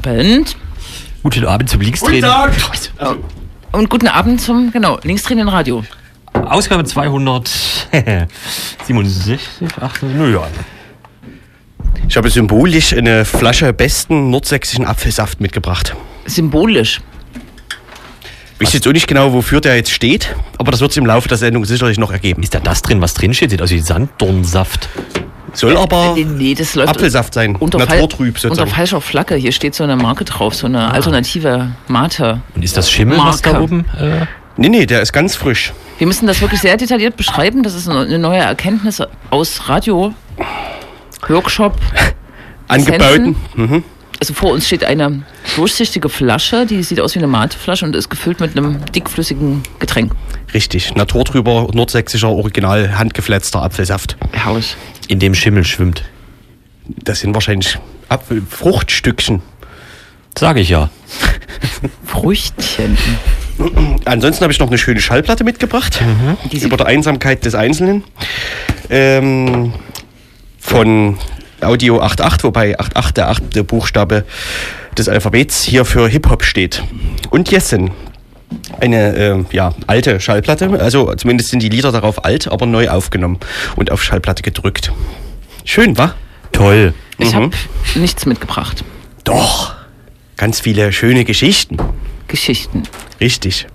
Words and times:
Tag. 0.00 0.02
Guten 0.02 0.18
Abend. 0.18 0.56
Guten 1.22 1.46
Abend 1.46 1.70
zum 1.70 1.80
Linkstraining. 1.80 2.24
Und 3.72 3.90
guten 3.90 4.08
Abend 4.08 4.40
zum, 4.40 4.72
genau, 4.72 4.98
Linkstraining 5.02 5.48
Radio. 5.48 5.84
Ausgabe 6.32 6.84
267, 6.84 9.40
8, 9.80 10.02
naja. 10.02 10.48
Ich 12.08 12.16
habe 12.16 12.30
symbolisch 12.30 12.94
eine 12.94 13.24
Flasche 13.24 13.72
besten 13.72 14.30
nordsächsischen 14.30 14.84
Apfelsaft 14.84 15.40
mitgebracht. 15.40 15.94
Symbolisch. 16.26 17.00
Ich 18.58 18.68
weiß 18.68 18.74
jetzt 18.74 18.86
auch 18.86 18.92
nicht 18.92 19.08
genau, 19.08 19.32
wofür 19.32 19.60
der 19.60 19.76
jetzt 19.76 19.90
steht, 19.90 20.36
aber 20.58 20.70
das 20.70 20.80
wird 20.80 20.92
es 20.92 20.96
im 20.96 21.06
Laufe 21.06 21.28
der 21.28 21.38
Sendung 21.38 21.64
sicherlich 21.64 21.98
noch 21.98 22.12
ergeben. 22.12 22.42
Ist 22.42 22.54
da 22.54 22.60
das 22.60 22.82
drin, 22.82 23.00
was 23.00 23.14
drin 23.14 23.34
steht? 23.34 23.50
Sieht 23.50 23.62
aus 23.62 23.70
wie 23.70 23.80
Sanddornsaft. 23.80 24.88
Soll 25.62 25.76
aber 25.76 26.14
Äh, 26.18 26.24
nee, 26.24 26.54
das 26.54 26.74
läuft 26.74 26.88
Apfelsaft 26.90 27.34
sein, 27.34 27.56
unter, 27.56 27.78
naturtrüb 27.78 28.36
Fal- 28.36 28.50
unter 28.50 28.56
sozusagen. 28.64 28.70
falscher 28.70 29.00
Flagge. 29.00 29.34
Hier 29.36 29.52
steht 29.52 29.74
so 29.74 29.84
eine 29.84 29.96
Marke 29.96 30.24
drauf, 30.24 30.54
so 30.54 30.66
eine 30.66 30.90
alternative 30.90 31.70
Mate. 31.88 32.40
Und 32.54 32.62
ist 32.64 32.76
das 32.76 32.90
Schimmel, 32.90 33.16
was 33.18 33.40
da 33.42 33.60
oben? 33.60 33.84
Äh, 33.98 34.26
Nee, 34.58 34.68
nee, 34.68 34.84
der 34.84 35.00
ist 35.00 35.14
ganz 35.14 35.34
frisch. 35.34 35.72
Wir 35.96 36.06
müssen 36.06 36.26
das 36.26 36.42
wirklich 36.42 36.60
sehr 36.60 36.76
detailliert 36.76 37.16
beschreiben. 37.16 37.62
Das 37.62 37.74
ist 37.74 37.88
eine 37.88 38.18
neue 38.18 38.40
Erkenntnis 38.40 39.00
aus 39.30 39.66
Radio. 39.70 40.12
Workshop. 41.28 41.74
Angebauten. 42.68 43.36
Mhm. 43.54 43.82
Also 44.20 44.34
vor 44.34 44.52
uns 44.52 44.66
steht 44.66 44.84
eine 44.84 45.22
durchsichtige 45.56 46.08
Flasche, 46.08 46.64
die 46.66 46.82
sieht 46.82 47.00
aus 47.00 47.14
wie 47.14 47.18
eine 47.18 47.26
Mateflasche 47.26 47.84
und 47.84 47.96
ist 47.96 48.08
gefüllt 48.08 48.40
mit 48.40 48.56
einem 48.56 48.84
dickflüssigen 48.94 49.62
Getränk. 49.80 50.12
Richtig, 50.54 50.94
naturtrüber, 50.94 51.68
nordsächsischer, 51.72 52.28
original 52.28 52.96
handgefletzter 52.98 53.62
Apfelsaft. 53.62 54.16
Herrlich. 54.32 54.76
In 55.12 55.18
dem 55.18 55.34
Schimmel 55.34 55.64
schwimmt. 55.64 56.02
Das 56.86 57.20
sind 57.20 57.34
wahrscheinlich 57.34 57.78
Apfel 58.08 58.42
Fruchtstückchen. 58.48 59.42
Sage 60.36 60.60
ich 60.60 60.70
ja. 60.70 60.88
Früchtchen. 62.06 62.96
Ansonsten 64.06 64.42
habe 64.42 64.52
ich 64.52 64.58
noch 64.58 64.68
eine 64.68 64.78
schöne 64.78 65.00
Schallplatte 65.00 65.44
mitgebracht. 65.44 66.00
Die 66.50 66.56
sieht- 66.58 66.66
Über 66.66 66.76
der 66.78 66.86
Einsamkeit 66.86 67.44
des 67.44 67.54
Einzelnen. 67.54 68.02
Ähm, 68.90 69.74
von 70.58 71.18
Audio 71.60 72.00
88, 72.00 72.44
wobei 72.44 72.78
88 72.78 73.12
der 73.14 73.28
achte 73.28 73.64
Buchstabe 73.64 74.24
des 74.96 75.08
Alphabets 75.08 75.62
hier 75.62 75.84
für 75.84 76.08
Hip-Hop 76.08 76.44
steht. 76.44 76.82
Und 77.30 77.50
Jessen. 77.50 77.90
Eine 78.80 79.16
äh, 79.16 79.44
ja, 79.52 79.74
alte 79.86 80.20
Schallplatte, 80.20 80.68
also 80.80 81.14
zumindest 81.14 81.50
sind 81.50 81.62
die 81.62 81.68
Lieder 81.68 81.92
darauf 81.92 82.24
alt, 82.24 82.48
aber 82.48 82.66
neu 82.66 82.88
aufgenommen 82.88 83.38
und 83.76 83.90
auf 83.90 84.02
Schallplatte 84.02 84.42
gedrückt. 84.42 84.92
Schön, 85.64 85.96
wa? 85.98 86.14
Toll. 86.52 86.94
Ich 87.18 87.30
Mhm. 87.32 87.34
habe 87.36 87.50
nichts 87.94 88.26
mitgebracht. 88.26 88.84
Doch. 89.24 89.74
Ganz 90.36 90.60
viele 90.60 90.92
schöne 90.92 91.24
Geschichten. 91.24 91.76
Geschichten. 92.26 92.82
Richtig. 93.20 93.66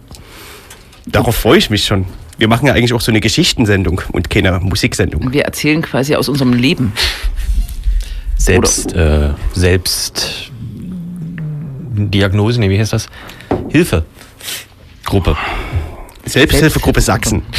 Darauf 1.05 1.35
freue 1.37 1.57
ich 1.57 1.69
mich 1.69 1.85
schon. 1.85 2.05
Wir 2.37 2.47
machen 2.47 2.67
ja 2.67 2.73
eigentlich 2.73 2.93
auch 2.93 3.01
so 3.01 3.11
eine 3.11 3.21
Geschichtensendung 3.21 4.01
und 4.11 4.29
keine 4.29 4.59
Musiksendung. 4.59 5.31
Wir 5.31 5.45
erzählen 5.45 5.81
quasi 5.81 6.15
aus 6.15 6.27
unserem 6.29 6.53
Leben. 6.53 6.93
Selbst, 8.35 8.93
äh, 8.93 9.29
selbst 9.53 10.51
Diagnose, 11.95 12.59
nee, 12.59 12.69
wie 12.69 12.79
heißt 12.79 12.93
das? 12.93 13.07
Hilfe. 13.69 14.05
Gruppe. 15.07 15.35
Selbsthilfegruppe 16.25 17.01
Sachsen. 17.01 17.41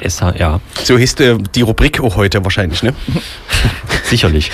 SH, 0.00 0.34
ja, 0.38 0.60
So 0.82 0.96
hieß 0.96 1.20
äh, 1.20 1.36
die 1.54 1.60
Rubrik 1.60 2.00
auch 2.00 2.16
heute 2.16 2.42
wahrscheinlich, 2.42 2.82
ne? 2.82 2.94
sicherlich. 4.04 4.50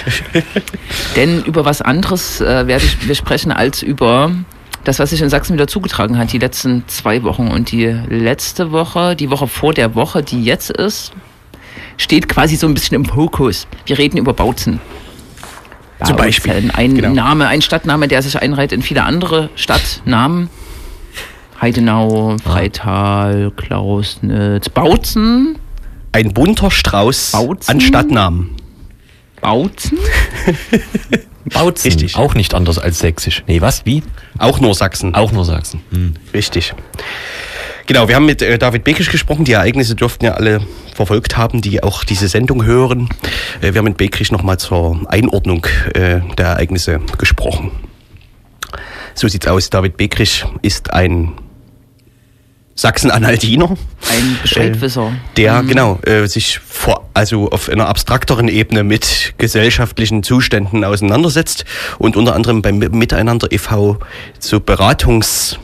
Denn 1.16 1.44
über 1.44 1.64
was 1.64 1.80
anderes 1.80 2.40
äh, 2.40 2.66
werde 2.66 2.84
ich, 2.84 3.06
wir 3.06 3.14
sprechen 3.14 3.52
als 3.52 3.80
über 3.80 4.32
das, 4.82 4.98
was 4.98 5.10
sich 5.10 5.22
in 5.22 5.30
Sachsen 5.30 5.54
wieder 5.54 5.68
zugetragen 5.68 6.18
hat, 6.18 6.32
die 6.32 6.38
letzten 6.38 6.82
zwei 6.88 7.22
Wochen. 7.22 7.46
Und 7.46 7.70
die 7.70 7.86
letzte 8.08 8.72
Woche, 8.72 9.14
die 9.14 9.30
Woche 9.30 9.46
vor 9.46 9.72
der 9.72 9.94
Woche, 9.94 10.24
die 10.24 10.42
jetzt 10.42 10.70
ist, 10.70 11.12
steht 11.96 12.28
quasi 12.28 12.56
so 12.56 12.66
ein 12.66 12.74
bisschen 12.74 12.96
im 12.96 13.04
Fokus. 13.04 13.68
Wir 13.86 13.98
reden 13.98 14.18
über 14.18 14.32
Bautzen. 14.32 14.80
Zum 16.04 16.16
Beispiel, 16.16 16.52
Bautzen. 16.52 16.70
Ein 16.72 16.96
genau. 16.96 17.10
Name, 17.10 17.46
ein 17.46 17.62
Stadtname, 17.62 18.08
der 18.08 18.20
sich 18.22 18.40
einreiht 18.40 18.72
in 18.72 18.82
viele 18.82 19.04
andere 19.04 19.48
Stadtnamen. 19.54 20.50
Heidenau, 21.60 22.36
Freital, 22.42 23.50
Klausnitz, 23.56 24.68
Bautzen, 24.68 25.58
Ein 26.12 26.32
bunter 26.34 26.70
Strauß 26.70 27.32
Bautzen? 27.32 27.70
an 27.70 27.80
Stadtnamen. 27.80 28.50
Bautzen. 29.40 29.98
Bautzen. 31.46 31.90
Richtig. 31.90 32.16
Auch 32.16 32.34
nicht 32.34 32.54
anders 32.54 32.78
als 32.78 32.98
sächsisch. 32.98 33.42
Nee, 33.46 33.60
was? 33.60 33.86
Wie? 33.86 34.02
Auch 34.38 34.60
nur 34.60 34.74
Sachsen. 34.74 35.14
Auch 35.14 35.32
nur 35.32 35.44
Sachsen. 35.44 35.80
Hm. 35.90 36.14
Richtig. 36.34 36.74
Genau, 37.86 38.08
wir 38.08 38.16
haben 38.16 38.26
mit 38.26 38.42
äh, 38.42 38.58
David 38.58 38.82
Bekisch 38.82 39.10
gesprochen. 39.10 39.44
Die 39.44 39.52
Ereignisse 39.52 39.94
dürften 39.94 40.24
ja 40.24 40.32
alle 40.32 40.60
verfolgt 40.94 41.36
haben, 41.36 41.60
die 41.60 41.82
auch 41.84 42.02
diese 42.02 42.26
Sendung 42.26 42.64
hören. 42.64 43.08
Äh, 43.60 43.72
wir 43.74 43.78
haben 43.78 43.84
mit 43.84 43.96
Bekisch 43.96 44.32
nochmal 44.32 44.58
zur 44.58 45.00
Einordnung 45.08 45.64
äh, 45.94 46.20
der 46.36 46.46
Ereignisse 46.46 47.00
gesprochen. 47.16 47.70
So 49.14 49.28
sieht's 49.28 49.46
aus. 49.46 49.70
David 49.70 49.96
Bekisch 49.96 50.44
ist 50.62 50.92
ein 50.92 51.32
Sachsen-Anhaltiner. 52.76 53.70
Ein 54.10 54.38
Bescheidwisser. 54.42 55.12
der 55.36 55.62
genau 55.62 55.98
äh, 56.04 56.26
sich 56.26 56.58
vor, 56.58 57.08
also 57.14 57.50
auf 57.50 57.68
einer 57.68 57.88
abstrakteren 57.88 58.48
Ebene 58.48 58.84
mit 58.84 59.34
gesellschaftlichen 59.38 60.22
Zuständen 60.22 60.84
auseinandersetzt 60.84 61.64
und 61.98 62.16
unter 62.16 62.34
anderem 62.34 62.62
beim 62.62 62.78
Miteinander 62.78 63.50
e.V. 63.50 63.98
so 64.38 64.60
Beratungs 64.60 65.58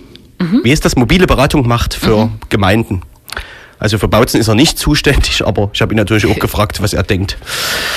wie 0.62 0.72
ist 0.72 0.84
das 0.84 0.96
mobile 0.96 1.26
Beratung 1.26 1.66
macht 1.66 1.94
für 1.94 2.30
Gemeinden. 2.48 3.02
Also 3.78 3.98
für 3.98 4.08
Bautzen 4.08 4.40
ist 4.40 4.48
er 4.48 4.54
nicht 4.54 4.78
zuständig, 4.78 5.44
aber 5.44 5.70
ich 5.72 5.82
habe 5.82 5.92
ihn 5.94 5.96
natürlich 5.96 6.26
auch 6.26 6.38
gefragt, 6.40 6.80
was 6.82 6.92
er 6.92 7.02
denkt, 7.02 7.36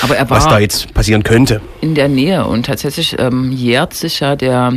Aber 0.02 0.16
er 0.16 0.28
was 0.28 0.44
da 0.44 0.52
war 0.52 0.60
jetzt 0.60 0.92
passieren 0.94 1.22
könnte. 1.22 1.60
in 1.80 1.94
der 1.94 2.08
Nähe 2.08 2.44
und 2.44 2.66
tatsächlich 2.66 3.16
ähm, 3.18 3.52
jährt 3.52 3.94
sich 3.94 4.20
ja 4.20 4.34
der 4.36 4.72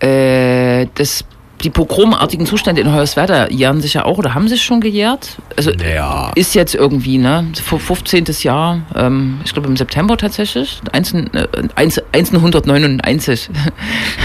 äh, 0.00 0.86
das 0.94 1.24
die 1.62 1.70
pogromartigen 1.70 2.44
Zustände 2.46 2.80
in 2.82 2.92
Hoyerswerda 2.92 3.48
jähren 3.50 3.80
sich 3.80 3.94
ja 3.94 4.04
auch 4.04 4.18
oder 4.18 4.34
haben 4.34 4.48
sich 4.48 4.62
schon 4.62 4.80
gejährt. 4.80 5.36
Also 5.56 5.70
Ja. 5.72 6.32
ist 6.34 6.54
jetzt 6.54 6.74
irgendwie, 6.74 7.18
ne? 7.18 7.46
Fu- 7.64 7.78
15. 7.78 8.24
Jahr, 8.42 8.80
ähm, 8.96 9.40
ich 9.44 9.52
glaube 9.52 9.68
im 9.68 9.76
September 9.76 10.16
tatsächlich, 10.16 10.80
19, 10.92 11.32
äh, 11.34 11.46
1 11.76 12.02
1999. 12.12 13.48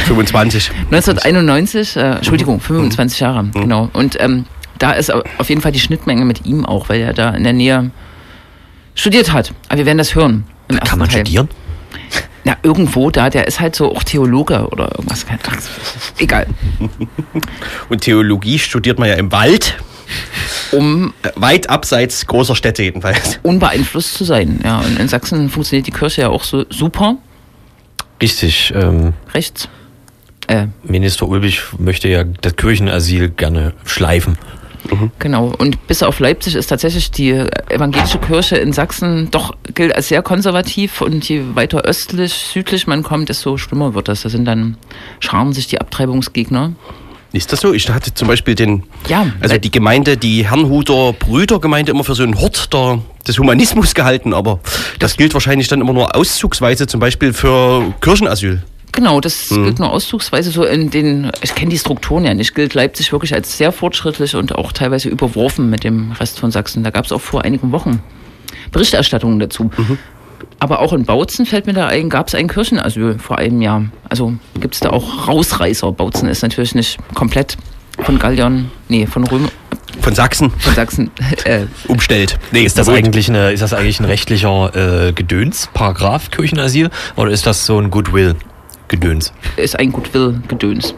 25. 0.06 0.72
1991, 0.92 1.96
äh, 1.96 2.12
Entschuldigung, 2.16 2.60
25 2.60 3.20
Jahre, 3.20 3.46
genau. 3.54 3.90
Und 3.94 4.20
ähm, 4.22 4.46
da 4.80 4.92
ist 4.94 5.14
au- 5.14 5.24
auf 5.38 5.50
jeden 5.50 5.62
Fall 5.62 5.72
die 5.72 5.80
Schnittmenge 5.80 6.26
mit 6.26 6.46
ihm 6.46 6.66
auch, 6.66 6.90
weil 6.90 7.02
er 7.02 7.14
da 7.14 7.32
in 7.32 7.44
der 7.44 7.54
Nähe 7.54 7.92
studiert 8.96 9.32
hat. 9.34 9.54
Aber 9.70 9.78
wir 9.80 9.86
werden 9.86 9.98
das 9.98 10.16
hören. 10.16 10.44
ersten 10.70 10.86
Kann 10.86 11.00
man 11.00 11.08
Teil. 11.10 11.20
studieren? 11.22 11.50
Na, 12.44 12.56
irgendwo 12.64 13.12
da, 13.12 13.30
der 13.30 13.48
ist 13.48 13.60
halt 13.60 13.76
so 13.76 13.94
auch 13.94 14.04
Theologe 14.04 14.68
oder 14.70 14.90
irgendwas. 14.96 15.26
egal. 16.18 16.48
Und 17.90 18.02
Theologie 18.02 18.58
studiert 18.58 19.00
man 19.00 19.10
ja 19.10 19.16
im 19.16 19.32
Wald, 19.32 19.78
Um 20.72 21.14
äh, 21.24 21.30
weit 21.36 21.70
abseits 21.70 22.26
großer 22.26 22.56
Städte 22.56 22.84
jedenfalls. 22.84 23.40
unbeeinflusst 23.44 24.14
zu 24.14 24.24
sein. 24.24 24.62
Ja, 24.64 24.80
und 24.80 25.00
in 25.00 25.08
Sachsen 25.08 25.50
funktioniert 25.50 25.88
die 25.88 25.92
Kirche 25.92 26.22
ja 26.22 26.30
auch 26.30 26.44
so 26.44 26.66
super. 26.70 27.18
Richtig. 28.22 28.74
Ähm, 28.76 29.14
Rechts. 29.34 29.70
Äh, 30.48 30.68
Minister 30.84 31.28
Ulbich 31.28 31.62
möchte 31.78 32.08
ja 32.08 32.24
das 32.24 32.56
Kirchenasyl 32.56 33.30
gerne 33.30 33.74
schleifen. 33.86 34.38
Genau. 35.20 35.54
Und 35.58 35.88
bis 35.88 36.04
auf 36.04 36.20
Leipzig 36.20 36.56
ist 36.56 36.68
tatsächlich 36.68 37.12
die 37.12 37.32
evangelische 37.32 38.20
Kirche 38.20 38.58
in 38.58 38.74
Sachsen 38.74 39.30
doch 39.32 39.56
gilt 39.74 39.96
als 39.96 40.08
sehr 40.08 40.22
konservativ 40.22 41.02
und 41.02 41.28
je 41.28 41.42
weiter 41.54 41.82
östlich, 41.82 42.34
südlich 42.34 42.88
man 42.88 43.04
kommt, 43.04 43.30
desto 43.30 43.58
schlimmer 43.58 43.94
wird 43.94 44.08
das. 44.08 44.22
Da 44.22 44.30
sind 44.30 44.46
dann 44.46 44.78
scharen 45.20 45.54
sich 45.54 45.68
die 45.68 45.80
Abtreibungsgegner. 45.80 46.74
Ist 47.34 47.52
das 47.52 47.60
so? 47.60 47.74
Ich 47.74 47.90
hatte 47.90 48.14
zum 48.14 48.28
Beispiel 48.28 48.56
den, 48.56 48.84
Ja, 49.10 49.28
also 49.42 49.58
die 49.58 49.70
Gemeinde, 49.70 50.18
die 50.18 50.48
Herrnhuter 50.50 51.14
Brüdergemeinde 51.14 51.92
immer 51.92 52.04
für 52.04 52.16
so 52.16 52.24
einen 52.24 52.40
Hort 52.40 52.74
der, 52.74 53.00
des 53.28 53.38
Humanismus 53.38 53.94
gehalten, 53.94 54.34
aber 54.34 54.60
das 55.00 55.18
gilt 55.18 55.34
wahrscheinlich 55.34 55.68
dann 55.68 55.82
immer 55.82 55.94
nur 55.94 56.16
auszugsweise 56.16 56.88
zum 56.88 57.00
Beispiel 57.00 57.34
für 57.34 57.94
Kirchenasyl. 58.00 58.64
Genau, 58.98 59.22
das 59.22 59.50
gilt 59.50 59.78
nur 59.78 59.92
auszugsweise 59.92 60.50
so 60.50 60.64
in 60.64 60.90
den, 60.90 61.32
ich 61.44 61.54
kenne 61.54 61.70
die 61.70 61.78
Strukturen 61.78 62.26
ja 62.26 62.34
nicht, 62.34 62.56
gilt 62.56 62.74
Leipzig 62.74 63.12
wirklich 63.12 63.32
als 63.32 63.56
sehr 63.56 63.72
fortschrittlich 63.72 64.36
und 64.36 64.56
auch 64.56 64.72
teilweise 64.72 65.08
überworfen 65.08 65.70
mit 65.70 65.84
dem 65.84 66.14
Rest 66.14 66.40
von 66.40 66.50
Sachsen. 66.50 66.84
Da 66.84 66.90
gab 66.90 67.06
es 67.06 67.12
auch 67.12 67.22
vor 67.22 67.46
einigen 67.46 67.72
Wochen 67.72 68.02
Berichterstattungen 68.72 69.40
dazu. 69.40 69.70
Aber 70.58 70.80
auch 70.80 70.94
in 70.94 71.06
Bautzen 71.06 71.46
fällt 71.46 71.68
mir 71.68 71.74
da 71.74 71.86
ein, 71.86 72.10
gab 72.10 72.30
es 72.30 72.34
ein 72.34 72.48
Kirchenasyl 72.48 73.20
vor 73.20 73.38
einem 73.38 73.62
Jahr. 73.62 73.86
Also 74.10 74.34
gibt 74.60 74.74
es 74.74 74.80
da 74.80 74.90
auch 74.90 75.28
Rausreißer. 75.28 75.92
Bautzen 75.92 76.28
ist 76.28 76.42
natürlich 76.42 76.74
nicht 76.74 76.98
komplett 77.14 77.56
von 78.00 78.18
Galliern, 78.18 78.72
nee, 78.90 79.06
von 79.06 79.26
Römer, 79.26 79.50
von 80.02 80.16
Sachsen 80.16 80.50
von 80.58 80.74
Sachsen 80.74 81.12
äh, 81.44 81.68
umstellt. 81.88 82.40
Nee, 82.52 82.64
Ist 82.64 82.80
das 82.80 82.90
eigentlich 82.90 83.30
eine, 83.30 83.52
ist 83.52 83.62
das 83.62 83.74
eigentlich 83.74 84.00
ein 84.00 84.06
rechtlicher 84.06 85.08
äh, 85.08 85.14
Gedöns, 85.14 85.70
Paragraph 85.72 86.32
Kirchenasyl? 86.32 86.90
Oder 87.16 87.30
ist 87.30 87.46
das 87.46 87.68
so 87.68 87.78
ein 87.78 87.92
Goodwill-Gedöns? 88.88 89.34
ist 89.58 89.78
ein 89.78 89.92
Goodwill-Gedöns. 89.92 90.96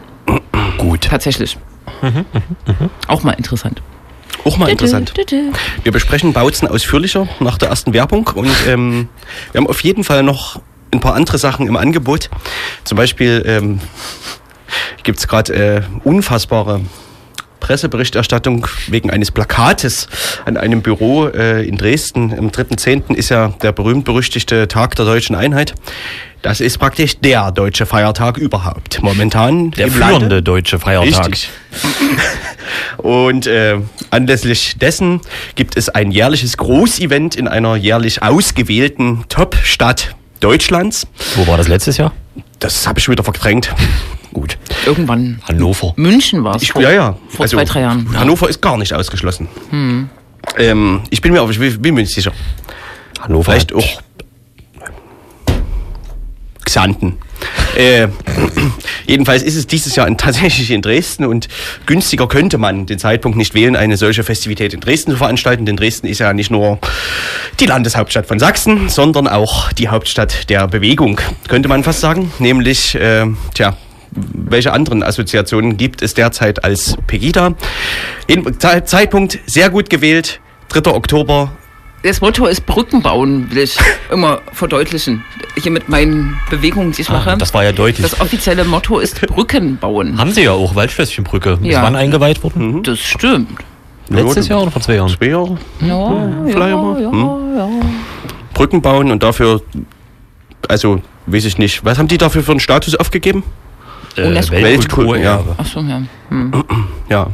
Gut. 0.78 1.02
Tatsächlich. 1.02 1.58
Auch 3.06 3.22
mal 3.22 3.32
interessant. 3.32 3.82
Auch 4.44 4.56
mal 4.56 4.68
interessant. 4.68 5.12
Wir 5.82 5.92
besprechen 5.92 6.32
Bautzen 6.32 6.68
ausführlicher 6.68 7.28
nach 7.40 7.58
der 7.58 7.68
ersten 7.68 7.92
Werbung 7.92 8.28
und 8.28 8.50
ähm, 8.66 9.08
wir 9.52 9.60
haben 9.60 9.66
auf 9.66 9.82
jeden 9.82 10.04
Fall 10.04 10.22
noch 10.22 10.60
ein 10.92 11.00
paar 11.00 11.14
andere 11.14 11.38
Sachen 11.38 11.66
im 11.66 11.76
Angebot. 11.76 12.30
Zum 12.84 12.96
Beispiel 12.96 13.42
ähm, 13.46 13.80
gibt 15.02 15.18
es 15.18 15.28
gerade 15.28 15.52
äh, 15.52 15.82
unfassbare 16.04 16.80
Presseberichterstattung 17.60 18.66
wegen 18.88 19.10
eines 19.10 19.30
Plakates 19.30 20.08
an 20.44 20.56
einem 20.56 20.82
Büro 20.82 21.28
äh, 21.28 21.62
in 21.66 21.76
Dresden. 21.76 22.36
Am 22.36 22.48
3.10. 22.48 23.14
ist 23.14 23.28
ja 23.28 23.48
der 23.62 23.72
berühmt-berüchtigte 23.72 24.66
Tag 24.68 24.96
der 24.96 25.04
deutschen 25.04 25.36
Einheit. 25.36 25.74
Das 26.42 26.60
ist 26.60 26.78
praktisch 26.78 27.18
der 27.18 27.52
deutsche 27.52 27.84
Feiertag 27.84 28.38
überhaupt. 28.38 29.02
Momentan 29.02 29.72
Der 29.72 29.88
führende 29.88 30.20
Lande. 30.20 30.42
deutsche 30.42 30.78
Feiertag. 30.78 31.26
Richtig. 31.28 31.50
Und 32.96 33.46
äh, 33.46 33.78
anlässlich 34.10 34.78
dessen 34.78 35.20
gibt 35.54 35.76
es 35.76 35.88
ein 35.90 36.10
jährliches 36.10 36.56
Großevent 36.56 37.36
in 37.36 37.46
einer 37.46 37.76
jährlich 37.76 38.22
ausgewählten 38.22 39.24
Top-Stadt 39.28 40.14
Deutschlands. 40.40 41.06
Wo 41.36 41.46
war 41.46 41.58
das 41.58 41.68
letztes 41.68 41.98
Jahr? 41.98 42.12
Das 42.58 42.86
habe 42.86 42.98
ich 42.98 43.08
wieder 43.08 43.22
verdrängt. 43.24 43.74
Gut. 44.32 44.58
Irgendwann. 44.86 45.40
Hannover. 45.46 45.92
München 45.96 46.44
war 46.44 46.56
es. 46.56 46.62
Ich, 46.62 46.74
ja, 46.74 46.90
ja. 46.90 47.16
Vor 47.28 47.46
zwei, 47.46 47.64
drei 47.64 47.80
Jahren. 47.80 48.06
Hm. 48.06 48.18
Hannover 48.18 48.48
ist 48.48 48.60
gar 48.60 48.76
nicht 48.76 48.92
ausgeschlossen. 48.92 49.48
Ähm, 50.56 51.02
ich 51.10 51.20
bin 51.20 51.32
mir 51.32 51.40
aber 51.40 51.50
ich 51.50 51.58
bin 51.58 51.94
mir 51.94 52.02
nicht 52.02 52.14
sicher. 52.14 52.32
Hannover. 53.20 53.52
Vielleicht 53.52 53.72
auch 53.72 54.00
Xanten. 56.64 57.18
Äh, 57.74 58.08
jedenfalls 59.06 59.42
ist 59.42 59.56
es 59.56 59.66
dieses 59.66 59.96
Jahr 59.96 60.06
in, 60.06 60.16
tatsächlich 60.16 60.70
in 60.70 60.82
Dresden 60.82 61.24
und 61.24 61.48
günstiger 61.86 62.28
könnte 62.28 62.58
man 62.58 62.86
den 62.86 62.98
Zeitpunkt 62.98 63.36
nicht 63.36 63.54
wählen, 63.54 63.74
eine 63.76 63.96
solche 63.96 64.22
Festivität 64.22 64.74
in 64.74 64.80
Dresden 64.80 65.12
zu 65.12 65.16
veranstalten, 65.16 65.66
denn 65.66 65.76
Dresden 65.76 66.06
ist 66.06 66.20
ja 66.20 66.32
nicht 66.32 66.50
nur 66.50 66.78
die 67.58 67.66
Landeshauptstadt 67.66 68.26
von 68.26 68.38
Sachsen, 68.38 68.88
sondern 68.88 69.26
auch 69.26 69.72
die 69.72 69.88
Hauptstadt 69.88 70.48
der 70.48 70.68
Bewegung, 70.68 71.20
könnte 71.48 71.68
man 71.68 71.82
fast 71.82 72.00
sagen. 72.00 72.32
Nämlich, 72.38 72.94
äh, 72.94 73.26
tja, 73.54 73.76
welche 74.12 74.72
anderen 74.72 75.02
Assoziationen 75.02 75.76
gibt 75.76 76.02
es 76.02 76.14
derzeit 76.14 76.64
als 76.64 76.96
Pegida? 77.06 77.54
Zeitpunkt 78.84 79.38
sehr 79.46 79.70
gut 79.70 79.90
gewählt, 79.90 80.40
3. 80.70 80.90
Oktober 80.92 81.52
Das 82.02 82.20
Motto 82.20 82.46
ist 82.46 82.66
Brücken 82.66 83.02
bauen, 83.02 83.48
will 83.50 83.62
ich 83.62 83.76
immer 84.10 84.40
verdeutlichen. 84.52 85.24
Hier 85.60 85.70
mit 85.72 85.88
meinen 85.88 86.38
Bewegungen, 86.48 86.92
die 86.92 87.02
ich 87.02 87.08
mache. 87.10 87.30
Ah, 87.32 87.36
das 87.36 87.52
war 87.54 87.64
ja 87.64 87.72
deutlich. 87.72 88.02
Das 88.08 88.20
offizielle 88.20 88.64
Motto 88.64 88.98
ist 88.98 89.20
Brücken 89.26 89.76
bauen. 89.78 90.18
Haben 90.18 90.32
sie 90.32 90.42
ja 90.44 90.52
auch, 90.52 90.74
Waldschlösschenbrücke. 90.74 91.58
Ist 91.62 91.66
Ja. 91.66 91.82
wann 91.82 91.96
eingeweiht 91.96 92.42
worden? 92.42 92.82
Das 92.82 92.98
stimmt. 93.00 93.58
Letztes 94.08 94.48
Jahr 94.48 94.62
oder 94.62 94.72
vor 94.72 94.82
zwei 94.82 94.94
Jahren? 94.96 95.08
Zwei 95.16 95.26
Jahre. 95.26 95.56
Ja, 95.80 96.32
vielleicht 96.46 96.68
ja, 96.68 96.76
mal. 96.76 97.00
ja, 97.02 97.10
Hm. 97.12 97.56
ja. 97.56 97.68
Brücken 98.54 98.82
bauen 98.82 99.12
und 99.12 99.22
dafür, 99.22 99.62
also 100.68 101.00
weiß 101.26 101.44
ich 101.44 101.58
nicht, 101.58 101.84
was 101.84 101.96
haben 101.98 102.08
die 102.08 102.18
dafür 102.18 102.42
für 102.42 102.50
einen 102.50 102.60
Status 102.60 102.96
aufgegeben? 102.96 103.44
Äh, 104.16 104.22
UNESCO. 104.26 104.56
Weltkulturerbe. 104.56 105.54
Ach 105.56 105.66
so, 105.66 105.80
ja. 105.80 106.02
Hm. 106.28 106.52
Ja. 107.08 107.26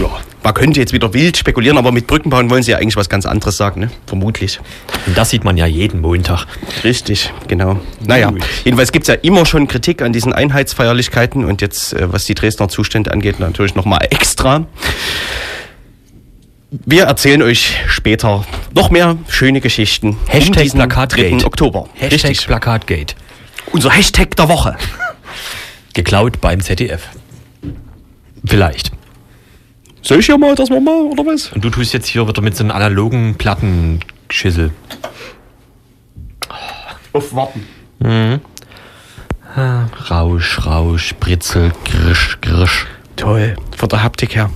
ja. 0.00 0.10
Man 0.42 0.54
könnte 0.54 0.80
jetzt 0.80 0.94
wieder 0.94 1.12
wild 1.12 1.36
spekulieren, 1.36 1.76
aber 1.76 1.92
mit 1.92 2.06
Brücken 2.06 2.30
bauen 2.30 2.48
wollen 2.48 2.62
sie 2.62 2.70
ja 2.70 2.78
eigentlich 2.78 2.96
was 2.96 3.10
ganz 3.10 3.26
anderes 3.26 3.58
sagen, 3.58 3.80
ne? 3.80 3.90
Vermutlich. 4.06 4.58
Und 5.06 5.16
das 5.16 5.30
sieht 5.30 5.44
man 5.44 5.58
ja 5.58 5.66
jeden 5.66 6.00
Montag. 6.00 6.46
Richtig, 6.82 7.30
genau. 7.46 7.78
Naja, 8.06 8.30
Gut. 8.30 8.42
jedenfalls 8.64 8.90
gibt 8.90 9.06
es 9.06 9.08
ja 9.08 9.20
immer 9.20 9.44
schon 9.44 9.68
Kritik 9.68 10.00
an 10.00 10.14
diesen 10.14 10.32
Einheitsfeierlichkeiten 10.32 11.44
und 11.44 11.60
jetzt, 11.60 11.92
äh, 11.92 12.10
was 12.10 12.24
die 12.24 12.34
Dresdner 12.34 12.68
Zustände 12.68 13.12
angeht, 13.12 13.38
natürlich 13.38 13.74
nochmal 13.74 14.06
extra. 14.10 14.64
Wir 16.70 17.02
erzählen 17.04 17.42
euch 17.42 17.76
später 17.88 18.44
noch 18.74 18.90
mehr 18.90 19.18
schöne 19.28 19.60
Geschichten. 19.60 20.16
Hashtag 20.26 20.62
diesen 20.62 20.78
Plakatgate. 20.78 21.42
3. 21.42 21.46
Oktober. 21.46 21.88
Hashtag 21.94 22.30
Richtig. 22.30 22.46
Plakatgate. 22.46 23.14
Unser 23.72 23.90
Hashtag 23.90 24.36
der 24.36 24.48
Woche. 24.48 24.76
Geklaut 25.94 26.40
beim 26.40 26.60
ZDF. 26.60 27.08
Vielleicht. 28.44 28.90
Soll 30.02 30.20
ich 30.20 30.28
ja 30.28 30.38
mal 30.38 30.54
das 30.54 30.70
mal 30.70 30.80
mal, 30.80 31.02
oder 31.02 31.24
was? 31.26 31.52
Und 31.52 31.64
du 31.64 31.70
tust 31.70 31.92
jetzt 31.92 32.06
hier 32.06 32.26
wieder 32.26 32.42
mit 32.42 32.56
so 32.56 32.64
einem 32.64 32.72
analogen 32.72 33.36
Plattenschüssel. 33.36 34.72
Auf 37.12 37.34
Warten. 37.34 37.66
Rausch, 39.56 40.64
Rausch, 40.64 41.14
Britzel, 41.20 41.72
Grisch, 41.84 42.38
Grisch. 42.40 42.86
Toll, 43.16 43.56
von 43.76 43.88
der 43.88 44.02
Haptik 44.02 44.34
her. 44.36 44.50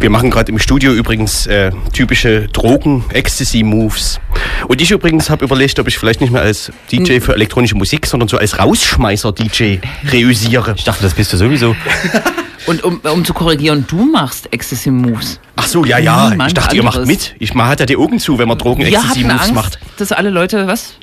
Wir 0.00 0.10
machen 0.10 0.30
gerade 0.30 0.52
im 0.52 0.60
Studio 0.60 0.92
übrigens 0.92 1.46
äh, 1.48 1.72
typische 1.92 2.46
Drogen-Ecstasy-Moves. 2.52 4.20
Und 4.68 4.80
ich 4.80 4.92
übrigens 4.92 5.28
habe 5.28 5.44
überlegt, 5.44 5.80
ob 5.80 5.88
ich 5.88 5.98
vielleicht 5.98 6.20
nicht 6.20 6.32
mehr 6.32 6.42
als 6.42 6.70
DJ 6.92 7.18
für 7.18 7.34
elektronische 7.34 7.74
Musik, 7.74 8.06
sondern 8.06 8.28
so 8.28 8.38
als 8.38 8.60
Rausschmeißer-DJ 8.60 9.78
reüssiere. 10.12 10.74
Ich 10.76 10.84
dachte, 10.84 11.02
das 11.02 11.14
bist 11.14 11.32
du 11.32 11.36
sowieso. 11.36 11.74
Und 12.66 12.84
um, 12.84 13.00
um 13.00 13.24
zu 13.24 13.34
korrigieren, 13.34 13.86
du 13.88 14.04
machst 14.04 14.52
Ecstasy 14.52 14.90
Moves. 14.90 15.40
Ach 15.56 15.66
so, 15.66 15.84
ja, 15.84 15.98
ja. 15.98 16.30
Niemand 16.30 16.50
ich 16.50 16.54
dachte, 16.54 16.76
ihr 16.76 16.82
macht 16.84 16.98
anderes. 16.98 17.30
mit. 17.30 17.34
Ich, 17.40 17.54
man 17.54 17.66
hat 17.66 17.80
ja 17.80 17.86
die 17.86 17.96
Augen 17.96 18.20
zu, 18.20 18.38
wenn 18.38 18.46
man 18.46 18.58
Wir 18.58 18.64
hatten 18.66 18.78
Drogen-Ecstasy-Moves 18.78 19.40
Angst, 19.40 19.54
macht. 19.54 19.78
dass 19.96 20.12
alle 20.12 20.30
Leute, 20.30 20.68
was? 20.68 20.94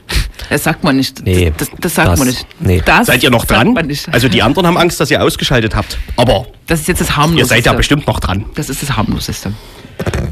Das 0.50 0.64
sagt 0.64 0.84
man 0.84 0.96
nicht. 0.98 1.24
Nee, 1.26 1.52
das, 1.58 1.70
das 1.80 1.96
sagt 1.96 2.10
das- 2.10 2.20
man 2.20 2.28
nicht. 2.28 2.46
nee. 2.60 2.82
Das 2.86 3.08
Seid 3.08 3.24
ihr 3.24 3.30
noch 3.32 3.46
dran? 3.46 3.76
Also 4.12 4.28
die 4.30 4.42
anderen 4.42 4.68
haben 4.68 4.78
Angst, 4.78 5.00
dass 5.00 5.10
ihr 5.12 5.22
ausgeschaltet 5.24 5.76
habt. 5.76 5.98
Aber 6.18 6.48
das 6.68 6.82
ist 6.82 6.88
jetzt 6.88 7.02
das 7.02 7.10
ihr 7.10 7.18
harmloseste. 7.18 7.56
seid 7.56 7.66
ja 7.66 7.74
bestimmt 7.74 8.08
noch 8.08 8.20
dran. 8.20 8.46
Das 8.56 8.70
ist 8.70 8.82
das 8.82 8.96
harmloseste. 8.96 9.54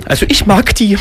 Also 0.05 0.25
ich 0.27 0.45
mag 0.45 0.75
die. 0.75 0.98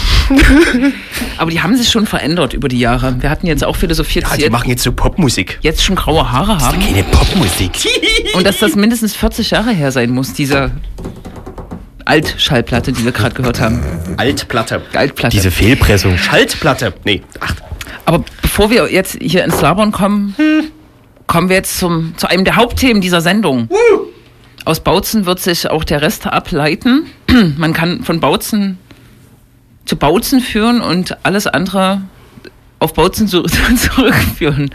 Aber 1.36 1.50
die 1.50 1.60
haben 1.60 1.76
sich 1.76 1.88
schon 1.90 2.06
verändert 2.06 2.54
über 2.54 2.68
die 2.68 2.78
Jahre. 2.78 3.20
Wir 3.20 3.28
hatten 3.30 3.46
jetzt 3.46 3.64
auch 3.64 3.74
philosophiert, 3.76 4.26
Ja, 4.30 4.36
die 4.36 4.50
machen 4.50 4.70
jetzt 4.70 4.84
so 4.84 4.92
Popmusik. 4.92 5.58
jetzt 5.62 5.82
schon 5.82 5.96
graue 5.96 6.30
Haare 6.30 6.58
haben. 6.58 6.78
Keine 6.80 7.02
Popmusik. 7.02 7.72
Und 8.34 8.46
dass 8.46 8.58
das 8.58 8.76
mindestens 8.76 9.16
40 9.16 9.50
Jahre 9.50 9.72
her 9.72 9.90
sein 9.90 10.10
muss, 10.10 10.32
diese 10.32 10.70
Altschallplatte, 12.04 12.92
die 12.92 13.04
wir 13.04 13.12
gerade 13.12 13.34
gehört 13.34 13.60
haben. 13.60 13.82
Altplatte. 14.16 14.82
Altplatte. 14.94 15.36
Diese 15.36 15.50
Fehlpressung. 15.50 16.16
Schaltplatte. 16.18 16.92
Nee, 17.04 17.22
ach, 17.40 17.54
Aber 18.04 18.24
bevor 18.40 18.70
wir 18.70 18.90
jetzt 18.92 19.18
hier 19.20 19.44
ins 19.44 19.60
Labern 19.60 19.92
kommen, 19.92 20.34
kommen 21.26 21.48
wir 21.48 21.56
jetzt 21.56 21.78
zum, 21.78 22.14
zu 22.16 22.28
einem 22.28 22.44
der 22.44 22.56
Hauptthemen 22.56 23.00
dieser 23.00 23.20
Sendung. 23.20 23.68
Aus 24.64 24.80
Bautzen 24.80 25.26
wird 25.26 25.40
sich 25.40 25.68
auch 25.68 25.84
der 25.84 26.02
Rest 26.02 26.26
ableiten. 26.26 27.06
Man 27.56 27.72
kann 27.72 28.04
von 28.04 28.20
Bautzen 28.20 28.78
zu 29.84 29.96
Bautzen 29.96 30.40
führen 30.40 30.80
und 30.80 31.16
alles 31.24 31.46
andere 31.46 32.02
auf 32.78 32.94
Bautzen 32.94 33.28
zu, 33.28 33.42
zurückführen. 33.76 34.70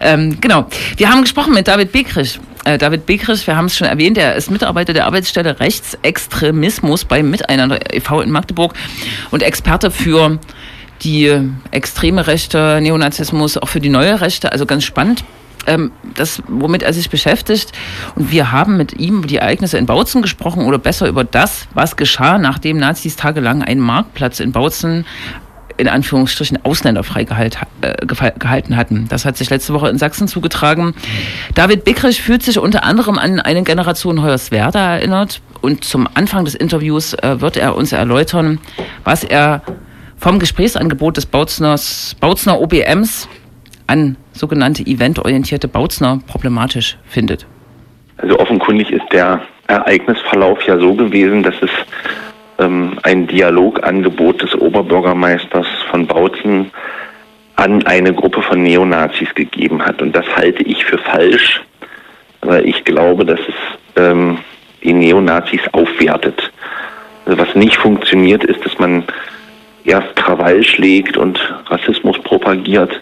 Ähm, 0.00 0.38
genau. 0.40 0.66
Wir 0.96 1.10
haben 1.10 1.22
gesprochen 1.22 1.54
mit 1.54 1.68
David 1.68 1.92
Bekrich. 1.92 2.40
Äh, 2.64 2.78
David 2.78 3.06
Bekrich, 3.06 3.46
wir 3.46 3.56
haben 3.56 3.66
es 3.66 3.76
schon 3.76 3.88
erwähnt, 3.88 4.18
er 4.18 4.36
ist 4.36 4.50
Mitarbeiter 4.50 4.92
der 4.92 5.06
Arbeitsstelle 5.06 5.58
Rechtsextremismus 5.58 7.04
beim 7.04 7.30
Miteinander 7.30 7.94
e.V. 7.94 8.20
in 8.20 8.30
Magdeburg 8.30 8.74
und 9.30 9.42
Experte 9.42 9.90
für 9.90 10.38
die 11.02 11.50
extreme 11.72 12.26
Rechte, 12.26 12.78
Neonazismus, 12.80 13.58
auch 13.58 13.68
für 13.68 13.80
die 13.80 13.88
neue 13.88 14.20
Rechte, 14.20 14.52
also 14.52 14.66
ganz 14.66 14.84
spannend. 14.84 15.24
Ähm, 15.66 15.92
das, 16.16 16.42
womit 16.48 16.82
er 16.82 16.92
sich 16.92 17.08
beschäftigt. 17.08 17.72
Und 18.16 18.32
wir 18.32 18.50
haben 18.50 18.76
mit 18.76 18.98
ihm 18.98 19.18
über 19.18 19.28
die 19.28 19.36
Ereignisse 19.36 19.78
in 19.78 19.86
Bautzen 19.86 20.20
gesprochen 20.20 20.64
oder 20.64 20.78
besser 20.78 21.06
über 21.08 21.22
das, 21.22 21.68
was 21.72 21.96
geschah, 21.96 22.38
nachdem 22.38 22.78
Nazis 22.78 23.14
tagelang 23.14 23.62
einen 23.62 23.80
Marktplatz 23.80 24.40
in 24.40 24.50
Bautzen 24.50 25.06
in 25.82 25.88
Anführungsstrichen 25.88 26.64
ausländerfrei 26.64 27.24
gehalt, 27.24 27.58
äh, 27.82 28.76
hatten. 28.76 29.06
Das 29.08 29.24
hat 29.24 29.36
sich 29.36 29.50
letzte 29.50 29.74
Woche 29.74 29.88
in 29.88 29.98
Sachsen 29.98 30.28
zugetragen. 30.28 30.94
David 31.54 31.84
Bickrich 31.84 32.22
fühlt 32.22 32.42
sich 32.42 32.58
unter 32.58 32.84
anderem 32.84 33.18
an 33.18 33.40
eine 33.40 33.64
Generation 33.64 34.22
Hoyerswerda 34.22 34.94
erinnert 34.96 35.42
und 35.60 35.84
zum 35.84 36.08
Anfang 36.14 36.44
des 36.44 36.54
Interviews 36.54 37.14
äh, 37.14 37.40
wird 37.40 37.56
er 37.56 37.76
uns 37.76 37.92
erläutern, 37.92 38.60
was 39.04 39.24
er 39.24 39.62
vom 40.16 40.38
Gesprächsangebot 40.38 41.16
des 41.16 41.26
Bautzners, 41.26 42.16
Bautzner 42.20 42.60
OBMs 42.60 43.28
an 43.88 44.16
sogenannte 44.32 44.86
eventorientierte 44.86 45.66
Bautzner 45.66 46.20
problematisch 46.26 46.96
findet. 47.06 47.44
Also 48.18 48.38
offenkundig 48.38 48.90
ist 48.90 49.12
der 49.12 49.42
Ereignisverlauf 49.66 50.62
ja 50.62 50.78
so 50.78 50.94
gewesen, 50.94 51.42
dass 51.42 51.54
es 51.60 51.70
ähm, 52.62 52.98
ein 53.02 53.26
Dialogangebot 53.26 54.42
des 54.42 54.54
Oberbürgermeisters 54.54 55.66
von 55.90 56.06
Bautzen 56.06 56.70
an 57.56 57.84
eine 57.86 58.12
Gruppe 58.12 58.42
von 58.42 58.62
Neonazis 58.62 59.34
gegeben 59.34 59.84
hat. 59.84 60.00
Und 60.00 60.16
das 60.16 60.26
halte 60.36 60.62
ich 60.62 60.84
für 60.84 60.98
falsch, 60.98 61.60
weil 62.40 62.66
ich 62.66 62.84
glaube, 62.84 63.24
dass 63.24 63.40
es 63.40 63.54
ähm, 63.96 64.38
die 64.82 64.92
Neonazis 64.92 65.60
aufwertet. 65.72 66.50
Also 67.26 67.38
was 67.38 67.54
nicht 67.54 67.76
funktioniert, 67.76 68.44
ist, 68.44 68.64
dass 68.64 68.78
man 68.78 69.04
erst 69.84 70.16
Krawall 70.16 70.62
schlägt 70.64 71.16
und 71.16 71.38
Rassismus 71.66 72.18
propagiert, 72.20 73.00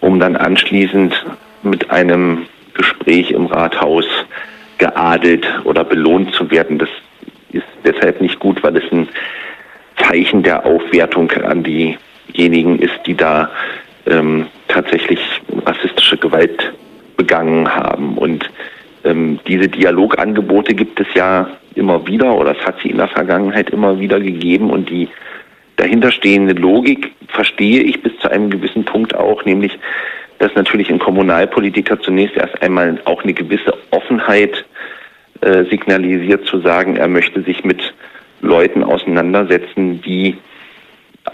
um 0.00 0.18
dann 0.18 0.36
anschließend 0.36 1.24
mit 1.62 1.90
einem 1.90 2.46
Gespräch 2.74 3.30
im 3.30 3.46
Rathaus 3.46 4.06
geadelt 4.78 5.46
oder 5.64 5.84
belohnt 5.84 6.34
zu 6.34 6.50
werden. 6.50 6.78
Das 6.78 6.88
ist 7.54 7.66
deshalb 7.84 8.20
nicht 8.20 8.38
gut, 8.38 8.62
weil 8.62 8.76
es 8.76 8.92
ein 8.92 9.08
Zeichen 9.96 10.42
der 10.42 10.66
Aufwertung 10.66 11.30
an 11.32 11.62
diejenigen 11.62 12.78
ist, 12.78 12.98
die 13.06 13.16
da 13.16 13.50
ähm, 14.06 14.46
tatsächlich 14.68 15.20
rassistische 15.64 16.16
Gewalt 16.16 16.72
begangen 17.16 17.72
haben. 17.72 18.18
Und 18.18 18.50
ähm, 19.04 19.38
diese 19.46 19.68
Dialogangebote 19.68 20.74
gibt 20.74 21.00
es 21.00 21.06
ja 21.14 21.48
immer 21.74 22.06
wieder 22.06 22.34
oder 22.34 22.56
es 22.58 22.66
hat 22.66 22.76
sie 22.82 22.90
in 22.90 22.98
der 22.98 23.08
Vergangenheit 23.08 23.70
immer 23.70 23.98
wieder 23.98 24.20
gegeben 24.20 24.70
und 24.70 24.90
die 24.90 25.08
dahinterstehende 25.76 26.54
Logik 26.54 27.12
verstehe 27.28 27.82
ich 27.82 28.00
bis 28.00 28.16
zu 28.18 28.30
einem 28.30 28.50
gewissen 28.50 28.84
Punkt 28.84 29.14
auch, 29.14 29.44
nämlich 29.44 29.76
dass 30.38 30.54
natürlich 30.54 30.90
ein 30.90 30.98
Kommunalpolitiker 30.98 32.00
zunächst 32.00 32.36
erst 32.36 32.60
einmal 32.62 33.00
auch 33.04 33.22
eine 33.22 33.34
gewisse 33.34 33.74
Offenheit 33.90 34.64
äh, 35.44 35.64
signalisiert, 35.70 36.46
zu 36.46 36.60
sagen, 36.60 36.96
er 36.96 37.08
möchte 37.08 37.42
sich 37.42 37.64
mit 37.64 37.94
Leuten 38.40 38.82
auseinandersetzen, 38.82 40.00
die 40.02 40.36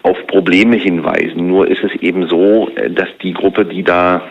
auf 0.03 0.27
Probleme 0.27 0.77
hinweisen. 0.77 1.47
Nur 1.47 1.69
ist 1.69 1.83
es 1.83 1.95
eben 2.03 2.27
so, 2.29 2.71
äh, 2.75 2.91
dass 2.91 3.09
die 3.23 3.33
Gruppe, 3.33 3.65
die 3.65 3.83
da 3.83 4.23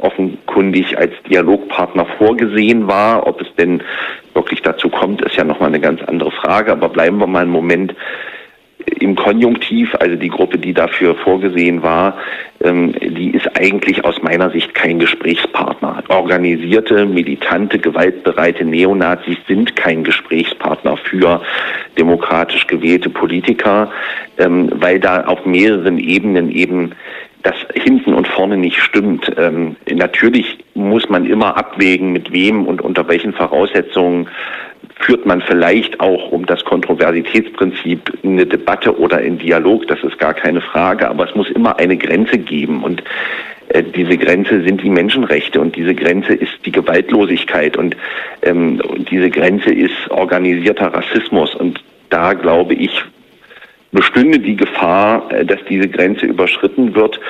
offenkundig 0.00 0.98
als 0.98 1.12
Dialogpartner 1.28 2.06
vorgesehen 2.18 2.86
war, 2.88 3.26
ob 3.26 3.40
es 3.40 3.54
denn 3.56 3.82
wirklich 4.34 4.62
dazu 4.62 4.88
kommt, 4.88 5.22
ist 5.22 5.36
ja 5.36 5.44
nochmal 5.44 5.68
eine 5.68 5.80
ganz 5.80 6.02
andere 6.02 6.30
Frage. 6.30 6.72
Aber 6.72 6.88
bleiben 6.88 7.18
wir 7.18 7.26
mal 7.26 7.42
einen 7.42 7.50
Moment 7.50 7.94
im 9.00 9.16
Konjunktiv, 9.16 9.94
also 9.98 10.16
die 10.16 10.28
Gruppe, 10.28 10.58
die 10.58 10.72
dafür 10.72 11.14
vorgesehen 11.14 11.82
war, 11.82 12.16
ähm, 12.62 12.92
die 12.92 13.30
ist 13.30 13.48
eigentlich 13.58 14.04
aus 14.04 14.22
meiner 14.22 14.50
Sicht 14.50 14.74
kein 14.74 14.98
Gesprächspartner. 14.98 16.02
Organisierte, 16.08 17.06
militante, 17.06 17.78
gewaltbereite 17.78 18.64
Neonazis 18.64 19.38
sind 19.46 19.76
kein 19.76 20.04
Gesprächspartner 20.04 20.96
für 20.96 21.42
demokratisch 21.98 22.66
gewählte 22.66 23.10
Politiker, 23.10 23.90
ähm, 24.38 24.70
weil 24.74 25.00
da 25.00 25.24
auf 25.24 25.44
mehreren 25.44 25.98
Ebenen 25.98 26.50
eben 26.50 26.92
das 27.42 27.56
hinten 27.74 28.14
und 28.14 28.28
vorne 28.28 28.56
nicht 28.56 28.78
stimmt. 28.78 29.30
Ähm, 29.36 29.76
natürlich 29.92 30.58
muss 30.74 31.08
man 31.08 31.26
immer 31.26 31.56
abwägen, 31.56 32.12
mit 32.12 32.32
wem 32.32 32.66
und 32.66 32.80
unter 32.80 33.08
welchen 33.08 33.32
Voraussetzungen 33.32 34.28
führt 34.96 35.26
man 35.26 35.42
vielleicht 35.42 36.00
auch 36.00 36.30
um 36.32 36.46
das 36.46 36.64
Kontroversitätsprinzip 36.64 38.12
eine 38.24 38.46
Debatte 38.46 38.98
oder 38.98 39.18
einen 39.18 39.38
Dialog, 39.38 39.86
das 39.88 40.02
ist 40.02 40.18
gar 40.18 40.34
keine 40.34 40.60
Frage, 40.60 41.08
aber 41.08 41.28
es 41.28 41.34
muss 41.34 41.50
immer 41.50 41.78
eine 41.78 41.96
Grenze 41.96 42.38
geben 42.38 42.82
und 42.82 43.02
äh, 43.68 43.82
diese 43.82 44.16
Grenze 44.16 44.62
sind 44.62 44.82
die 44.82 44.90
Menschenrechte 44.90 45.60
und 45.60 45.76
diese 45.76 45.94
Grenze 45.94 46.34
ist 46.34 46.52
die 46.64 46.72
Gewaltlosigkeit 46.72 47.76
und 47.76 47.96
ähm, 48.42 48.80
diese 49.10 49.30
Grenze 49.30 49.72
ist 49.72 50.10
organisierter 50.10 50.92
Rassismus 50.92 51.54
und 51.54 51.82
da 52.10 52.34
glaube 52.34 52.74
ich, 52.74 53.02
bestünde 53.92 54.38
die 54.38 54.56
Gefahr, 54.56 55.30
äh, 55.32 55.44
dass 55.44 55.60
diese 55.68 55.88
Grenze 55.88 56.26
überschritten 56.26 56.94
wird. 56.94 57.20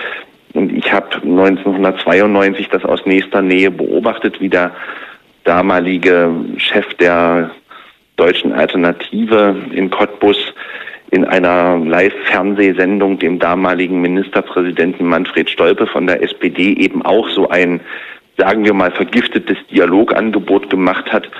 Und 0.54 0.72
ich 0.72 0.92
habe 0.92 1.14
1992 1.16 2.68
das 2.68 2.84
aus 2.84 3.06
nächster 3.06 3.40
Nähe 3.40 3.70
beobachtet, 3.70 4.40
wie 4.40 4.50
der 4.50 4.72
damalige 5.44 6.30
Chef 6.56 6.92
der 6.94 7.50
deutschen 8.16 8.52
Alternative 8.52 9.56
in 9.72 9.90
Cottbus 9.90 10.36
in 11.10 11.24
einer 11.24 11.78
Live-Fernsehsendung 11.78 13.18
dem 13.18 13.38
damaligen 13.38 14.00
Ministerpräsidenten 14.00 15.06
Manfred 15.06 15.50
Stolpe 15.50 15.86
von 15.86 16.06
der 16.06 16.22
SPD 16.22 16.72
eben 16.72 17.02
auch 17.02 17.28
so 17.28 17.48
ein, 17.50 17.80
sagen 18.38 18.64
wir 18.64 18.72
mal, 18.72 18.90
vergiftetes 18.90 19.58
Dialogangebot 19.70 20.70
gemacht 20.70 21.12
hat. 21.12 21.30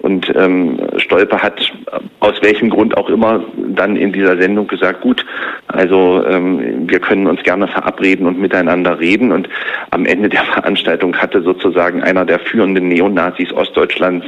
Und 0.00 0.32
ähm, 0.36 0.78
Stolpe 0.98 1.42
hat 1.42 1.72
aus 2.20 2.40
welchem 2.40 2.70
Grund 2.70 2.96
auch 2.96 3.08
immer 3.08 3.44
dann 3.56 3.96
in 3.96 4.12
dieser 4.12 4.36
Sendung 4.36 4.68
gesagt, 4.68 5.00
gut, 5.00 5.26
also 5.66 6.24
ähm, 6.24 6.88
wir 6.88 7.00
können 7.00 7.26
uns 7.26 7.42
gerne 7.42 7.66
verabreden 7.66 8.26
und 8.26 8.38
miteinander 8.38 9.00
reden. 9.00 9.32
Und 9.32 9.48
am 9.90 10.06
Ende 10.06 10.28
der 10.28 10.44
Veranstaltung 10.54 11.16
hatte 11.16 11.42
sozusagen 11.42 12.02
einer 12.02 12.24
der 12.24 12.38
führenden 12.38 12.88
Neonazis 12.88 13.52
Ostdeutschlands 13.52 14.26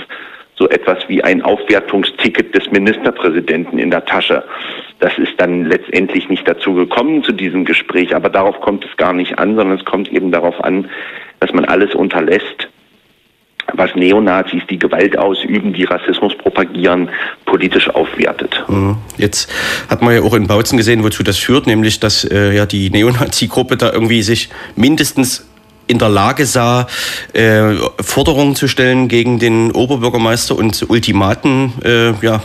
so 0.60 0.68
etwas 0.68 0.98
wie 1.08 1.24
ein 1.24 1.40
Aufwertungsticket 1.40 2.54
des 2.54 2.70
Ministerpräsidenten 2.70 3.78
in 3.78 3.90
der 3.90 4.04
Tasche. 4.04 4.44
Das 4.98 5.16
ist 5.16 5.32
dann 5.38 5.64
letztendlich 5.64 6.28
nicht 6.28 6.46
dazu 6.46 6.74
gekommen 6.74 7.24
zu 7.24 7.32
diesem 7.32 7.64
Gespräch, 7.64 8.14
aber 8.14 8.28
darauf 8.28 8.60
kommt 8.60 8.84
es 8.84 8.94
gar 8.98 9.14
nicht 9.14 9.38
an, 9.38 9.56
sondern 9.56 9.78
es 9.78 9.86
kommt 9.86 10.12
eben 10.12 10.30
darauf 10.30 10.62
an, 10.62 10.90
dass 11.40 11.54
man 11.54 11.64
alles 11.64 11.94
unterlässt, 11.94 12.68
was 13.74 13.94
Neonazis, 13.94 14.62
die 14.68 14.78
Gewalt 14.78 15.18
ausüben, 15.18 15.72
die 15.72 15.84
Rassismus 15.84 16.36
propagieren, 16.36 17.10
politisch 17.44 17.88
aufwertet. 17.90 18.64
Mhm. 18.68 18.96
Jetzt 19.16 19.52
hat 19.88 20.02
man 20.02 20.14
ja 20.14 20.22
auch 20.22 20.34
in 20.34 20.46
Bautzen 20.46 20.76
gesehen, 20.76 21.02
wozu 21.04 21.22
das 21.22 21.38
führt, 21.38 21.66
nämlich 21.66 22.00
dass 22.00 22.24
äh, 22.24 22.54
ja 22.54 22.66
die 22.66 22.90
Neonazi-Gruppe 22.90 23.76
da 23.76 23.92
irgendwie 23.92 24.22
sich 24.22 24.48
mindestens 24.76 25.49
in 25.90 25.98
der 25.98 26.08
Lage 26.08 26.46
sah, 26.46 26.86
äh, 27.32 27.74
Forderungen 28.00 28.54
zu 28.54 28.68
stellen 28.68 29.08
gegen 29.08 29.38
den 29.38 29.72
Oberbürgermeister 29.72 30.56
und 30.56 30.88
Ultimaten 30.88 31.72
äh, 31.84 32.12
ja, 32.24 32.42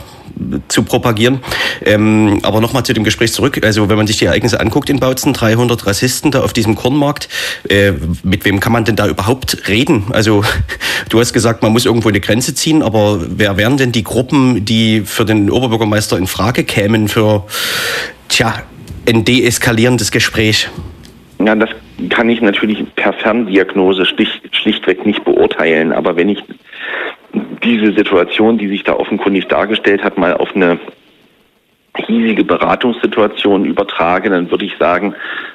zu 0.68 0.82
propagieren. 0.82 1.40
Ähm, 1.84 2.40
aber 2.42 2.60
nochmal 2.60 2.82
zu 2.82 2.92
dem 2.92 3.04
Gespräch 3.04 3.32
zurück. 3.32 3.60
Also 3.62 3.88
wenn 3.88 3.96
man 3.96 4.08
sich 4.08 4.18
die 4.18 4.24
Ereignisse 4.24 4.58
anguckt 4.58 4.90
in 4.90 4.98
Bautzen, 4.98 5.32
300 5.32 5.86
Rassisten 5.86 6.32
da 6.32 6.42
auf 6.42 6.52
diesem 6.52 6.74
Kornmarkt, 6.74 7.28
äh, 7.68 7.92
mit 8.24 8.44
wem 8.44 8.58
kann 8.58 8.72
man 8.72 8.84
denn 8.84 8.96
da 8.96 9.06
überhaupt 9.06 9.68
reden? 9.68 10.06
Also 10.10 10.42
du 11.08 11.20
hast 11.20 11.32
gesagt, 11.32 11.62
man 11.62 11.72
muss 11.72 11.86
irgendwo 11.86 12.08
eine 12.08 12.20
Grenze 12.20 12.52
ziehen, 12.54 12.82
aber 12.82 13.20
wer 13.28 13.56
wären 13.56 13.76
denn 13.76 13.92
die 13.92 14.02
Gruppen, 14.02 14.64
die 14.64 15.02
für 15.02 15.24
den 15.24 15.50
Oberbürgermeister 15.50 16.18
in 16.18 16.26
Frage 16.26 16.64
kämen 16.64 17.06
für, 17.06 17.44
tja, 18.28 18.62
ein 19.08 19.24
deeskalierendes 19.24 20.10
Gespräch? 20.10 20.68
Ja, 21.38 21.54
das 21.54 21.70
kann 22.10 22.28
ich 22.28 22.40
natürlich 22.40 22.84
per 22.94 23.12
Ferndiagnose 23.12 24.04
schlicht, 24.04 24.54
schlichtweg 24.54 25.06
nicht 25.06 25.24
beurteilen. 25.24 25.92
Aber 25.92 26.16
wenn 26.16 26.28
ich 26.28 26.42
diese 27.64 27.92
Situation, 27.92 28.58
die 28.58 28.68
sich 28.68 28.84
da 28.84 28.94
offenkundig 28.94 29.48
dargestellt 29.48 30.02
hat, 30.02 30.18
mal 30.18 30.34
auf 30.34 30.54
eine 30.54 30.78
hiesige 31.96 32.44
Beratungssituation 32.44 33.64
übertrage, 33.64 34.30
dann 34.30 34.50
würde 34.50 34.66
ich 34.66 34.76
sagen, 34.76 35.14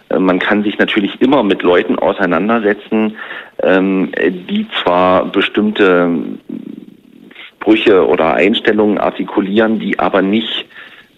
äh, 0.09 0.19
man 0.19 0.39
kann 0.39 0.63
sich 0.63 0.77
natürlich 0.77 1.21
immer 1.21 1.43
mit 1.43 1.61
Leuten 1.61 1.97
auseinandersetzen, 1.99 3.17
ähm, 3.61 4.11
die 4.49 4.65
zwar 4.81 5.25
bestimmte 5.25 6.09
Sprüche 7.47 8.07
oder 8.07 8.33
Einstellungen 8.33 8.97
artikulieren, 8.97 9.79
die 9.79 9.99
aber 9.99 10.21
nicht 10.21 10.65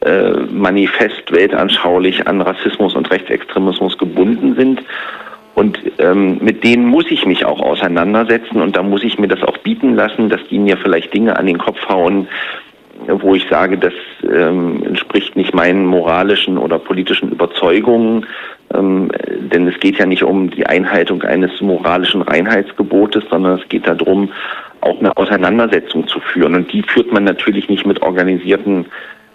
äh, 0.05 0.31
manifest 0.51 1.31
weltanschaulich 1.31 2.27
an 2.27 2.41
Rassismus 2.41 2.95
und 2.95 3.10
Rechtsextremismus 3.12 3.98
gebunden 3.98 4.55
sind. 4.55 4.81
Und 5.55 5.79
ähm, 6.00 6.39
mit 6.41 6.63
denen 6.63 6.86
muss 6.88 7.05
ich 7.10 7.25
mich 7.25 7.45
auch 7.45 7.60
auseinandersetzen 7.60 8.62
und 8.62 8.75
da 8.75 8.81
muss 8.81 9.03
ich 9.03 9.19
mir 9.19 9.27
das 9.27 9.43
auch 9.43 9.57
bieten 9.60 9.95
lassen, 9.95 10.29
dass 10.29 10.41
die 10.50 10.57
mir 10.57 10.77
vielleicht 10.77 11.13
Dinge 11.13 11.38
an 11.38 11.45
den 11.45 11.60
Kopf 11.60 11.77
hauen, 11.88 12.27
wo 13.07 13.36
ich 13.36 13.48
sage, 13.50 13.77
das 13.77 13.93
ähm, 14.24 14.83
entspricht 14.86 15.36
nicht 15.36 15.53
meinen 15.53 15.86
moralischen 15.86 16.57
oder 16.57 16.79
politischen 16.79 17.31
Überzeugungen. 17.31 18.25
Ähm, 18.74 19.12
denn 19.51 19.67
es 19.67 19.79
geht 19.79 19.98
ja 20.00 20.05
nicht 20.05 20.24
um 20.24 20.50
die 20.50 20.65
Einhaltung 20.65 21.22
eines 21.24 21.62
moralischen 21.62 22.22
Reinheitsgebotes, 22.22 23.24
sondern 23.29 23.60
es 23.60 23.69
geht 23.69 23.88
darum, 23.88 24.31
auch 24.81 25.00
eine 25.00 25.15
Auseinandersetzung 25.17 26.07
zu 26.07 26.19
führen. 26.19 26.55
Und 26.55 26.74
die 26.74 26.81
führt 26.81 27.12
man 27.12 27.24
natürlich 27.24 27.69
nicht 27.69 27.86
mit 27.86 28.01
organisierten 28.01 28.86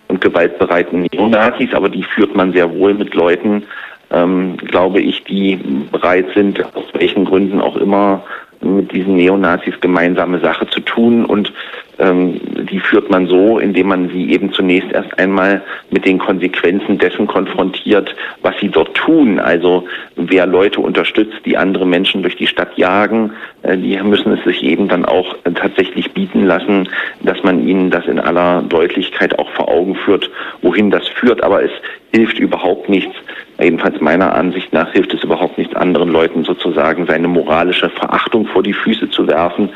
und 0.08 0.20
gewaltbereiten 0.20 1.02
Neonazis, 1.12 1.72
aber 1.74 1.88
die 1.88 2.02
führt 2.02 2.34
man 2.34 2.52
sehr 2.52 2.70
wohl 2.72 2.94
mit 2.94 3.14
Leuten, 3.14 3.64
ähm, 4.10 4.56
glaube 4.56 5.00
ich, 5.00 5.22
die 5.24 5.56
bereit 5.92 6.26
sind, 6.34 6.62
aus 6.74 6.86
welchen 6.94 7.24
Gründen 7.24 7.60
auch 7.60 7.76
immer, 7.76 8.22
mit 8.60 8.92
diesen 8.92 9.16
Neonazis 9.16 9.80
gemeinsame 9.80 10.40
Sache 10.40 10.66
zu 10.68 10.80
tun. 10.80 11.24
Und 11.24 11.52
die 11.98 12.78
führt 12.78 13.10
man 13.10 13.26
so, 13.26 13.58
indem 13.58 13.88
man 13.88 14.08
sie 14.10 14.30
eben 14.30 14.52
zunächst 14.52 14.92
erst 14.92 15.18
einmal 15.18 15.62
mit 15.90 16.06
den 16.06 16.18
Konsequenzen 16.18 16.98
dessen 16.98 17.26
konfrontiert, 17.26 18.14
was 18.42 18.54
sie 18.60 18.68
dort 18.68 18.94
tun. 18.94 19.40
Also 19.40 19.84
wer 20.14 20.46
Leute 20.46 20.80
unterstützt, 20.80 21.40
die 21.44 21.56
andere 21.56 21.86
Menschen 21.86 22.22
durch 22.22 22.36
die 22.36 22.46
Stadt 22.46 22.78
jagen, 22.78 23.32
äh, 23.62 23.76
die 23.76 23.98
müssen 24.02 24.32
es 24.32 24.44
sich 24.44 24.62
eben 24.62 24.86
dann 24.86 25.04
auch 25.04 25.34
äh, 25.44 25.50
tatsächlich 25.50 26.12
bieten 26.12 26.46
lassen, 26.46 26.88
dass 27.22 27.42
man 27.42 27.66
ihnen 27.66 27.90
das 27.90 28.06
in 28.06 28.20
aller 28.20 28.62
Deutlichkeit 28.62 29.36
auch 29.38 29.50
vor 29.50 29.68
Augen 29.68 29.96
führt, 29.96 30.30
wohin 30.62 30.90
das 30.90 31.08
führt. 31.08 31.42
Aber 31.42 31.64
es 31.64 31.72
hilft 32.12 32.38
überhaupt 32.38 32.88
nichts, 32.88 33.14
jedenfalls 33.60 34.00
meiner 34.00 34.34
Ansicht 34.34 34.72
nach 34.72 34.92
hilft 34.92 35.12
es 35.14 35.24
überhaupt 35.24 35.58
nichts 35.58 35.74
anderen 35.74 36.10
Leuten 36.10 36.44
sozusagen 36.44 37.06
seine 37.06 37.28
moralische 37.28 37.90
Verachtung 37.90 38.46
vor 38.46 38.62
die 38.62 38.72
Füße 38.72 39.10
zu 39.10 39.26
werfen, 39.26 39.70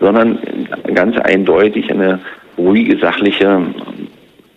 sondern 0.00 0.38
ganz 0.94 1.16
eindeutig 1.18 1.90
eine 1.90 2.20
ruhige, 2.56 2.98
sachliche 2.98 3.62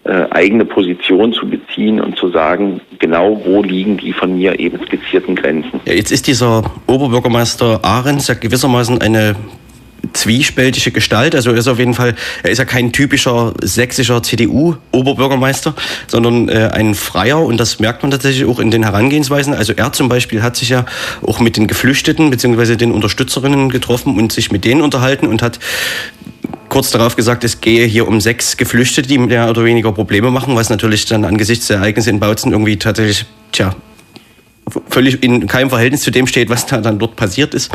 äh, 0.04 0.26
eigene 0.30 0.66
Position 0.66 1.34
zu 1.34 1.48
beziehen 1.50 2.00
und 2.00 2.18
zu 2.18 2.30
sagen, 2.30 2.80
genau 3.00 3.42
wo 3.46 3.62
liegen 3.62 3.98
die 3.98 4.14
von 4.14 4.38
mir 4.38 4.58
eben 4.60 4.80
skizzierten 4.86 5.36
Grenzen. 5.36 5.80
Ja, 5.86 5.94
jetzt 5.94 6.12
ist 6.12 6.28
dieser 6.28 6.64
Oberbürgermeister 6.88 7.84
Ahrens 7.84 8.28
ja 8.28 8.36
gewissermaßen 8.36 9.02
eine 9.02 9.36
zwiespältige 10.14 10.92
Gestalt. 10.92 11.36
Also 11.36 11.52
er 11.52 11.58
ist 11.58 11.68
auf 11.68 11.80
jeden 11.80 11.94
Fall, 11.94 12.16
er 12.44 12.50
ist 12.50 12.58
ja 12.58 12.66
kein 12.66 12.92
typischer 12.92 13.54
sächsischer 13.62 14.24
CDU-Oberbürgermeister, 14.24 15.74
sondern 16.08 16.50
äh, 16.50 16.70
ein 16.74 16.96
Freier 16.96 17.40
und 17.40 17.58
das 17.58 17.80
merkt 17.80 18.04
man 18.04 18.12
tatsächlich 18.12 18.46
auch 18.46 18.60
in 18.60 18.72
den 18.72 18.84
Herangehensweisen. 18.84 19.54
Also 19.54 19.74
er 19.74 19.94
zum 19.94 20.10
Beispiel 20.10 20.42
hat 20.42 20.56
sich 20.56 20.70
ja 20.70 20.86
auch 21.26 21.40
mit 21.40 21.58
den 21.58 21.68
Geflüchteten 21.68 22.30
bzw. 22.30 22.76
den 22.76 22.92
Unterstützerinnen 22.92 23.70
getroffen 23.70 24.18
und 24.18 24.32
sich 24.32 24.52
mit 24.52 24.66
denen 24.66 24.82
unterhalten 24.82 25.28
und 25.28 25.42
hat 25.42 25.60
kurz 26.70 26.92
darauf 26.92 27.16
gesagt, 27.16 27.44
es 27.44 27.62
gehe 27.62 27.86
hier 27.86 28.08
um 28.08 28.22
sechs 28.22 28.58
Geflüchtete, 28.58 29.08
die 29.08 29.18
mehr 29.18 29.50
oder 29.50 29.64
weniger 29.64 29.92
Probleme 29.92 30.32
machen, 30.32 30.56
was 30.56 30.70
natürlich 30.70 31.06
dann 31.06 31.26
angesichts 31.26 31.68
der 31.68 31.78
Ereignisse 31.78 32.10
in 32.10 32.20
Bautzen 32.20 32.52
irgendwie 32.52 32.78
tatsächlich, 32.78 33.26
tja, 33.52 33.76
völlig 34.90 35.24
in 35.24 35.48
keinem 35.48 35.70
Verhältnis 35.70 36.02
zu 36.02 36.12
dem 36.12 36.28
steht, 36.28 36.50
was 36.50 36.66
da 36.66 36.80
dann 36.80 37.00
dort 37.00 37.16
passiert 37.16 37.54
ist. 37.54 37.72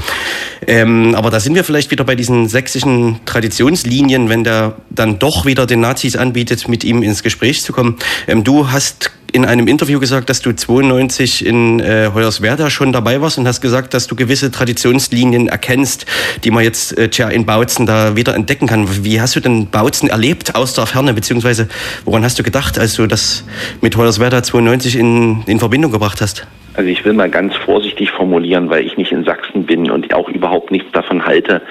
Ähm, 0.67 1.15
aber 1.15 1.31
da 1.31 1.41
sind 1.41 1.55
wir 1.55 1.65
vielleicht 1.65 1.91
wieder 1.91 2.05
bei 2.05 2.15
diesen 2.15 2.49
sächsischen 2.49 3.21
Traditionslinien, 3.25 4.29
wenn 4.29 4.45
der 4.45 4.77
dann 4.91 5.19
doch 5.19 5.47
wieder 5.47 5.67
den 5.67 5.81
Nazis 5.81 6.17
anbietet, 6.17 6.69
mit 6.69 6.85
ihm 6.85 7.03
ins 7.03 7.23
Gespräch 7.23 7.63
zu 7.63 7.73
kommen. 7.73 7.97
Ähm, 8.27 8.45
du 8.45 8.71
hast 8.71 9.11
in 9.33 9.47
einem 9.47 9.67
Interview 9.67 9.99
gesagt, 9.99 10.29
dass 10.29 10.43
du 10.43 10.53
92 10.53 11.47
in 11.47 11.81
äh, 11.81 12.11
Hoyerswerda 12.15 12.69
schon 12.69 12.93
dabei 12.93 13.21
warst 13.23 13.39
und 13.39 13.49
hast 13.49 13.63
gesagt, 13.63 13.95
dass 13.95 14.07
du 14.07 14.15
gewisse 14.15 14.51
Traditionslinien 14.51 15.49
erkennst, 15.49 16.05
die 16.45 16.51
man 16.51 16.63
jetzt 16.65 16.97
äh, 16.99 17.09
tja, 17.09 17.31
in 17.31 17.47
Bautzen 17.47 17.87
da 17.87 18.15
wieder 18.15 18.35
entdecken 18.35 18.67
kann. 18.67 19.05
Wie 19.05 19.21
hast 19.21 19.35
du 19.35 19.41
denn 19.41 19.69
Bautzen 19.69 20.11
erlebt 20.11 20.55
aus 20.55 20.75
der 20.75 20.87
Ferne, 20.87 21.15
beziehungsweise 21.15 21.69
woran 22.05 22.23
hast 22.25 22.39
du 22.39 22.43
gedacht, 22.43 22.79
als 22.79 22.95
du 22.95 23.07
das 23.07 23.45
mit 23.81 23.97
Hoyerswerda 23.97 24.43
92 24.43 24.97
in, 24.97 25.43
in 25.47 25.59
Verbindung 25.59 25.93
gebracht 25.93 26.21
hast? 26.21 26.47
Also 26.75 26.89
ich 26.89 27.05
will 27.05 27.13
mal 27.13 27.31
ganz 27.31 27.55
vorsichtig 27.55 28.11
formulieren, 28.11 28.71
weil 28.71 28.87
ich 28.87 28.97
nicht 28.97 29.13
in 29.13 29.25
Sachsen 29.25 29.67
bin 29.67 29.91
und 29.91 30.15
auch 30.15 30.29
überhaupt 30.29 30.71
nichts 30.71 30.91
davon 30.93 31.27
halte, 31.27 31.63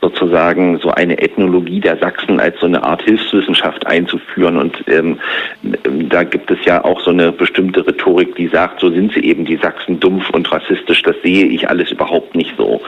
sozusagen 0.00 0.78
so 0.78 0.90
eine 0.90 1.18
Ethnologie 1.18 1.80
der 1.80 1.98
Sachsen 1.98 2.40
als 2.40 2.58
so 2.58 2.66
eine 2.66 2.82
Art 2.82 3.02
Hilfswissenschaft 3.02 3.86
einzuführen. 3.86 4.56
Und 4.56 4.82
ähm, 4.88 5.18
da 6.08 6.24
gibt 6.24 6.50
es 6.50 6.64
ja 6.64 6.82
auch 6.84 7.00
so 7.00 7.10
eine 7.10 7.32
bestimmte 7.32 7.86
Rhetorik, 7.86 8.34
die 8.36 8.48
sagt, 8.48 8.80
so 8.80 8.90
sind 8.90 9.12
sie 9.12 9.20
eben 9.20 9.44
die 9.44 9.56
Sachsen 9.56 10.00
dumpf 10.00 10.30
und 10.30 10.50
rassistisch. 10.50 11.02
Das 11.02 11.16
sehe 11.22 11.46
ich 11.46 11.68
alles 11.68 11.90
überhaupt 11.90 12.34
nicht 12.34 12.54
so. 12.56 12.80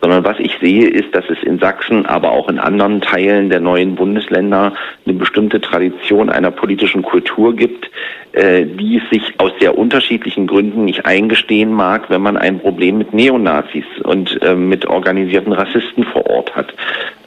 Sondern 0.00 0.24
was 0.24 0.38
ich 0.40 0.56
sehe, 0.60 0.88
ist, 0.88 1.14
dass 1.14 1.24
es 1.30 1.42
in 1.42 1.58
Sachsen, 1.58 2.04
aber 2.06 2.32
auch 2.32 2.48
in 2.48 2.58
anderen 2.58 3.00
Teilen 3.00 3.48
der 3.48 3.60
neuen 3.60 3.94
Bundesländer 3.94 4.72
eine 5.04 5.14
bestimmte 5.14 5.60
Tradition 5.60 6.30
einer 6.30 6.50
politischen 6.50 7.02
Kultur 7.02 7.54
gibt, 7.54 7.90
äh, 8.32 8.66
die 8.66 9.00
es 9.02 9.08
sich 9.10 9.34
aus 9.38 9.52
sehr 9.60 9.78
unterschiedlichen 9.78 10.46
Gründen 10.46 10.84
nicht 10.84 11.06
eingestehen 11.06 11.72
mag, 11.72 12.10
wenn 12.10 12.22
man 12.22 12.36
ein 12.36 12.58
Problem 12.58 12.98
mit 12.98 13.14
Neonazis 13.14 13.84
und 14.02 14.42
äh, 14.42 14.54
mit 14.54 14.86
organisierten 14.86 15.52
Rassisten 15.52 16.04
vor 16.04 16.26
Ort 16.28 16.55
hat. 16.56 16.72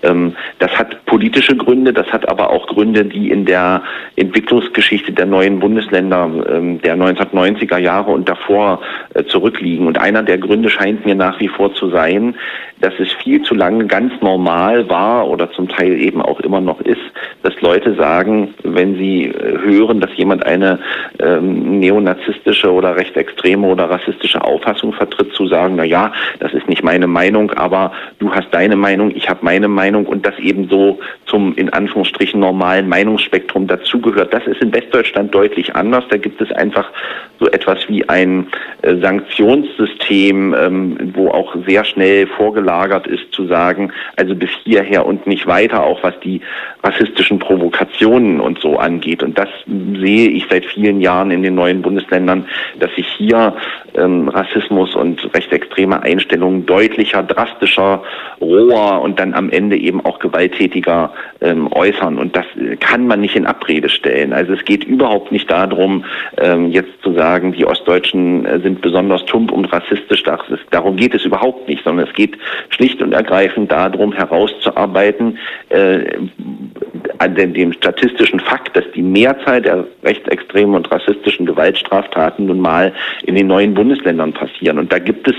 Ähm, 0.04 0.36
das 0.60 0.72
hat 0.78 1.06
politische 1.06 1.56
Gründe, 1.56 1.94
das 1.94 2.08
hat 2.08 2.28
aber 2.30 2.50
auch 2.50 2.68
Gründe, 2.68 3.06
die 3.06 3.30
in 3.32 3.46
der 3.46 3.84
Entwicklungsgeschichte 4.16 5.12
der 5.12 5.26
neuen 5.26 5.60
Bundesländer 5.60 6.30
ähm, 6.50 6.82
der 6.82 6.96
1990er 6.96 7.78
Jahre 7.78 8.12
und 8.12 8.28
davor 8.28 8.82
äh, 9.14 9.24
zurückliegen. 9.26 9.88
Und 9.88 10.00
einer 10.00 10.24
der 10.24 10.38
Gründe 10.38 10.70
scheint 10.70 11.06
mir 11.06 11.16
nach 11.16 11.40
wie 11.40 11.48
vor 11.48 11.74
zu 11.74 11.90
sein, 11.90 12.36
dass 12.82 12.94
es 13.00 13.12
viel 13.24 13.42
zu 13.42 13.56
lange 13.56 13.88
ganz 13.88 14.14
normal 14.22 14.90
war 14.90 15.28
oder 15.28 15.52
zum 15.52 15.68
Teil 15.68 16.00
eben 16.00 16.22
auch 16.22 16.40
immer 16.40 16.62
noch 16.62 16.80
ist, 16.82 17.02
dass 17.44 17.60
Leute 17.62 17.96
sagen, 17.96 18.54
wenn 18.64 18.96
sie 18.96 19.26
äh, 19.26 19.58
hören, 19.64 20.00
dass 20.00 20.16
jemand 20.16 20.46
eine 20.46 20.80
ähm, 21.20 21.80
neonazistische 21.80 22.72
oder 22.72 22.96
rechtsextreme 22.96 23.68
oder 23.68 23.90
rassistische 23.90 24.44
Auffassung 24.44 24.94
vertritt, 24.94 25.34
zu 25.34 25.48
sagen, 25.48 25.76
na 25.78 25.84
ja, 25.84 26.12
das 26.40 26.54
ist 26.54 26.68
nicht 26.68 26.84
meine 26.84 27.08
Meinung, 27.08 27.52
aber 27.52 27.92
du 28.20 28.32
hast 28.32 28.48
deine 28.52 28.76
Meinung, 28.76 29.12
ich 29.16 29.30
habe 29.30 29.40
meine 29.42 29.68
Meinung 29.68 29.89
und 29.96 30.26
das 30.26 30.38
eben 30.40 30.68
so 30.70 31.00
zum 31.26 31.56
in 31.56 31.70
Anführungsstrichen 31.70 32.40
normalen 32.40 32.88
Meinungsspektrum 32.90 33.68
dazugehört. 33.68 34.34
Das 34.34 34.46
ist 34.48 34.62
in 34.62 34.74
Westdeutschland 34.74 35.34
deutlich 35.34 35.76
anders. 35.76 36.04
Da 36.10 36.18
gibt 36.18 36.42
es 36.42 36.52
einfach 36.52 36.90
so 37.40 37.48
etwas 37.48 37.88
wie 37.88 38.08
ein 38.10 38.48
äh, 38.82 38.96
Sanktionssystem, 38.98 40.54
ähm, 40.54 41.12
wo 41.14 41.30
auch 41.30 41.56
sehr 41.68 41.86
schnell 41.86 42.28
vorgelagert 42.28 43.08
ist 43.08 43.32
zu 43.32 43.46
sagen, 43.48 43.92
also 44.16 44.36
bis 44.36 44.50
hierher 44.64 45.06
und 45.06 45.26
nicht 45.28 45.48
weiter, 45.48 45.84
auch 45.84 46.04
was 46.04 46.20
die 46.20 46.42
rassistischen 46.84 47.40
Provokationen 47.40 48.40
und 48.40 48.60
so 48.60 48.78
angeht. 48.78 49.24
Und 49.24 49.38
das 49.38 49.50
sehe 49.66 50.30
ich 50.30 50.46
seit 50.50 50.66
vielen 50.66 51.02
Jahren 51.02 51.32
in 51.32 51.44
den 51.44 51.56
neuen 51.56 51.82
Bundesländern, 51.82 52.46
dass 52.80 52.94
sich 52.96 53.08
hier 53.18 53.56
ähm, 53.96 54.28
Rassismus 54.30 54.96
und 54.96 55.30
rechtsextreme 55.34 56.02
Einstellungen 56.02 56.66
deutlicher, 56.66 57.24
drastischer, 57.24 58.04
roher 58.42 59.02
und 59.02 59.20
dann 59.20 59.34
am 59.34 59.50
Ende 59.50 59.78
eben 59.80 60.04
auch 60.06 60.20
gewalttätiger 60.20 61.14
ähm, 61.42 61.72
äußern. 61.72 62.18
Und 62.18 62.36
das 62.36 62.46
kann 62.80 63.08
man 63.08 63.22
nicht 63.22 63.36
in 63.36 63.46
Abrede 63.46 63.90
stellen. 63.90 64.34
Also 64.34 64.54
es 64.54 64.66
geht 64.66 64.84
überhaupt 64.84 65.32
nicht 65.32 65.50
darum, 65.50 66.06
ähm, 66.38 66.72
jetzt 66.72 67.02
zu 67.02 67.14
sagen, 67.14 67.54
die 67.54 67.66
Ostdeutschen 67.66 68.46
äh, 68.46 68.60
sind 68.60 68.82
besonders 68.82 69.26
tump 69.26 69.52
und 69.52 69.66
rassistisch. 69.66 70.24
Das 70.24 70.42
ist, 70.50 70.64
darum 70.72 70.96
geht 70.96 71.16
es 71.16 71.26
überhaupt 71.26 71.68
nicht, 71.68 71.84
sondern 71.84 72.08
es 72.08 72.14
geht 72.14 72.38
schlicht 72.70 73.02
und 73.02 73.14
ergreifend 73.14 73.72
darum, 73.72 74.14
herauszuarbeiten, 74.14 75.38
äh, 75.70 76.06
an 77.20 77.36
dem, 77.36 77.74
statistischen 77.74 78.40
Fakt, 78.40 78.76
dass 78.76 78.86
die 78.96 79.02
Mehrzahl 79.02 79.62
der 79.62 79.86
rechtsextremen 80.04 80.76
und 80.76 80.92
rassistischen 80.92 81.46
Gewaltstraftaten 81.46 82.46
nun 82.46 82.60
mal 82.60 82.94
in 83.24 83.36
den 83.36 83.48
neuen 83.48 83.74
Bundesländern 83.74 84.34
passieren. 84.34 84.80
Und 84.80 84.92
da 84.92 85.00
gibt 85.00 85.28
es 85.28 85.36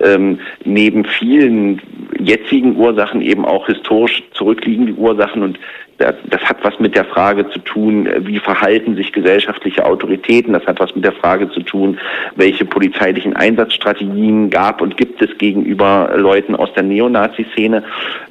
ähm, 0.00 0.38
neben 0.64 1.04
vielen 1.04 1.80
jetzigen 2.18 2.76
Ursachen 2.76 3.20
eben 3.22 3.44
auch 3.44 3.66
historisch 3.82 4.22
zurückliegende 4.32 4.92
Ursachen 4.94 5.42
und 5.42 5.58
das 5.98 6.40
hat 6.42 6.56
was 6.62 6.80
mit 6.80 6.96
der 6.96 7.04
Frage 7.04 7.48
zu 7.50 7.60
tun, 7.60 8.08
wie 8.20 8.40
verhalten 8.40 8.96
sich 8.96 9.12
gesellschaftliche 9.12 9.84
Autoritäten. 9.84 10.52
Das 10.52 10.66
hat 10.66 10.80
was 10.80 10.92
mit 10.96 11.04
der 11.04 11.12
Frage 11.12 11.48
zu 11.50 11.60
tun, 11.60 11.96
welche 12.34 12.64
polizeilichen 12.64 13.36
Einsatzstrategien 13.36 14.50
gab 14.50 14.80
und 14.80 14.96
gibt 14.96 15.22
es 15.22 15.36
gegenüber 15.38 16.12
Leuten 16.16 16.56
aus 16.56 16.72
der 16.74 16.82
Neonazi-Szene. 16.82 17.84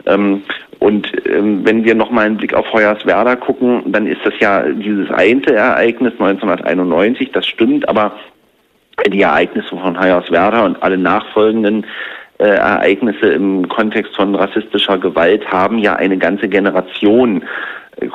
Ähm, 0.05 0.43
und 0.79 1.13
ähm, 1.29 1.61
wenn 1.63 1.85
wir 1.85 1.95
nochmal 1.95 2.25
einen 2.25 2.37
Blick 2.37 2.53
auf 2.53 2.73
Hoyerswerda 2.73 3.37
gucken, 3.37 3.83
dann 3.85 4.05
ist 4.05 4.21
das 4.25 4.33
ja 4.41 4.63
dieses 4.63 5.09
eine 5.11 5.45
Ereignis 5.53 6.13
1991, 6.19 7.31
das 7.31 7.47
stimmt, 7.47 7.87
aber 7.87 8.13
die 9.07 9.21
Ereignisse 9.21 9.69
von 9.69 9.97
Hoyerswerda 9.97 10.65
und 10.65 10.81
alle 10.83 10.97
nachfolgenden 10.97 11.85
äh, 12.41 12.55
Ereignisse 12.55 13.27
im 13.27 13.67
Kontext 13.69 14.15
von 14.15 14.35
rassistischer 14.35 14.97
Gewalt 14.97 15.47
haben 15.51 15.77
ja 15.77 15.95
eine 15.95 16.17
ganze 16.17 16.49
Generation 16.49 17.43
äh, 17.97 18.07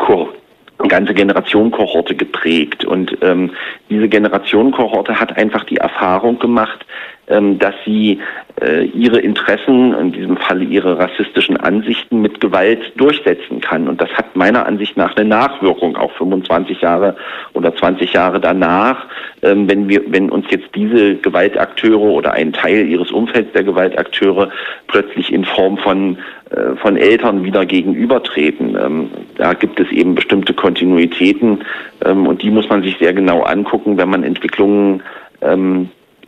ganze 0.89 1.15
Generation 1.15 1.71
Kohorte 1.71 2.15
geprägt. 2.15 2.85
Und 2.85 3.17
ähm, 3.23 3.53
diese 3.89 4.09
Generation 4.09 4.73
Kohorte 4.73 5.19
hat 5.19 5.37
einfach 5.37 5.65
die 5.65 5.77
Erfahrung 5.77 6.39
gemacht, 6.39 6.85
dass 7.27 7.75
sie 7.85 8.21
äh, 8.61 8.85
ihre 8.87 9.19
Interessen, 9.19 9.93
in 9.95 10.13
diesem 10.13 10.37
Falle 10.37 10.65
ihre 10.65 10.99
rassistischen 10.99 11.57
Ansichten 11.57 12.23
mit 12.23 12.41
Gewalt 12.41 12.81
durchsetzen 12.97 13.61
kann. 13.61 13.89
Und 13.89 14.01
das 14.01 14.11
hat 14.11 14.37
meiner 14.37 14.65
Ansicht 14.65 14.97
nach 14.97 15.17
eine 15.17 15.29
Nachwirkung, 15.29 15.97
auch 15.97 16.13
25 16.13 16.81
Jahre 16.81 17.17
oder 17.53 17.75
20 17.75 18.13
Jahre 18.13 18.41
danach, 18.41 19.07
ähm, 19.43 19.69
wenn 19.69 19.89
wir, 19.89 20.03
wenn 20.07 20.31
uns 20.31 20.47
jetzt 20.51 20.75
diese 20.75 21.17
Gewaltakteure 21.17 21.99
oder 21.99 22.33
ein 22.33 22.53
Teil 22.53 22.87
ihres 22.87 23.11
Umfelds 23.11 23.53
der 23.53 23.65
Gewaltakteure 23.65 24.51
plötzlich 24.87 25.33
in 25.33 25.45
Form 25.45 25.79
von 25.79 26.19
äh, 26.51 26.77
von 26.77 26.97
Eltern 26.97 27.45
wieder 27.45 27.67
gegenübertreten. 27.67 28.77
Ähm, 28.77 29.11
da 29.37 29.53
gibt 29.53 29.81
es 29.81 29.91
eben 29.91 30.15
bestimmte 30.15 30.55
Kontinuitäten 30.55 31.65
und 32.05 32.43
die 32.43 32.51
muss 32.51 32.69
man 32.69 32.83
sich 32.83 32.97
sehr 32.99 33.13
genau 33.13 33.43
angucken, 33.43 33.97
wenn 33.97 34.09
man 34.09 34.23
Entwicklungen 34.23 35.03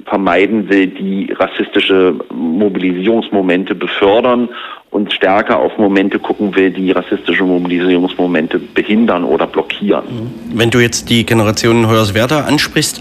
vermeiden 0.08 0.68
will, 0.68 0.86
die 0.88 1.32
rassistische 1.32 2.14
Mobilisierungsmomente 2.32 3.74
befördern 3.74 4.48
und 4.90 5.12
stärker 5.12 5.58
auf 5.58 5.76
Momente 5.78 6.18
gucken 6.18 6.54
will, 6.54 6.70
die 6.70 6.90
rassistische 6.92 7.44
Mobilisierungsmomente 7.44 8.58
behindern 8.58 9.24
oder 9.24 9.46
blockieren. 9.46 10.04
Wenn 10.52 10.70
du 10.70 10.78
jetzt 10.78 11.10
die 11.10 11.26
Generation 11.26 11.88
Hoyerswerda 11.88 12.40
ansprichst, 12.40 13.00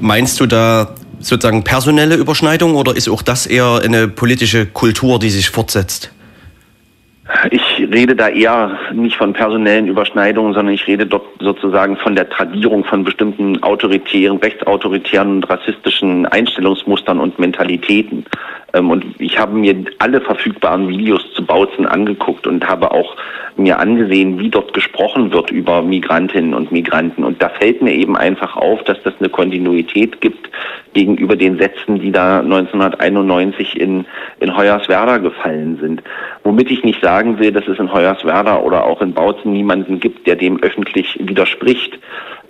meinst 0.00 0.40
du 0.40 0.46
da 0.46 0.94
sozusagen 1.20 1.64
personelle 1.64 2.16
Überschneidung 2.16 2.74
oder 2.74 2.96
ist 2.96 3.08
auch 3.08 3.22
das 3.22 3.46
eher 3.46 3.80
eine 3.84 4.08
politische 4.08 4.66
Kultur, 4.66 5.18
die 5.18 5.30
sich 5.30 5.50
fortsetzt? 5.50 6.12
Ich 7.50 7.78
rede 7.78 8.14
da 8.14 8.28
eher 8.28 8.78
nicht 8.92 9.16
von 9.16 9.32
personellen 9.32 9.88
Überschneidungen, 9.88 10.54
sondern 10.54 10.74
ich 10.74 10.86
rede 10.86 11.06
dort 11.06 11.26
sozusagen 11.40 11.96
von 11.96 12.14
der 12.14 12.28
Tradierung 12.28 12.84
von 12.84 13.02
bestimmten 13.02 13.60
autoritären, 13.64 14.38
rechtsautoritären 14.38 15.36
und 15.36 15.50
rassistischen 15.50 16.26
Einstellungsmustern 16.26 17.18
und 17.18 17.38
Mentalitäten. 17.38 18.24
Ähm, 18.72 18.90
und 18.90 19.04
ich 19.18 19.38
habe 19.38 19.56
mir 19.56 19.74
alle 19.98 20.20
verfügbaren 20.20 20.88
Videos 20.88 21.22
zu 21.34 21.44
Bautzen 21.44 21.86
angeguckt 21.86 22.46
und 22.46 22.66
habe 22.66 22.90
auch 22.90 23.16
mir 23.56 23.78
angesehen, 23.78 24.38
wie 24.38 24.50
dort 24.50 24.74
gesprochen 24.74 25.32
wird 25.32 25.50
über 25.50 25.82
Migrantinnen 25.82 26.54
und 26.54 26.72
Migranten. 26.72 27.24
Und 27.24 27.42
da 27.42 27.48
fällt 27.48 27.82
mir 27.82 27.92
eben 27.92 28.16
einfach 28.16 28.56
auf, 28.56 28.82
dass 28.84 29.02
das 29.02 29.14
eine 29.18 29.28
Kontinuität 29.28 30.20
gibt 30.20 30.50
gegenüber 30.92 31.36
den 31.36 31.58
Sätzen, 31.58 32.00
die 32.00 32.12
da 32.12 32.40
1991 32.40 33.78
in, 33.80 34.04
in 34.40 34.56
Hoyerswerda 34.56 35.18
gefallen 35.18 35.78
sind. 35.80 36.02
Womit 36.44 36.70
ich 36.70 36.84
nicht 36.84 37.02
sagen 37.02 37.38
will, 37.38 37.52
dass 37.52 37.66
es 37.68 37.78
in 37.78 37.92
Hoyerswerda 37.92 38.60
oder 38.60 38.84
auch 38.84 39.00
in 39.00 39.12
Bautzen 39.12 39.52
niemanden 39.52 40.00
gibt, 40.00 40.26
der 40.26 40.36
dem 40.36 40.62
öffentlich 40.62 41.18
widerspricht. 41.20 41.98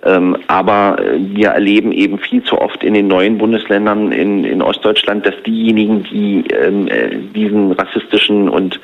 Ähm, 0.03 0.37
aber 0.47 0.97
äh, 0.99 1.17
wir 1.35 1.49
erleben 1.49 1.91
eben 1.91 2.19
viel 2.19 2.43
zu 2.43 2.59
oft 2.59 2.83
in 2.83 2.93
den 2.93 3.07
neuen 3.07 3.37
Bundesländern 3.37 4.11
in, 4.11 4.43
in 4.43 4.61
Ostdeutschland, 4.61 5.25
dass 5.25 5.33
diejenigen, 5.45 6.03
die 6.03 6.43
ähm, 6.51 6.87
äh, 6.87 7.17
diesen 7.33 7.71
rassistischen 7.71 8.47
und 8.47 8.79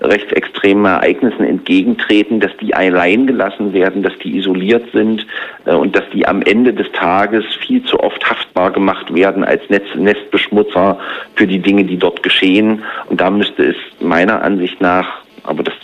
rechtsextremen 0.00 0.84
Ereignissen 0.84 1.44
entgegentreten, 1.44 2.40
dass 2.40 2.54
die 2.58 2.74
allein 2.74 3.26
gelassen 3.26 3.72
werden, 3.72 4.02
dass 4.02 4.16
die 4.18 4.36
isoliert 4.36 4.84
sind 4.92 5.26
äh, 5.64 5.72
und 5.72 5.96
dass 5.96 6.04
die 6.12 6.26
am 6.26 6.42
Ende 6.42 6.74
des 6.74 6.90
Tages 6.92 7.44
viel 7.66 7.82
zu 7.84 7.98
oft 8.00 8.28
haftbar 8.28 8.70
gemacht 8.70 9.12
werden 9.14 9.44
als 9.44 9.62
Netz 9.70 9.86
Nestbeschmutzer 9.94 10.98
für 11.34 11.46
die 11.46 11.60
Dinge, 11.60 11.84
die 11.84 11.96
dort 11.96 12.22
geschehen. 12.22 12.82
Und 13.06 13.20
da 13.20 13.30
müsste 13.30 13.64
es 13.64 13.76
meiner 14.00 14.42
Ansicht 14.42 14.80
nach, 14.80 15.22
aber 15.44 15.62
das 15.62 15.74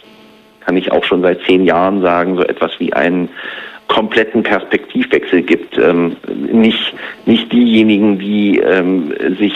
kann 0.65 0.77
ich 0.77 0.93
auch 0.93 1.05
schon 1.05 1.23
seit 1.23 1.43
zehn 1.43 1.65
Jahren 1.65 2.01
sagen, 2.01 2.37
so 2.37 2.43
etwas 2.43 2.73
wie 2.79 2.93
einen 2.93 3.29
kompletten 3.89 4.43
Perspektivwechsel 4.43 5.43
gibt. 5.43 5.79
Ähm, 5.79 6.17
nicht, 6.53 6.95
nicht 7.27 7.53
diejenigen, 7.53 8.19
die 8.19 8.59
ähm, 8.59 9.13
sich 9.39 9.55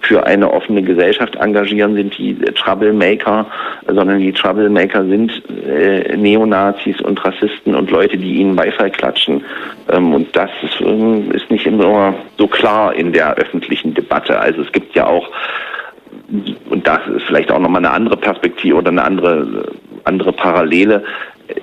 für 0.00 0.24
eine 0.24 0.52
offene 0.52 0.82
Gesellschaft 0.82 1.34
engagieren, 1.36 1.96
sind 1.96 2.16
die 2.16 2.36
Troublemaker, 2.36 3.46
sondern 3.88 4.20
die 4.20 4.32
Troublemaker 4.32 5.04
sind 5.04 5.32
äh, 5.66 6.16
Neonazis 6.16 7.00
und 7.00 7.24
Rassisten 7.24 7.74
und 7.74 7.90
Leute, 7.90 8.16
die 8.16 8.36
ihnen 8.36 8.54
Beifall 8.54 8.90
klatschen. 8.90 9.44
Ähm, 9.90 10.14
und 10.14 10.34
das 10.36 10.50
ist, 10.62 10.80
ähm, 10.80 11.32
ist 11.32 11.50
nicht 11.50 11.66
immer 11.66 12.14
so 12.38 12.46
klar 12.46 12.94
in 12.94 13.12
der 13.12 13.34
öffentlichen 13.34 13.94
Debatte. 13.94 14.38
Also 14.38 14.62
es 14.62 14.70
gibt 14.70 14.94
ja 14.94 15.06
auch 15.06 15.28
und 16.70 16.86
das 16.86 17.00
ist 17.08 17.24
vielleicht 17.24 17.50
auch 17.50 17.58
nochmal 17.58 17.84
eine 17.84 17.92
andere 17.92 18.16
Perspektive 18.16 18.76
oder 18.76 18.90
eine 18.90 19.04
andere, 19.04 19.68
andere 20.04 20.32
Parallele. 20.32 21.04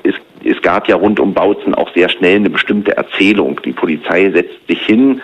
Es 0.04 0.16
es 0.44 0.62
gab 0.62 0.88
ja 0.88 0.96
rund 0.96 1.20
um 1.20 1.34
Bautzen 1.34 1.74
auch 1.76 1.94
sehr 1.94 2.10
schnell 2.10 2.38
eine 2.38 2.50
bestimmte 2.50 2.96
Erzählung. 2.96 3.60
Die 3.64 3.74
Polizei 3.74 4.30
setzt 4.32 4.68
sich 4.68 4.82
hin, 4.86 5.22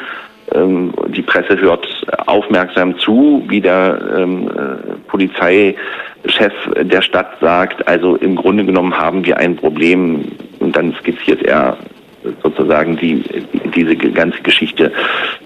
ähm, 0.53 0.93
die 1.10 1.21
Presse 1.21 1.60
hört 1.60 1.88
aufmerksam 2.25 2.97
zu, 2.97 3.43
wie 3.47 3.62
der 3.62 3.99
ähm, 4.17 4.47
äh, 4.47 4.93
Polizeichef 5.08 6.53
der 6.82 7.01
Stadt 7.01 7.39
sagt. 7.39 7.88
Also 7.88 8.15
im 8.15 8.36
Grunde 8.36 8.65
genommen 8.65 8.97
haben 8.97 9.25
wir 9.25 9.38
ein 9.38 9.55
Problem 9.55 10.25
und 10.60 10.75
dann 10.75 10.93
skizziert 10.99 11.43
er 11.43 11.77
sozusagen 12.43 12.97
die, 12.97 13.23
diese 13.75 13.95
ganze 13.95 14.41
Geschichte, 14.41 14.91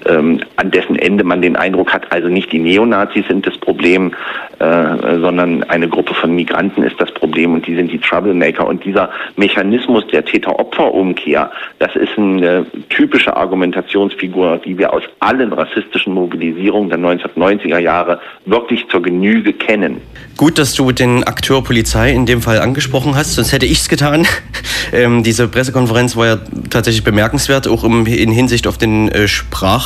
ähm, 0.08 0.40
an 0.56 0.72
dessen 0.72 0.98
Ende 0.98 1.24
man 1.24 1.42
den 1.42 1.56
Eindruck 1.56 1.94
hat, 1.94 2.12
also 2.12 2.28
nicht 2.28 2.52
die 2.52 2.60
Neonazis 2.60 3.28
sind 3.28 3.46
das 3.46 3.58
Problem, 3.58 4.14
äh, 4.60 5.20
sondern 5.20 5.64
eine 5.64 5.90
Gruppe 5.90 6.14
von 6.14 6.36
Migranten 6.36 6.84
ist 6.84 7.00
das 7.00 7.12
Problem 7.14 7.54
und 7.54 7.68
die 7.68 7.76
sind 7.76 7.92
die 7.92 8.00
Troublemaker. 8.00 8.68
Und 8.68 8.86
dieser 8.86 9.10
Mechanismus 9.36 10.06
der 10.08 10.24
Täter-Opfer-Umkehr, 10.24 11.52
das 11.80 11.96
ist 11.96 12.18
eine 12.18 12.66
typische 12.90 13.36
Argumentationsfigur, 13.36 14.62
die 14.64 14.78
wir 14.78 14.94
aus 14.94 15.04
allen 15.20 15.52
rassistischen 15.54 16.14
Mobilisierungen 16.14 16.90
der 16.90 17.00
1990er 17.00 17.80
Jahre 17.80 18.22
wirklich 18.46 18.88
zur 18.90 19.02
Genüge 19.02 19.54
kennen. 19.54 20.02
Gut, 20.38 20.58
dass 20.58 20.74
du 20.74 20.92
den 20.92 21.24
Akteur 21.24 21.64
Polizei 21.64 22.12
in 22.12 22.26
dem 22.26 22.42
Fall 22.42 22.60
angesprochen 22.60 23.16
hast, 23.16 23.36
sonst 23.36 23.52
hätte 23.52 23.66
ich 23.66 23.80
es 23.80 23.90
getan. 23.90 24.26
Ähm, 24.92 25.24
diese 25.24 25.48
Pressekonferenz 25.48 26.16
war 26.18 26.26
ja 26.28 26.38
tatsächlich 26.70 27.04
bemerkenswert, 27.04 27.68
auch 27.68 27.84
im, 27.84 28.06
in 28.06 28.32
Hinsicht 28.32 28.68
auf 28.68 28.78
den 28.78 29.08
äh, 29.08 29.28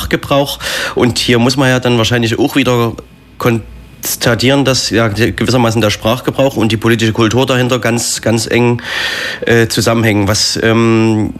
Sprachgebrauch. 0.08 0.58
Und 0.94 1.18
hier 1.18 1.38
muss 1.38 1.56
man 1.56 1.68
ja 1.68 1.80
dann 1.80 1.98
wahrscheinlich 1.98 2.38
auch 2.38 2.56
wieder 2.56 2.94
konstatieren, 3.38 4.64
dass 4.64 4.90
ja 4.90 5.08
gewissermaßen 5.08 5.80
der 5.80 5.90
Sprachgebrauch 5.90 6.56
und 6.56 6.72
die 6.72 6.76
politische 6.76 7.12
Kultur 7.12 7.46
dahinter 7.46 7.78
ganz, 7.78 8.22
ganz 8.22 8.46
eng 8.46 8.82
äh, 9.46 9.68
zusammenhängen. 9.68 10.28
Was, 10.28 10.58
ähm, 10.62 11.34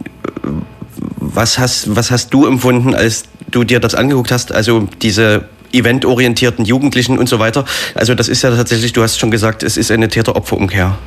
was, 0.93 1.59
hast, 1.59 1.95
was 1.95 2.11
hast 2.11 2.33
du 2.33 2.45
empfunden, 2.45 2.93
als 2.93 3.23
du 3.51 3.63
dir 3.63 3.79
das 3.79 3.95
angeguckt 3.95 4.31
hast? 4.31 4.51
Also 4.51 4.87
diese 5.01 5.45
eventorientierten 5.71 6.65
Jugendlichen 6.65 7.19
und 7.19 7.29
so 7.29 7.37
weiter. 7.39 7.65
Also 7.93 8.15
das 8.15 8.27
ist 8.27 8.41
ja 8.41 8.55
tatsächlich, 8.55 8.93
du 8.93 9.03
hast 9.03 9.19
schon 9.19 9.29
gesagt, 9.29 9.61
es 9.61 9.77
ist 9.77 9.91
eine 9.91 10.07
Täter-Opfer-Umkehr. 10.07 10.97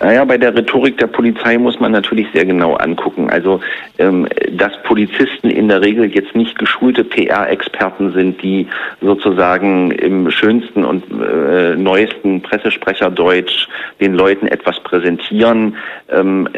Naja, 0.00 0.24
bei 0.24 0.38
der 0.38 0.54
Rhetorik 0.54 0.98
der 0.98 1.06
Polizei 1.06 1.56
muss 1.58 1.78
man 1.80 1.92
natürlich 1.92 2.26
sehr 2.34 2.44
genau 2.44 2.74
angucken. 2.74 3.30
Also, 3.30 3.60
ähm, 3.98 4.28
dass 4.52 4.72
Polizisten 4.82 5.50
in 5.50 5.68
der 5.68 5.82
Regel 5.82 6.12
jetzt 6.14 6.34
nicht 6.34 6.58
geschulte 6.58 7.04
PR-Experten 7.04 8.12
sind, 8.12 8.42
die 8.42 8.66
sozusagen 9.00 9.90
im 9.92 10.30
schönsten 10.30 10.84
und 10.84 11.04
äh, 11.10 11.76
neuesten 11.76 12.42
Pressesprecherdeutsch 12.42 13.68
den 14.00 14.14
Leuten 14.14 14.46
etwas 14.46 14.80
präsentieren, 14.80 15.76
ähm, 16.10 16.48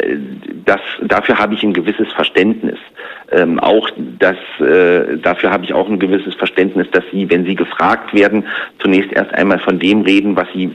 das, 0.65 0.81
dafür 1.03 1.39
habe 1.39 1.55
ich 1.55 1.63
ein 1.63 1.73
gewisses 1.73 2.13
Verständnis. 2.13 2.79
Ähm, 3.33 3.59
auch 3.59 3.91
das, 4.19 4.37
äh, 4.61 5.19
dafür 5.19 5.51
habe 5.51 5.65
ich 5.65 5.75
auch 5.75 5.89
ein 5.89 5.99
gewisses 5.99 6.35
Verständnis, 6.35 6.87
dass 6.93 7.05
sie, 7.13 7.29
wenn 7.31 7.45
sie 7.45 7.55
gefragt 7.55 8.15
werden, 8.15 8.45
zunächst 8.79 9.13
erst 9.13 9.35
einmal 9.35 9.59
von 9.59 9.79
dem 9.79 10.03
reden, 10.03 10.37
was 10.37 10.47
sie 10.55 10.71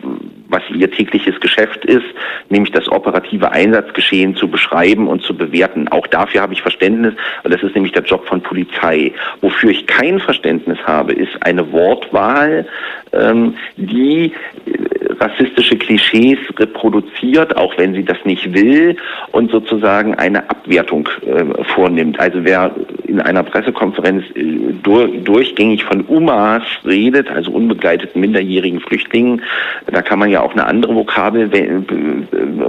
was 0.52 0.62
ihr 0.70 0.92
tägliches 0.92 1.40
Geschäft 1.40 1.86
ist, 1.86 2.06
nämlich 2.50 2.72
das 2.72 2.88
operative 2.90 3.52
Einsatzgeschehen 3.52 4.36
zu 4.36 4.48
beschreiben 4.48 5.08
und 5.08 5.24
zu 5.24 5.36
bewerten. 5.36 5.88
Auch 5.88 6.06
dafür 6.08 6.42
habe 6.42 6.54
ich 6.54 6.62
Verständnis, 6.62 7.14
weil 7.44 7.52
das 7.52 7.64
ist 7.64 7.74
nämlich 7.74 7.94
der 7.94 8.04
Job 8.04 8.28
von 8.28 8.42
Polizei. 8.42 9.14
Wofür 9.42 9.72
ich 9.72 9.88
kein 9.88 10.20
Verständnis 10.20 10.78
habe, 10.86 11.14
ist 11.14 11.32
eine 11.42 11.72
Wortwahl, 11.72 12.68
ähm, 13.14 13.56
die 13.78 14.34
äh, 14.66 15.14
rassistische 15.20 15.78
Klischees 15.78 16.40
reproduziert, 16.58 17.56
auch 17.56 17.78
wenn 17.78 17.94
sie 17.94 18.04
das 18.04 18.18
nicht 18.26 18.54
will, 18.54 18.98
und 19.32 19.52
sozusagen 19.52 20.16
eine 20.16 20.50
Abwertung 20.50 21.08
äh, 21.26 21.64
vornimmt. 21.76 22.20
Also 22.20 22.44
wer 22.44 22.76
in 23.12 23.20
einer 23.20 23.44
Pressekonferenz 23.44 24.24
äh, 24.36 24.74
durch, 24.82 25.24
durchgängig 25.24 25.84
von 25.84 26.06
UMAs 26.08 26.64
redet, 26.86 27.30
also 27.30 27.52
unbegleiteten 27.52 28.20
minderjährigen 28.22 28.80
Flüchtlingen, 28.80 29.42
da 29.88 30.02
kann 30.02 30.20
man 30.20 30.30
ja 30.30 30.42
auch 30.42 30.54
eine 30.54 30.66
andere 30.66 30.96
Vokabel 30.96 31.50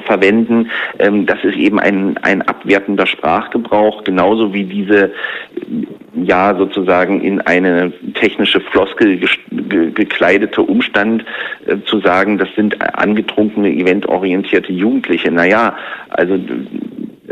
verwenden. 0.05 0.71
Ähm, 0.99 1.27
das 1.27 1.43
ist 1.45 1.57
eben 1.57 1.79
ein, 1.79 2.19
ein 2.23 2.43
abwertender 2.43 3.07
Sprachgebrauch, 3.07 4.05
genauso 4.05 4.53
wie 4.53 4.65
diese 4.65 5.13
ja 6.15 6.55
sozusagen 6.57 7.23
in 7.23 7.41
eine 7.41 7.93
technische 8.15 8.61
Floskel 8.61 9.21
gekleidete 9.95 10.61
Umstand 10.61 11.25
äh, 11.67 11.77
zu 11.87 12.01
sagen, 12.01 12.39
das 12.39 12.49
sind 12.57 12.77
angetrunkene, 12.97 13.71
eventorientierte 13.71 14.73
Jugendliche. 14.73 15.31
Naja, 15.31 15.77
also 16.11 16.39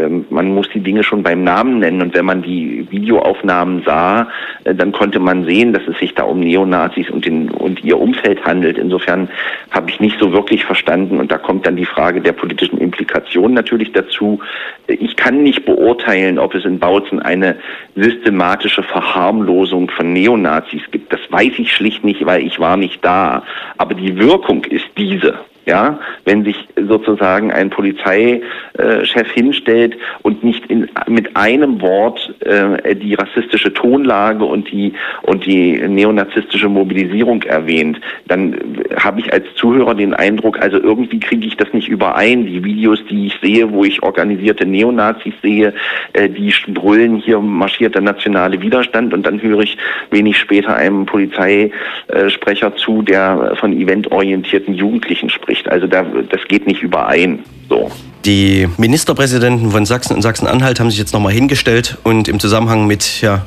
ähm, 0.01 0.25
man 0.31 0.55
muss 0.55 0.69
die 0.73 0.81
Dinge 0.81 1.03
schon 1.03 1.23
beim 1.23 1.45
Namen 1.45 1.79
nennen. 1.79 2.03
Und 2.03 2.15
wenn 2.15 2.25
man 2.25 2.43
die 2.43 2.87
Videoaufnahmen 2.91 3.83
sah, 3.85 4.29
äh, 4.65 4.75
dann 4.75 4.93
konnte 4.93 5.21
man 5.21 5.45
sehen, 5.45 5.73
dass 5.73 5.83
es 5.87 5.99
sich 5.99 6.15
da 6.15 6.25
um 6.25 6.41
Neonazis 6.41 7.11
und, 7.11 7.27
den, 7.27 7.51
und 7.51 7.85
ihr 7.85 7.99
Umfeld 7.99 8.45
handelt. 8.45 8.79
Insofern 8.79 9.29
habe 9.71 9.91
ich 9.91 10.01
nicht 10.01 10.19
so 10.19 10.33
wirklich 10.33 10.65
verstanden. 10.65 11.21
Und 11.21 11.31
da 11.31 11.39
kommt 11.39 11.67
dann 11.67 11.77
die 11.77 11.85
Frage 11.85 12.21
der 12.21 12.33
politischen 12.33 12.79
Implikation 12.79 13.55
natürlich 13.55 13.93
dazu. 13.93 14.41
Ich 14.87 15.17
kann 15.17 15.43
nicht 15.43 15.65
beurteilen, 15.65 16.39
ob 16.39 16.55
es 16.55 16.65
in 16.65 16.79
Bautzen 16.79 17.21
eine 17.21 17.57
systematische 17.97 18.83
Verharmlosung 18.83 19.91
von 19.91 20.13
Neonazis 20.13 20.83
gibt. 20.91 21.13
Das 21.13 21.21
weiß 21.31 21.53
ich 21.59 21.73
schlicht 21.73 22.05
nicht, 22.05 22.25
weil 22.25 22.43
ich 22.45 22.59
war 22.59 22.77
nicht 22.77 23.05
da. 23.05 23.43
Aber 23.77 23.95
die 23.95 24.19
Wirkung 24.19 24.65
ist 24.65 24.87
diese. 24.97 25.39
Ja, 25.71 26.01
wenn 26.25 26.43
sich 26.43 26.57
sozusagen 26.77 27.53
ein 27.53 27.71
Polizeichef 27.71 29.31
hinstellt 29.33 29.97
und 30.23 30.43
nicht 30.43 30.67
in, 30.67 30.89
mit 31.07 31.37
einem 31.37 31.81
Wort 31.81 32.35
äh, 32.41 32.97
die 32.97 33.15
rassistische 33.15 33.73
Tonlage 33.73 34.45
und 34.45 34.69
die 34.73 34.95
und 35.23 35.47
die 35.47 35.79
neonazistische 35.79 36.69
Mobilisierung 36.69 37.45
erwähnt, 37.45 38.01
dann 38.27 38.57
habe 38.97 39.21
ich 39.21 39.33
als 39.33 39.45
Zuhörer 39.55 39.95
den 39.95 40.13
Eindruck, 40.13 40.61
also 40.61 40.77
irgendwie 40.77 41.21
kriege 41.21 41.47
ich 41.47 41.57
das 41.57 41.73
nicht 41.73 41.87
überein. 41.87 42.47
Die 42.47 42.65
Videos, 42.65 42.99
die 43.09 43.29
ich 43.29 43.39
sehe, 43.41 43.71
wo 43.71 43.85
ich 43.85 44.03
organisierte 44.03 44.67
Neonazis 44.67 45.35
sehe, 45.41 45.73
äh, 46.15 46.29
die 46.29 46.53
brüllen, 46.67 47.19
hier 47.19 47.39
marschiert 47.39 47.95
der 47.95 48.03
nationale 48.03 48.61
Widerstand 48.61 49.15
und 49.15 49.25
dann 49.25 49.41
höre 49.41 49.61
ich 49.61 49.79
wenig 50.11 50.37
später 50.37 50.75
einem 50.75 51.07
Polizeisprecher 51.07 52.75
zu, 52.75 53.03
der 53.03 53.55
von 53.61 53.73
eventorientierten 53.73 54.75
Jugendlichen 54.75 55.31
spricht. 55.31 55.60
Also 55.69 55.87
da, 55.87 56.03
das 56.03 56.41
geht 56.49 56.67
nicht 56.67 56.83
überein. 56.83 57.41
So. 57.69 57.91
Die 58.27 58.69
Ministerpräsidenten 58.77 59.71
von 59.71 59.87
Sachsen 59.87 60.15
und 60.15 60.21
Sachsen-Anhalt 60.21 60.79
haben 60.79 60.91
sich 60.91 60.99
jetzt 60.99 61.15
nochmal 61.15 61.33
hingestellt 61.33 61.97
und 62.03 62.29
im 62.29 62.39
Zusammenhang 62.39 62.87
mit 62.87 63.23
ja, 63.23 63.47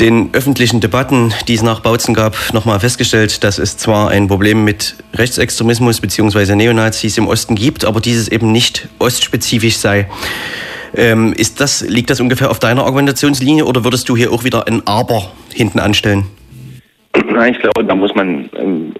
den 0.00 0.30
öffentlichen 0.32 0.80
Debatten, 0.80 1.34
die 1.46 1.54
es 1.54 1.62
nach 1.62 1.80
Bautzen 1.80 2.14
gab, 2.14 2.34
nochmal 2.54 2.80
festgestellt, 2.80 3.44
dass 3.44 3.58
es 3.58 3.76
zwar 3.76 4.08
ein 4.08 4.28
Problem 4.28 4.64
mit 4.64 4.96
Rechtsextremismus 5.12 6.00
bzw. 6.00 6.54
Neonazis 6.54 7.18
im 7.18 7.26
Osten 7.26 7.54
gibt, 7.54 7.84
aber 7.84 8.00
dieses 8.00 8.28
eben 8.28 8.50
nicht 8.50 8.88
ostspezifisch 8.98 9.76
sei. 9.76 10.08
Ähm, 10.94 11.34
ist 11.36 11.60
das, 11.60 11.86
liegt 11.86 12.08
das 12.08 12.20
ungefähr 12.20 12.50
auf 12.50 12.58
deiner 12.58 12.84
Argumentationslinie 12.84 13.66
oder 13.66 13.84
würdest 13.84 14.08
du 14.08 14.16
hier 14.16 14.32
auch 14.32 14.44
wieder 14.44 14.66
ein 14.68 14.82
Aber 14.86 15.32
hinten 15.52 15.80
anstellen? 15.80 16.24
Ich 17.14 17.58
glaube, 17.58 17.84
da 17.84 17.94
muss 17.94 18.14
man 18.14 18.48
ähm, 18.56 18.94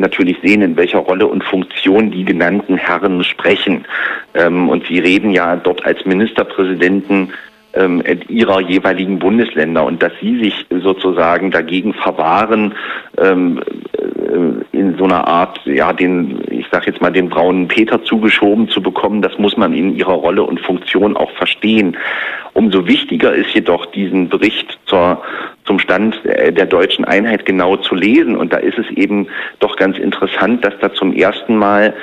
natürlich 0.00 0.38
sehen, 0.42 0.62
in 0.62 0.76
welcher 0.76 0.98
Rolle 0.98 1.26
und 1.26 1.44
Funktion 1.44 2.10
die 2.10 2.24
genannten 2.24 2.76
Herren 2.76 3.22
sprechen. 3.24 3.84
Ähm, 4.34 4.68
und 4.68 4.86
sie 4.86 4.98
reden 4.98 5.30
ja 5.30 5.56
dort 5.56 5.84
als 5.84 6.04
Ministerpräsidenten 6.04 7.32
ähm, 7.74 8.02
ihrer 8.28 8.60
jeweiligen 8.60 9.18
Bundesländer 9.18 9.84
und 9.84 10.02
dass 10.02 10.12
sie 10.20 10.38
sich 10.42 10.66
sozusagen 10.70 11.50
dagegen 11.50 11.94
verwahren, 11.94 12.74
ähm, 13.18 13.60
äh, 13.92 14.76
in 14.76 14.96
so 14.96 15.04
einer 15.04 15.26
Art, 15.26 15.60
ja, 15.64 15.92
den, 15.92 16.40
ich 16.50 16.66
sag 16.70 16.86
jetzt 16.86 17.00
mal, 17.00 17.12
den 17.12 17.28
braunen 17.28 17.68
Peter 17.68 18.02
zugeschoben 18.02 18.68
zu 18.68 18.82
bekommen, 18.82 19.22
das 19.22 19.38
muss 19.38 19.56
man 19.56 19.72
in 19.72 19.96
ihrer 19.96 20.14
Rolle 20.14 20.42
und 20.42 20.60
Funktion 20.60 21.16
auch 21.16 21.30
verstehen. 21.32 21.96
Umso 22.52 22.86
wichtiger 22.86 23.32
ist 23.32 23.54
jedoch, 23.54 23.86
diesen 23.86 24.28
Bericht 24.28 24.78
zur, 24.86 25.22
zum 25.64 25.78
Stand 25.78 26.18
der 26.24 26.66
deutschen 26.66 27.04
Einheit 27.04 27.46
genau 27.46 27.76
zu 27.76 27.94
lesen. 27.94 28.36
Und 28.36 28.52
da 28.52 28.56
ist 28.56 28.76
es 28.78 28.90
eben 28.96 29.28
doch 29.60 29.76
ganz 29.76 29.98
interessant, 29.98 30.64
dass 30.64 30.74
da 30.80 30.92
zum 30.92 31.12
ersten 31.12 31.56
Mal 31.56 31.94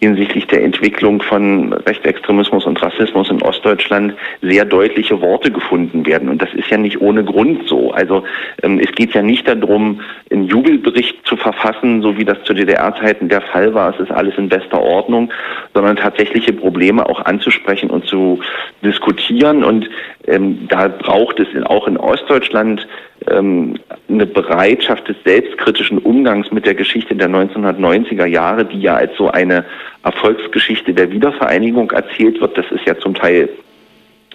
hinsichtlich 0.00 0.46
der 0.46 0.62
Entwicklung 0.62 1.22
von 1.22 1.72
Rechtsextremismus 1.72 2.66
und 2.66 2.80
Rassismus 2.82 3.30
in 3.30 3.40
Ostdeutschland 3.42 4.14
sehr 4.42 4.64
deutliche 4.64 5.20
Worte 5.20 5.50
gefunden 5.50 6.04
werden. 6.04 6.28
Und 6.28 6.42
das 6.42 6.52
ist 6.54 6.68
ja 6.68 6.76
nicht 6.76 7.00
ohne 7.00 7.24
Grund 7.24 7.66
so. 7.66 7.92
Also 7.92 8.22
ähm, 8.62 8.78
es 8.78 8.92
geht 8.92 9.14
ja 9.14 9.22
nicht 9.22 9.48
darum, 9.48 10.00
einen 10.30 10.44
Jubelbericht 10.44 11.26
zu 11.26 11.36
verfassen, 11.36 12.02
so 12.02 12.16
wie 12.18 12.24
das 12.24 12.42
zu 12.44 12.52
DDR-Zeiten 12.52 13.28
der 13.28 13.40
Fall 13.40 13.72
war. 13.72 13.94
Es 13.94 14.00
ist 14.00 14.10
alles 14.10 14.36
in 14.36 14.48
bester 14.48 14.80
Ordnung, 14.80 15.32
sondern 15.72 15.96
tatsächliche 15.96 16.52
Probleme 16.52 17.08
auch 17.08 17.24
anzusprechen 17.24 17.88
und 17.88 18.06
zu 18.06 18.40
diskutieren. 18.84 19.64
Und 19.64 19.88
ähm, 20.26 20.68
da 20.68 20.88
braucht 20.88 21.40
es 21.40 21.48
auch 21.64 21.88
in 21.88 21.96
Ostdeutschland 21.96 22.86
ähm, 23.30 23.78
eine 24.08 24.26
Bereitschaft 24.26 25.08
des 25.08 25.16
selbstkritischen 25.24 25.98
Umgangs 25.98 26.50
mit 26.52 26.66
der 26.66 26.74
Geschichte 26.74 27.14
der 27.14 27.28
1990er 27.28 28.26
Jahre, 28.26 28.64
die 28.64 28.80
ja 28.80 28.96
als 28.96 29.16
so 29.16 29.30
eine 29.30 29.64
Erfolgsgeschichte 30.02 30.94
der 30.94 31.10
Wiedervereinigung 31.10 31.90
erzählt 31.90 32.40
wird. 32.40 32.56
Das 32.56 32.66
ist 32.70 32.86
ja 32.86 32.96
zum 32.98 33.14
Teil 33.14 33.48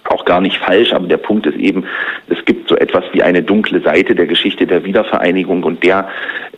auch 0.04 0.24
gar 0.24 0.40
nicht 0.40 0.58
falsch, 0.58 0.92
aber 0.92 1.06
der 1.06 1.16
Punkt 1.16 1.46
ist 1.46 1.56
eben, 1.56 1.84
es 2.28 2.44
gibt 2.44 2.68
so 2.68 2.76
etwas 2.76 3.04
wie 3.12 3.22
eine 3.22 3.42
dunkle 3.42 3.80
Seite 3.80 4.14
der 4.14 4.26
Geschichte 4.26 4.66
der 4.66 4.84
Wiedervereinigung 4.84 5.62
und 5.62 5.82
der 5.82 6.08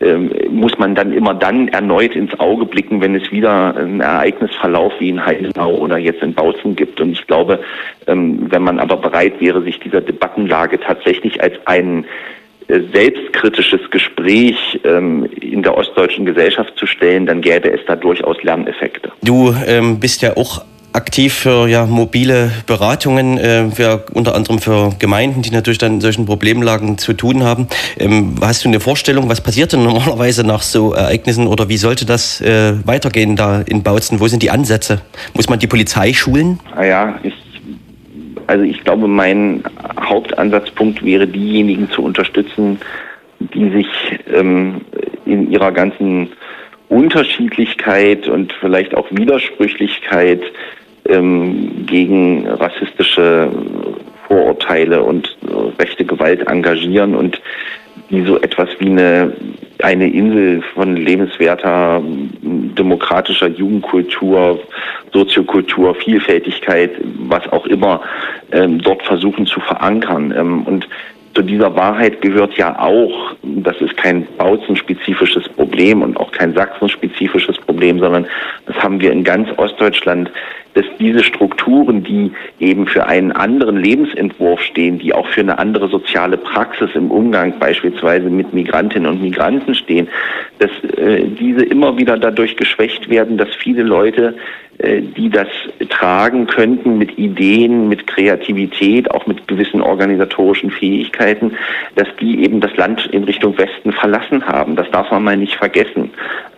ähm, 0.01 0.33
muss 0.51 0.77
man 0.79 0.95
dann 0.95 1.13
immer 1.13 1.35
dann 1.35 1.69
erneut 1.69 2.15
ins 2.15 2.39
Auge 2.41 2.65
blicken, 2.65 3.01
wenn 3.01 3.15
es 3.15 3.31
wieder 3.31 3.77
einen 3.77 4.01
Ereignisverlauf 4.01 4.93
wie 4.99 5.11
in 5.11 5.25
Heidenau 5.25 5.75
oder 5.75 5.99
jetzt 5.99 6.23
in 6.23 6.35
Bautzen 6.35 6.75
gibt. 6.75 7.01
Und 7.01 7.13
ich 7.13 7.27
glaube, 7.27 7.61
ähm, 8.07 8.47
wenn 8.51 8.63
man 8.63 8.81
aber 8.81 8.97
bereit 8.97 9.41
wäre, 9.41 9.63
sich 9.63 9.79
dieser 9.81 10.01
Debattenlage 10.01 10.81
tatsächlich 10.81 11.43
als 11.43 11.55
ein 11.67 12.05
äh, 12.69 12.81
selbstkritisches 12.93 13.91
Gespräch 13.91 14.81
ähm, 14.85 15.29
in 15.41 15.63
der 15.63 15.77
ostdeutschen 15.77 16.25
Gesellschaft 16.25 16.77
zu 16.77 16.87
stellen, 16.87 17.27
dann 17.27 17.41
gäbe 17.41 17.71
es 17.71 17.81
da 17.87 17.95
durchaus 17.95 18.43
Lerneffekte. 18.43 19.13
Du 19.23 19.55
ähm, 19.67 20.01
bist 20.01 20.23
ja 20.23 20.37
auch 20.37 20.65
aktiv 20.95 21.35
für 21.35 21.67
ja, 21.67 21.87
mobile 21.87 22.51
Beratungen, 22.67 23.37
äh, 23.37 23.69
für, 23.71 24.05
unter 24.13 24.35
anderem 24.35 24.61
für 24.61 24.91
Gemeinden, 24.99 25.43
die 25.43 25.51
natürlich 25.51 25.79
dann 25.79 25.95
in 25.95 26.01
solchen 26.01 26.25
Problemlagen 26.25 26.99
zu 26.99 27.13
tun 27.15 27.43
haben. 27.43 27.67
Ähm, 27.99 28.37
hast 28.41 28.65
du 28.65 28.69
eine 28.69 28.79
Vorstellung, 28.79 29.29
was 29.29 29.41
passiert 29.41 29.73
denn 29.73 29.83
normalerweise 29.83 30.47
nach 30.47 30.63
so 30.63 30.93
Ereignissen 30.93 31.49
oder 31.49 31.69
wie 31.69 31.77
sollte 31.77 32.07
das 32.07 32.41
äh, 32.41 32.75
weitergehen 32.87 33.35
da 33.35 33.61
in 33.63 33.83
Bautzen? 33.83 34.21
Wo 34.21 34.29
sind 34.29 34.43
die 34.43 34.51
Ansätze? 34.51 35.03
Muss 35.35 35.49
man 35.49 35.59
die 35.59 35.67
Polizei 35.67 36.13
schulen? 36.13 36.61
Ah 36.77 36.85
ja, 36.85 37.19
ich, 37.25 37.35
also 38.47 38.63
ich 38.63 38.83
glaube, 38.85 39.09
mein 39.09 39.65
Hauptansatzpunkt 40.01 41.05
wäre, 41.05 41.27
diejenigen 41.27 41.91
zu 41.91 42.03
unterstützen, 42.03 42.79
die 43.41 43.71
sich 43.71 43.87
ähm, 44.33 44.83
in 45.27 45.51
ihrer 45.51 45.73
ganzen 45.73 46.29
Unterschiedlichkeit 46.89 48.29
und 48.29 48.53
vielleicht 48.61 48.95
auch 48.95 49.09
Widersprüchlichkeit 49.11 50.41
ähm, 51.09 51.85
gegen 51.87 52.47
rassistische 52.47 53.51
Vorurteile 54.27 55.03
und 55.03 55.37
äh, 55.47 55.83
rechte 55.83 56.05
Gewalt 56.05 56.47
engagieren 56.47 57.15
und 57.15 57.41
die 58.11 58.23
so 58.23 58.41
etwas 58.41 58.69
wie 58.79 58.91
eine, 58.91 59.33
eine 59.83 60.11
Insel 60.11 60.63
von 60.75 60.97
lebenswerter 60.97 62.03
demokratischer 62.43 63.49
Jugendkultur, 63.49 64.61
Soziokultur, 65.13 65.95
Vielfältigkeit, 65.95 66.91
was 67.29 67.47
auch 67.53 67.67
immer, 67.67 68.03
ähm, 68.53 68.81
dort 68.81 69.03
versuchen 69.05 69.47
zu 69.47 69.61
verankern. 69.61 70.35
Ähm, 70.37 70.63
und 70.63 70.89
zu 71.35 71.43
dieser 71.43 71.75
Wahrheit 71.75 72.21
gehört 72.21 72.57
ja 72.57 72.79
auch, 72.79 73.35
das 73.43 73.81
ist 73.81 73.97
kein 73.97 74.27
Bautzen-spezifisches 74.39 75.49
Problem 75.51 76.03
und 76.03 76.17
auch 76.17 76.31
kein 76.31 76.55
Sachsen-spezifisches 76.55 77.59
Problem, 77.59 77.99
sondern 77.99 78.27
das 78.67 78.77
haben 78.77 79.01
wir 79.01 79.11
in 79.11 79.25
ganz 79.25 79.49
Ostdeutschland, 79.57 80.31
dass 80.75 80.85
diese 80.99 81.25
Strukturen, 81.25 82.03
die 82.03 82.33
eben 82.61 82.87
für 82.87 83.07
einen 83.07 83.33
anderen 83.33 83.77
Lebensentwurf 83.77 84.61
stehen, 84.61 84.99
die 84.99 85.15
auch 85.15 85.27
für 85.29 85.41
eine 85.41 85.59
andere 85.59 85.89
soziale 85.89 86.37
Praxis 86.37 86.91
im 86.95 87.11
Umgang 87.11 87.59
beispielsweise 87.59 88.29
mit 88.29 88.53
Migrantinnen 88.53 89.11
und 89.11 89.23
Migranten 89.23 89.75
stehen, 89.75 90.09
dass 90.59 90.71
äh, 90.97 91.27
diese 91.27 91.65
immer 91.65 91.97
wieder 91.97 92.19
dadurch 92.19 92.57
geschwächt 92.57 93.09
werden, 93.09 93.39
dass 93.39 93.49
viele 93.55 93.83
Leute 93.83 94.35
äh, 94.79 95.03
die 95.03 95.31
das 95.31 95.47
tragen 95.89 96.49
könnten 96.49 96.99
mit 96.99 97.17
Ideen, 97.17 97.89
mit 97.89 98.09
Kreativität, 98.09 99.09
auch 99.11 99.25
mit 99.27 99.47
gewissen 99.47 99.81
organisatorischen 99.81 100.71
Fähigkeiten, 100.71 101.53
dass 101.95 102.09
die 102.21 102.43
eben 102.43 102.61
das 102.61 102.77
Land 102.77 103.07
in 103.07 103.23
Richtung 103.23 103.57
Westen 103.57 103.93
verlassen 103.93 104.45
haben. 104.47 104.75
Das 104.75 104.91
darf 104.91 105.11
man 105.13 105.23
mal 105.23 105.37
nicht 105.37 105.55
vergessen. 105.55 106.11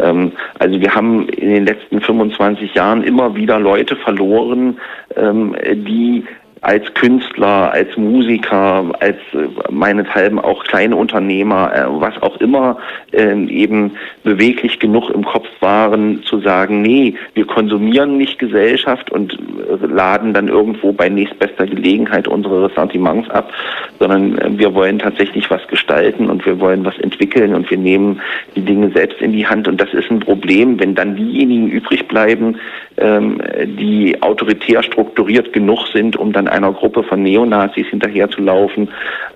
Ähm, 0.06 0.32
also 0.58 0.80
wir 0.80 0.94
haben 0.94 1.28
in 1.28 1.50
den 1.50 1.66
letzten 1.66 2.00
25 2.00 2.74
Jahren 2.74 3.02
immer 3.02 3.34
wieder 3.34 3.58
Leute 3.58 3.96
verloren, 3.96 4.78
ähm, 5.16 5.54
die 5.64 6.24
als 6.66 6.92
Künstler, 6.94 7.70
als 7.72 7.96
Musiker, 7.96 8.84
als 8.98 9.18
äh, 9.32 9.70
meinethalben 9.70 10.40
auch 10.40 10.64
kleine 10.64 10.96
Unternehmer, 10.96 11.72
äh, 11.72 11.84
was 11.88 12.20
auch 12.22 12.38
immer, 12.38 12.78
äh, 13.12 13.40
eben 13.46 13.92
beweglich 14.24 14.80
genug 14.80 15.10
im 15.10 15.24
Kopf 15.24 15.46
waren, 15.60 16.24
zu 16.24 16.40
sagen, 16.40 16.82
nee, 16.82 17.14
wir 17.34 17.46
konsumieren 17.46 18.16
nicht 18.16 18.40
Gesellschaft 18.40 19.12
und 19.12 19.34
äh, 19.34 19.86
laden 19.86 20.34
dann 20.34 20.48
irgendwo 20.48 20.90
bei 20.90 21.08
nächstbester 21.08 21.66
Gelegenheit 21.66 22.26
unsere 22.26 22.68
Ressentiments 22.68 23.30
ab, 23.30 23.52
sondern 24.00 24.36
äh, 24.38 24.58
wir 24.58 24.74
wollen 24.74 24.98
tatsächlich 24.98 25.48
was 25.48 25.64
gestalten 25.68 26.28
und 26.28 26.44
wir 26.46 26.58
wollen 26.58 26.84
was 26.84 26.98
entwickeln 26.98 27.54
und 27.54 27.70
wir 27.70 27.78
nehmen 27.78 28.20
die 28.56 28.62
Dinge 28.62 28.90
selbst 28.90 29.20
in 29.20 29.30
die 29.30 29.46
Hand. 29.46 29.68
Und 29.68 29.80
das 29.80 29.94
ist 29.94 30.10
ein 30.10 30.18
Problem, 30.18 30.80
wenn 30.80 30.96
dann 30.96 31.14
diejenigen 31.14 31.68
übrig 31.68 32.08
bleiben, 32.08 32.56
ähm, 32.96 33.40
die 33.78 34.20
autoritär 34.20 34.82
strukturiert 34.82 35.52
genug 35.52 35.86
sind, 35.92 36.16
um 36.16 36.32
dann 36.32 36.48
einer 36.56 36.72
Gruppe 36.72 37.02
von 37.02 37.22
Neonazis 37.22 37.86
hinterherzulaufen, 37.88 38.88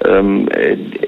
ähm, 0.04 0.48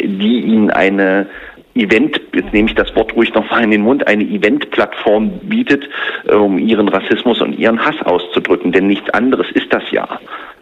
die 0.00 0.40
ihnen 0.40 0.70
eine 0.70 1.26
Event, 1.74 2.20
jetzt 2.34 2.52
nehme 2.52 2.68
ich 2.68 2.74
das 2.74 2.94
Wort 2.94 3.14
ruhig 3.16 3.32
noch 3.34 3.50
mal 3.50 3.64
in 3.64 3.70
den 3.70 3.82
Mund, 3.82 4.06
eine 4.06 4.24
Eventplattform 4.24 5.30
bietet, 5.42 5.88
äh, 6.28 6.34
um 6.34 6.58
ihren 6.58 6.88
Rassismus 6.88 7.40
und 7.40 7.58
ihren 7.58 7.84
Hass 7.84 8.00
auszudrücken. 8.04 8.72
Denn 8.72 8.86
nichts 8.86 9.08
anderes 9.10 9.50
ist 9.52 9.72
das 9.72 9.82
ja. 9.90 10.06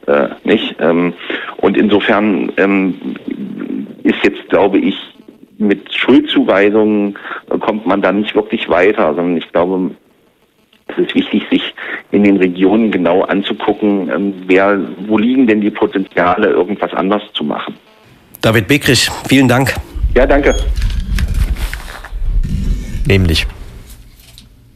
Äh, 0.06 0.28
nicht? 0.44 0.76
Ähm, 0.80 1.12
und 1.58 1.76
insofern 1.76 2.52
ähm, 2.56 3.16
ist 4.02 4.22
jetzt, 4.22 4.48
glaube 4.48 4.78
ich, 4.78 4.96
mit 5.58 5.92
Schuldzuweisungen 5.94 7.18
kommt 7.60 7.86
man 7.86 8.00
da 8.00 8.12
nicht 8.12 8.34
wirklich 8.34 8.68
weiter, 8.70 9.14
sondern 9.14 9.36
ich 9.36 9.52
glaube, 9.52 9.90
Es 10.92 10.98
ist 10.98 11.14
wichtig, 11.14 11.42
sich 11.50 11.62
in 12.12 12.24
den 12.24 12.36
Regionen 12.38 12.90
genau 12.90 13.22
anzugucken, 13.22 14.10
ähm, 14.10 14.34
wer, 14.46 14.78
wo 15.06 15.18
liegen 15.18 15.46
denn 15.46 15.60
die 15.60 15.70
Potenziale, 15.70 16.48
irgendwas 16.48 16.92
anders 16.94 17.22
zu 17.34 17.44
machen. 17.44 17.74
David 18.40 18.66
Bekrich, 18.68 19.08
vielen 19.28 19.48
Dank. 19.48 19.74
Ja, 20.16 20.26
danke. 20.26 20.54
Nämlich. 23.06 23.46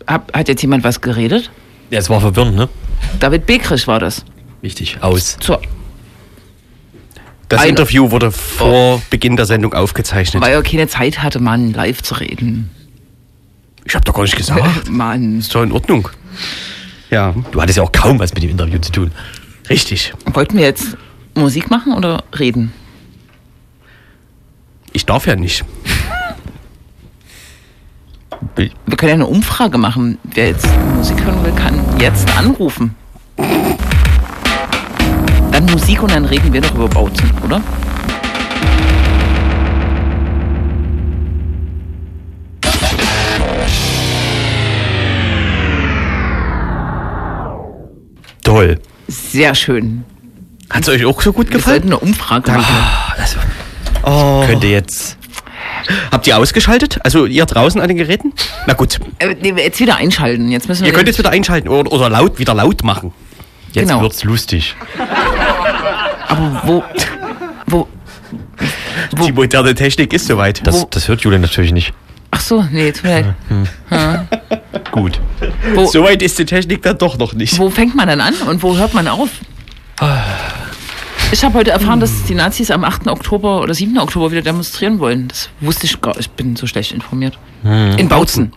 Hab, 0.06 0.36
hat 0.36 0.48
jetzt 0.48 0.62
jemand 0.62 0.84
was 0.84 1.00
geredet? 1.00 1.50
Ja, 1.90 1.98
es 1.98 2.10
war 2.10 2.20
verwirrend, 2.20 2.56
ne? 2.56 2.68
David 3.20 3.46
Bekrich 3.46 3.86
war 3.86 3.98
das. 3.98 4.24
Wichtig. 4.60 4.98
Aus. 5.00 5.36
Zur, 5.40 5.60
Das 7.48 7.60
Eine- 7.60 7.70
Interview 7.70 8.10
wurde 8.10 8.30
vor 8.30 9.00
Beginn 9.10 9.36
der 9.36 9.46
Sendung 9.46 9.74
aufgezeichnet. 9.74 10.42
weil 10.42 10.52
er 10.52 10.62
keine 10.62 10.88
Zeit 10.88 11.22
hatte, 11.22 11.40
Mann, 11.40 11.72
live 11.72 12.02
zu 12.02 12.14
reden. 12.14 12.70
Ich 13.84 13.94
habe 13.94 14.04
doch 14.04 14.14
gar 14.14 14.22
nicht 14.22 14.36
gesagt. 14.36 14.88
Mann. 14.90 15.38
Ist 15.38 15.54
doch 15.54 15.62
in 15.62 15.72
Ordnung. 15.72 16.08
Ja, 17.10 17.34
Du 17.52 17.60
hattest 17.60 17.76
ja 17.78 17.84
auch 17.84 17.92
kaum 17.92 18.18
was 18.18 18.32
mit 18.34 18.42
dem 18.42 18.50
Interview 18.50 18.78
zu 18.78 18.90
tun. 18.92 19.12
richtig. 19.70 20.12
Wollten 20.32 20.56
wir 20.56 20.64
jetzt 20.64 20.96
Musik 21.34 21.70
machen 21.70 21.92
oder 21.94 22.24
reden? 22.38 22.72
Ich 24.92 25.04
darf 25.06 25.26
ja 25.26 25.36
nicht. 25.36 25.64
Wir 28.56 28.70
können 28.96 29.08
ja 29.08 29.14
eine 29.14 29.26
Umfrage 29.26 29.78
machen. 29.78 30.18
Wer 30.24 30.48
jetzt 30.48 30.66
Musik 30.96 31.22
hören 31.24 31.44
will, 31.44 31.52
kann 31.52 31.80
jetzt 32.00 32.28
anrufen. 32.36 32.94
Dann 35.50 35.66
Musik 35.66 36.02
und 36.02 36.10
dann 36.12 36.24
reden 36.24 36.52
wir 36.52 36.60
doch 36.60 36.74
über 36.74 36.88
Bautzen, 36.88 37.30
oder? 37.44 37.60
Toll. 48.54 48.78
Sehr 49.08 49.54
schön. 49.56 50.04
Hat 50.70 50.82
es 50.84 50.88
euch 50.88 51.04
auch 51.04 51.20
so 51.20 51.32
gut 51.32 51.48
Wir 51.48 51.56
gefallen? 51.56 51.82
eine 51.82 51.98
Umfrage 51.98 52.52
machen. 52.52 52.76
Also, 53.18 53.38
Oh. 54.04 54.44
könnte 54.46 54.68
jetzt. 54.68 55.16
Habt 56.12 56.26
ihr 56.28 56.38
ausgeschaltet? 56.38 57.00
Also 57.02 57.26
ihr 57.26 57.44
draußen 57.46 57.80
an 57.80 57.88
den 57.88 57.96
Geräten? 57.96 58.32
Na 58.68 58.74
gut. 58.74 59.00
Äh, 59.18 59.34
jetzt 59.60 59.80
wieder 59.80 59.96
einschalten. 59.96 60.50
Jetzt 60.50 60.68
müssen 60.68 60.82
wir 60.84 60.88
Ihr 60.92 60.94
könnt 60.94 61.08
jetzt 61.08 61.18
wieder 61.18 61.30
einschalten 61.30 61.68
oder, 61.68 61.90
oder 61.90 62.08
laut 62.08 62.38
wieder 62.38 62.54
laut 62.54 62.84
machen. 62.84 63.12
Jetzt 63.72 63.88
Genau. 63.88 64.02
wird's 64.02 64.22
lustig. 64.22 64.76
Aber 66.28 66.62
wo. 66.64 66.84
Wo. 67.66 67.88
Die 69.24 69.32
moderne 69.32 69.74
Technik 69.74 70.12
ist 70.12 70.26
soweit. 70.28 70.64
Das, 70.64 70.86
das 70.90 71.08
hört 71.08 71.22
Julian 71.22 71.42
natürlich 71.42 71.72
nicht. 71.72 71.92
Ach 72.30 72.40
so, 72.40 72.64
nee, 72.70 72.92
tut 72.92 73.04
mir 73.04 73.34
leid. 73.90 74.28
Gut. 74.90 75.20
Wo, 75.74 75.86
Soweit 75.86 76.22
ist 76.22 76.38
die 76.38 76.44
Technik 76.44 76.82
dann 76.82 76.98
doch 76.98 77.18
noch 77.18 77.32
nicht. 77.34 77.58
wo 77.58 77.70
fängt 77.70 77.94
man 77.94 78.08
dann 78.08 78.20
an 78.20 78.34
und 78.48 78.62
wo 78.62 78.76
hört 78.76 78.94
man 78.94 79.08
auf? 79.08 79.30
Ich 81.32 81.44
habe 81.44 81.54
heute 81.58 81.70
erfahren, 81.70 82.00
dass 82.00 82.24
die 82.24 82.34
Nazis 82.34 82.70
am 82.70 82.84
8. 82.84 83.08
Oktober 83.08 83.60
oder 83.62 83.74
7. 83.74 83.98
Oktober 83.98 84.30
wieder 84.30 84.42
demonstrieren 84.42 84.98
wollen. 84.98 85.28
Das 85.28 85.48
wusste 85.60 85.86
ich 85.86 86.00
gar 86.00 86.18
Ich 86.18 86.30
bin 86.30 86.56
so 86.56 86.66
schlecht 86.66 86.92
informiert. 86.92 87.38
In 87.64 88.08
Bautzen. 88.08 88.52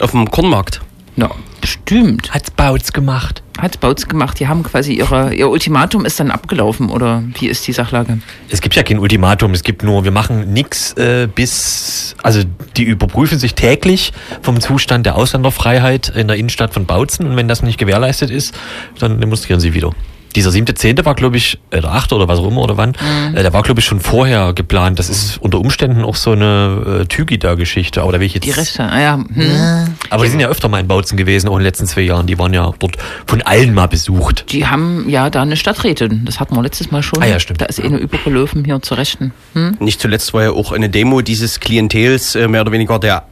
Auf 0.00 0.12
dem 0.12 0.30
Kornmarkt. 0.30 0.80
Ja, 1.16 1.30
bestimmt. 1.60 2.32
Hat's 2.32 2.50
Bautz 2.50 2.92
gemacht. 2.92 3.42
Hat 3.58 3.78
Bautz 3.80 4.08
gemacht. 4.08 4.40
Die 4.40 4.48
haben 4.48 4.62
quasi 4.62 4.94
ihre, 4.94 5.34
ihr 5.34 5.48
Ultimatum 5.48 6.04
ist 6.06 6.18
dann 6.18 6.30
abgelaufen, 6.30 6.88
oder 6.88 7.22
wie 7.38 7.48
ist 7.48 7.66
die 7.66 7.72
Sachlage? 7.72 8.20
Es 8.48 8.60
gibt 8.60 8.74
ja 8.74 8.82
kein 8.82 8.98
Ultimatum, 8.98 9.52
es 9.52 9.62
gibt 9.62 9.82
nur, 9.82 10.04
wir 10.04 10.12
machen 10.12 10.52
nichts 10.52 10.92
äh, 10.94 11.28
bis, 11.32 12.16
also 12.22 12.42
die 12.76 12.84
überprüfen 12.84 13.38
sich 13.38 13.54
täglich 13.54 14.12
vom 14.40 14.60
Zustand 14.60 15.04
der 15.04 15.16
Ausländerfreiheit 15.16 16.08
in 16.08 16.28
der 16.28 16.36
Innenstadt 16.36 16.72
von 16.72 16.86
Bautzen 16.86 17.26
und 17.26 17.36
wenn 17.36 17.48
das 17.48 17.62
nicht 17.62 17.78
gewährleistet 17.78 18.30
ist, 18.30 18.54
dann 18.98 19.20
demonstrieren 19.20 19.60
sie 19.60 19.74
wieder. 19.74 19.92
Dieser 20.36 20.50
siebte, 20.50 20.74
zehnte 20.74 21.04
war, 21.04 21.14
glaube 21.14 21.36
ich, 21.36 21.58
äh, 21.70 21.80
der 21.80 21.92
achte 21.92 22.14
oder 22.14 22.28
was 22.28 22.38
auch 22.38 22.46
immer 22.46 22.62
oder 22.62 22.76
wann, 22.76 22.94
äh, 23.34 23.42
der 23.42 23.52
war, 23.52 23.62
glaube 23.62 23.80
ich, 23.80 23.86
schon 23.86 24.00
vorher 24.00 24.52
geplant. 24.52 24.98
Das 24.98 25.08
ist 25.08 25.38
unter 25.38 25.58
Umständen 25.58 26.04
auch 26.04 26.14
so 26.14 26.32
eine 26.32 27.00
äh, 27.02 27.06
Tügida-Geschichte, 27.06 28.02
aber 28.02 28.12
da 28.12 28.20
will 28.20 28.26
ich 28.26 28.34
jetzt... 28.34 28.44
Die 28.44 28.50
Rechte, 28.50 28.84
ah 28.84 29.00
ja. 29.00 29.14
Hm. 29.16 29.96
Aber 30.08 30.24
die 30.24 30.30
sind 30.30 30.40
ja 30.40 30.48
öfter 30.48 30.68
mal 30.68 30.80
in 30.80 30.86
Bautzen 30.88 31.16
gewesen, 31.16 31.48
auch 31.48 31.54
in 31.54 31.60
den 31.60 31.66
letzten 31.66 31.86
zwei 31.86 32.02
Jahren. 32.02 32.26
Die 32.26 32.38
waren 32.38 32.54
ja 32.54 32.72
dort 32.78 32.96
von 33.26 33.42
allen 33.42 33.74
mal 33.74 33.88
besucht. 33.88 34.52
Die 34.52 34.66
haben 34.66 35.08
ja 35.08 35.30
da 35.30 35.42
eine 35.42 35.56
Stadträtin. 35.56 36.24
Das 36.24 36.38
hatten 36.38 36.54
wir 36.54 36.62
letztes 36.62 36.90
Mal 36.90 37.02
schon. 37.02 37.22
Ah 37.22 37.26
ja, 37.26 37.40
stimmt. 37.40 37.60
Da 37.60 37.66
ist 37.66 37.78
eh 37.78 37.84
eine 37.84 37.98
Übergelöwen 37.98 38.64
hier 38.64 38.80
zu 38.82 38.94
Rechten. 38.94 39.32
Hm? 39.54 39.76
Nicht 39.80 40.00
zuletzt 40.00 40.32
war 40.32 40.42
ja 40.42 40.50
auch 40.50 40.72
eine 40.72 40.88
Demo 40.88 41.22
dieses 41.22 41.60
Klientels 41.60 42.34
äh, 42.34 42.46
mehr 42.46 42.60
oder 42.60 42.72
weniger 42.72 42.98
der, 42.98 43.24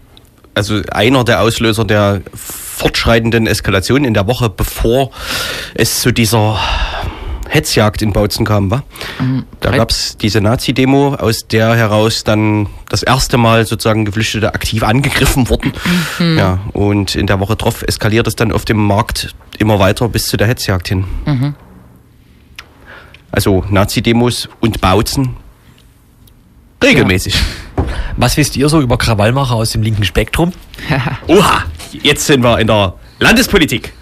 also 0.55 0.81
einer 0.91 1.25
der 1.25 1.43
Auslöser 1.43 1.85
der 1.85 2.23
fortschreitenden 2.35 3.47
Eskalation 3.47 4.05
in 4.05 4.15
der 4.15 4.27
Woche, 4.27 4.49
bevor 4.49 5.11
es 5.75 6.01
zu 6.01 6.13
dieser 6.13 6.59
Hetzjagd 7.49 8.03
in 8.03 8.13
Bautzen 8.13 8.45
kam, 8.45 8.71
war. 8.71 8.85
Da 9.61 9.69
Halt. 9.71 9.79
gab 9.79 9.91
es 9.91 10.17
diese 10.17 10.41
Nazi-Demo, 10.41 11.15
aus 11.15 11.47
der 11.49 11.75
heraus 11.75 12.23
dann 12.25 12.67
das 12.89 13.03
erste 13.03 13.39
Mal 13.39 13.67
sozusagen 13.67 14.05
Geflüchtete 14.05 14.55
aktiv 14.55 14.83
angegriffen 14.83 15.49
wurden. 15.49 15.73
Ja, 16.19 16.61
und 16.73 17.15
in 17.15 17.27
der 17.27 17.41
Woche 17.41 17.57
drauf 17.57 17.83
eskaliert 17.83 18.27
es 18.27 18.37
dann 18.37 18.53
auf 18.53 18.65
dem 18.65 18.77
Markt 18.85 19.35
immer 19.59 19.79
weiter 19.79 20.09
bis 20.09 20.27
zu 20.27 20.37
der 20.37 20.47
Hetzjagd 20.47 20.89
hin. 20.89 21.05
Also 23.31 23.65
Nazi-Demos 23.69 24.49
und 24.61 24.81
Bautzen 24.81 25.37
regelmäßig. 26.83 27.35
Was 28.17 28.37
wisst 28.37 28.57
ihr 28.57 28.69
so 28.69 28.81
über 28.81 28.99
Krawallmacher 28.99 29.55
aus 29.55 29.71
dem 29.71 29.83
linken 29.83 30.05
Spektrum? 30.05 30.53
Oha, 31.27 31.65
jetzt 32.03 32.27
sind 32.27 32.43
wir 32.43 32.59
in 32.59 32.67
der 32.67 32.95
Landespolitik. 33.21 33.93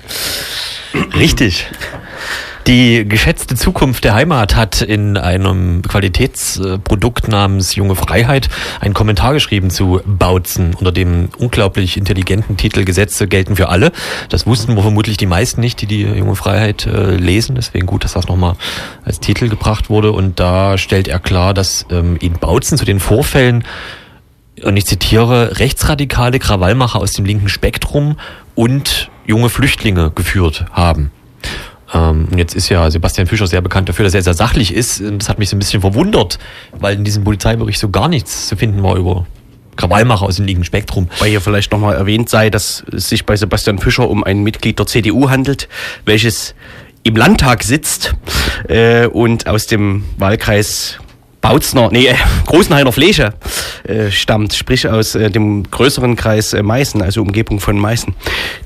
Richtig. 1.15 1.67
Die 2.67 3.07
geschätzte 3.09 3.55
Zukunft 3.55 4.03
der 4.03 4.15
Heimat 4.15 4.57
hat 4.57 4.83
in 4.83 5.17
einem 5.17 5.83
Qualitätsprodukt 5.83 7.29
namens 7.29 7.77
Junge 7.77 7.95
Freiheit 7.95 8.49
einen 8.81 8.93
Kommentar 8.93 9.35
geschrieben 9.35 9.71
zu 9.71 10.01
Bautzen 10.05 10.75
unter 10.75 10.91
dem 10.91 11.29
unglaublich 11.39 11.97
intelligenten 11.97 12.57
Titel 12.57 12.85
Gesetze 12.85 13.29
gelten 13.29 13.55
für 13.55 13.69
alle. 13.69 13.93
Das 14.31 14.49
wussten 14.49 14.75
wohl 14.75 14.83
vermutlich 14.83 15.17
die 15.17 15.27
meisten 15.27 15.61
nicht, 15.61 15.81
die 15.81 15.87
die 15.87 16.03
Junge 16.03 16.35
Freiheit 16.35 16.87
äh, 16.87 17.15
lesen. 17.15 17.55
Deswegen 17.55 17.87
gut, 17.87 18.03
dass 18.03 18.15
das 18.15 18.27
nochmal 18.27 18.57
als 19.05 19.21
Titel 19.21 19.49
gebracht 19.49 19.89
wurde. 19.89 20.11
Und 20.11 20.41
da 20.41 20.77
stellt 20.77 21.07
er 21.07 21.21
klar, 21.21 21.55
dass 21.55 21.87
ähm, 21.93 22.17
in 22.21 22.33
Bautzen 22.33 22.77
zu 22.77 22.85
den 22.85 22.99
Vorfällen 22.99 23.63
und 24.65 24.77
ich 24.77 24.87
zitiere, 24.87 25.61
rechtsradikale 25.61 26.41
Krawallmacher 26.41 26.99
aus 26.99 27.13
dem 27.13 27.27
linken 27.27 27.49
Spektrum 27.49 28.17
und 28.57 29.09
junge 29.25 29.51
Flüchtlinge 29.51 30.11
geführt 30.13 30.65
haben. 30.73 31.13
Ähm, 31.93 32.29
und 32.31 32.39
jetzt 32.39 32.55
ist 32.55 32.69
ja 32.69 32.91
Sebastian 32.91 33.27
Fischer 33.27 33.47
sehr 33.47 33.61
bekannt 33.61 33.89
dafür, 33.89 34.05
dass 34.05 34.15
er 34.15 34.23
sehr 34.23 34.35
sachlich 34.35 34.75
ist. 34.75 35.03
Das 35.19 35.29
hat 35.29 35.39
mich 35.39 35.49
so 35.49 35.57
ein 35.57 35.59
bisschen 35.59 35.81
verwundert, 35.81 36.39
weil 36.79 36.97
in 36.97 37.05
diesem 37.05 37.25
Polizeibericht 37.25 37.79
so 37.79 37.91
gar 37.91 38.09
nichts 38.09 38.49
zu 38.49 38.57
finden 38.57 38.83
war 38.83 38.97
über 38.97 39.27
Krawallmacher 39.77 40.25
aus 40.25 40.37
dem 40.37 40.47
linken 40.47 40.65
Spektrum. 40.65 41.09
Weil 41.19 41.31
hier 41.31 41.41
vielleicht 41.41 41.71
nochmal 41.73 41.97
erwähnt 41.97 42.29
sei, 42.29 42.51
dass 42.51 42.85
es 42.93 43.09
sich 43.09 43.27
bei 43.27 43.37
Sebastian 43.37 43.79
Fischer 43.79 44.09
um 44.09 44.25
ein 44.25 44.43
Mitglied 44.43 44.79
der 44.79 44.87
CDU 44.87 45.29
handelt, 45.31 45.69
welches 46.05 46.55
im 47.03 47.15
Landtag 47.15 47.63
sitzt 47.63 48.15
äh, 48.69 49.07
und 49.07 49.47
aus 49.47 49.67
dem 49.67 50.05
Wahlkreis 50.19 50.99
Bautzner, 51.49 51.91
nee, 51.93 52.07
äh, 52.07 52.15
Großenhainer 52.47 52.91
Fläche 52.91 53.35
äh, 53.85 54.11
stammt, 54.11 54.53
sprich 54.53 54.89
aus 54.89 55.15
äh, 55.15 55.31
dem 55.31 55.71
größeren 55.71 56.17
Kreis 56.17 56.53
äh, 56.53 56.63
Meißen, 56.63 57.01
also 57.03 57.23
Umgebung 57.23 57.61
von 57.61 57.79
Meißen, 57.79 58.17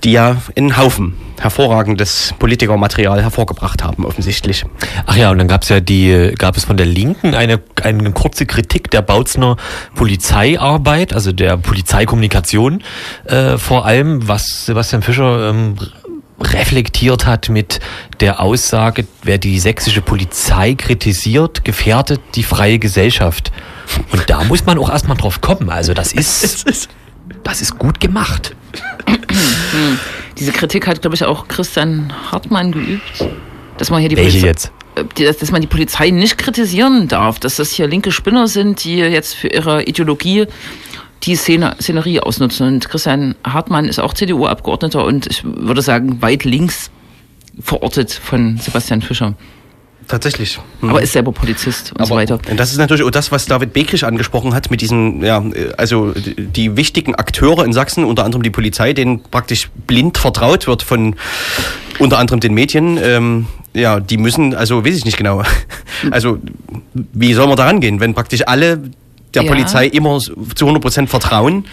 die 0.03 0.13
ja 0.13 0.39
einen 0.57 0.79
Haufen 0.79 1.15
hervorragendes 1.39 2.35
Politikermaterial 2.39 3.23
hervorgebracht 3.23 3.85
haben, 3.85 4.07
offensichtlich. 4.07 4.65
Ach 5.05 5.17
ja, 5.17 5.31
und 5.31 5.39
dann 5.39 5.49
gab's 5.49 5.69
ja 5.69 5.81
die, 5.81 6.33
gab 6.39 6.57
es 6.57 6.65
von 6.65 6.79
der 6.79 6.87
Linken 6.87 7.35
eine, 7.35 7.61
eine 7.83 8.13
kurze 8.13 8.47
Kritik 8.47 8.91
der 8.91 9.03
Bautzner 9.03 9.57
Polizeiarbeit, 9.95 11.13
also 11.13 11.33
der 11.33 11.59
Polizeikommunikation 11.59 12.83
äh, 13.25 13.59
vor 13.59 13.85
allem, 13.85 14.27
was 14.27 14.67
Sebastian 14.67 15.03
Fischer 15.03 15.51
ähm, 15.51 15.77
reflektiert 16.41 17.27
hat 17.27 17.49
mit 17.49 17.81
der 18.21 18.41
Aussage, 18.41 19.07
wer 19.23 19.39
die 19.39 19.59
sächsische 19.59 20.01
Polizei 20.01 20.75
kritisiert, 20.75 21.65
gefährdet 21.65 22.21
die 22.35 22.43
freie 22.43 22.79
Gesellschaft. 22.79 23.53
Und 24.13 24.29
da 24.29 24.45
muss 24.45 24.65
man 24.65 24.79
auch 24.79 24.91
erstmal 24.91 25.17
drauf 25.17 25.41
kommen. 25.41 25.71
Also 25.71 25.95
das 25.95 26.13
ist, 26.13 26.67
das 27.45 27.61
ist 27.61 27.79
gut 27.79 28.01
gemacht. 28.01 28.55
Diese 30.39 30.53
Kritik 30.53 30.87
hat, 30.87 31.01
glaube 31.03 31.17
ich, 31.17 31.25
auch 31.25 31.49
Christian 31.49 32.13
Hartmann 32.31 32.73
geübt. 32.73 33.25
Dass 33.77 33.91
man 33.91 34.01
hier 34.01 34.09
die 34.09 34.17
Welche 34.17 34.41
Polizei- 34.41 34.47
jetzt? 34.47 34.73
äh, 35.19 35.33
dass 35.33 35.51
man 35.51 35.61
die 35.61 35.67
Polizei 35.67 36.11
nicht 36.11 36.39
kritisieren 36.39 37.09
darf, 37.09 37.39
dass 37.39 37.57
das 37.57 37.71
hier 37.71 37.87
linke 37.87 38.13
Spinner 38.13 38.47
sind, 38.47 38.85
die 38.85 38.97
jetzt 38.97 39.35
für 39.35 39.49
ihre 39.49 39.85
Ideologie 39.85 40.47
die 41.23 41.37
Szene, 41.37 41.77
Szenerie 41.81 42.21
ausnutzen. 42.21 42.67
Und 42.67 42.89
Christian 42.89 43.35
Hartmann 43.45 43.87
ist 43.87 43.99
auch 43.99 44.15
CDU-Abgeordneter 44.15 45.05
und 45.05 45.27
ich 45.27 45.45
würde 45.45 45.83
sagen, 45.83 46.23
weit 46.23 46.45
links 46.45 46.91
verortet 47.61 48.13
von 48.13 48.57
Sebastian 48.59 49.03
Fischer. 49.03 49.35
tatsächlich. 50.09 50.59
Mhm. 50.81 50.91
Aber 50.91 51.03
ist 51.03 51.13
selber 51.13 51.31
Polizist 51.33 51.93
und 51.93 52.01
Aber, 52.01 52.09
so 52.09 52.15
weiter. 52.17 52.39
Und 52.51 52.59
das 52.59 52.73
ist 52.73 52.79
natürlich 52.79 53.05
auch 53.05 53.11
das, 53.11 53.31
was 53.31 53.47
David 53.47 53.73
Bekrich 53.73 54.05
angesprochen 54.05 54.55
hat 54.55 54.71
mit 54.71 54.81
diesen, 54.81 55.23
ja, 55.23 55.45
also 55.77 56.13
die 56.15 56.77
wichtigen 56.77 57.15
Akteure 57.15 57.65
in 57.65 57.73
Sachsen, 57.73 58.05
unter 58.05 58.25
anderem 58.25 58.43
die 58.43 58.51
Polizei, 58.51 58.93
denen 58.93 59.23
praktisch 59.23 59.71
blind 59.87 60.19
vertraut 60.19 60.67
wird 60.67 60.83
von 60.83 61.17
unter 61.99 62.19
anderem 62.19 62.41
den 62.41 62.55
Medien. 62.55 62.99
Ähm, 63.03 63.47
ja, 63.75 64.01
die 64.01 64.17
müssen, 64.17 64.55
also 64.55 64.85
weiß 64.85 64.97
ich 64.97 65.05
nicht 65.05 65.17
genau. 65.17 65.43
Also 66.11 66.39
wie 66.95 67.35
soll 67.35 67.47
man 67.47 67.57
da 67.57 67.67
rangehen, 67.67 68.01
wenn 68.01 68.15
praktisch 68.15 68.49
alle 68.49 68.81
der 69.35 69.43
ja. 69.43 69.49
Polizei 69.49 69.87
immer 69.87 70.19
zu 70.21 70.35
100 70.61 70.83
Prozent 70.83 71.11
vertrauen? 71.11 71.65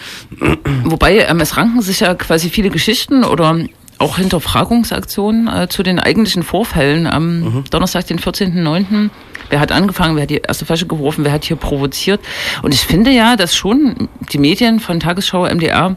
Wobei 0.84 1.18
ähm, 1.18 1.40
es 1.40 1.56
ranken 1.56 1.82
sich 1.82 2.00
ja 2.00 2.14
quasi 2.14 2.50
viele 2.50 2.70
Geschichten 2.70 3.24
oder 3.24 3.56
auch 3.98 4.16
Hinterfragungsaktionen 4.16 5.48
äh, 5.48 5.68
zu 5.68 5.82
den 5.82 5.98
eigentlichen 5.98 6.42
Vorfällen 6.42 7.06
am 7.06 7.40
mhm. 7.40 7.64
Donnerstag, 7.70 8.06
den 8.06 8.18
14.09. 8.18 9.10
Wer 9.50 9.60
hat 9.60 9.72
angefangen, 9.72 10.14
wer 10.16 10.22
hat 10.22 10.30
die 10.30 10.36
erste 10.36 10.66
Flasche 10.66 10.86
geworfen, 10.86 11.24
wer 11.24 11.32
hat 11.32 11.44
hier 11.44 11.56
provoziert? 11.56 12.20
Und 12.62 12.74
ich 12.74 12.80
finde 12.80 13.10
ja, 13.10 13.36
dass 13.36 13.56
schon 13.56 14.08
die 14.32 14.38
Medien 14.38 14.78
von 14.78 15.00
Tagesschau, 15.00 15.46
MDR 15.46 15.96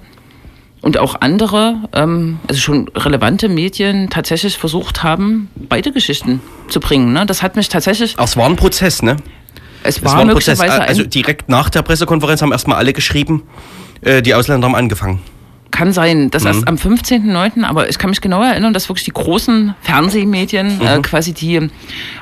und 0.81 0.97
auch 0.97 1.15
andere, 1.19 1.75
ähm, 1.93 2.39
also 2.47 2.59
schon 2.59 2.87
relevante 2.95 3.49
Medien 3.49 4.09
tatsächlich 4.09 4.57
versucht 4.57 5.03
haben, 5.03 5.49
beide 5.55 5.91
Geschichten 5.91 6.41
zu 6.69 6.79
bringen. 6.79 7.13
Ne? 7.13 7.25
Das 7.25 7.43
hat 7.43 7.55
mich 7.55 7.69
tatsächlich. 7.69 8.15
Ach, 8.17 8.23
es 8.23 8.35
war 8.35 8.47
ein 8.47 8.55
Prozess, 8.55 9.03
ne? 9.03 9.17
Es 9.83 10.03
war, 10.03 10.11
es 10.11 10.15
war 10.15 10.21
ein 10.21 10.29
Prozess. 10.29 10.59
Also 10.59 11.03
direkt 11.03 11.49
nach 11.49 11.69
der 11.69 11.81
Pressekonferenz 11.81 12.41
haben 12.41 12.51
erstmal 12.51 12.77
alle 12.77 12.93
geschrieben, 12.93 13.43
äh, 14.01 14.21
die 14.21 14.33
Ausländer 14.33 14.67
haben 14.67 14.75
angefangen. 14.75 15.21
Kann 15.71 15.93
sein, 15.93 16.29
dass 16.31 16.43
mhm. 16.43 16.47
erst 16.47 16.67
am 16.67 16.75
15.09., 16.75 17.63
aber 17.63 17.89
ich 17.89 17.97
kann 17.97 18.09
mich 18.09 18.21
genau 18.21 18.43
erinnern, 18.43 18.73
dass 18.73 18.89
wirklich 18.89 19.05
die 19.05 19.13
großen 19.13 19.73
Fernsehmedien 19.81 20.81
äh, 20.81 20.83
mhm. 20.83 20.99
äh, 20.99 21.01
quasi 21.01 21.33
die 21.33 21.69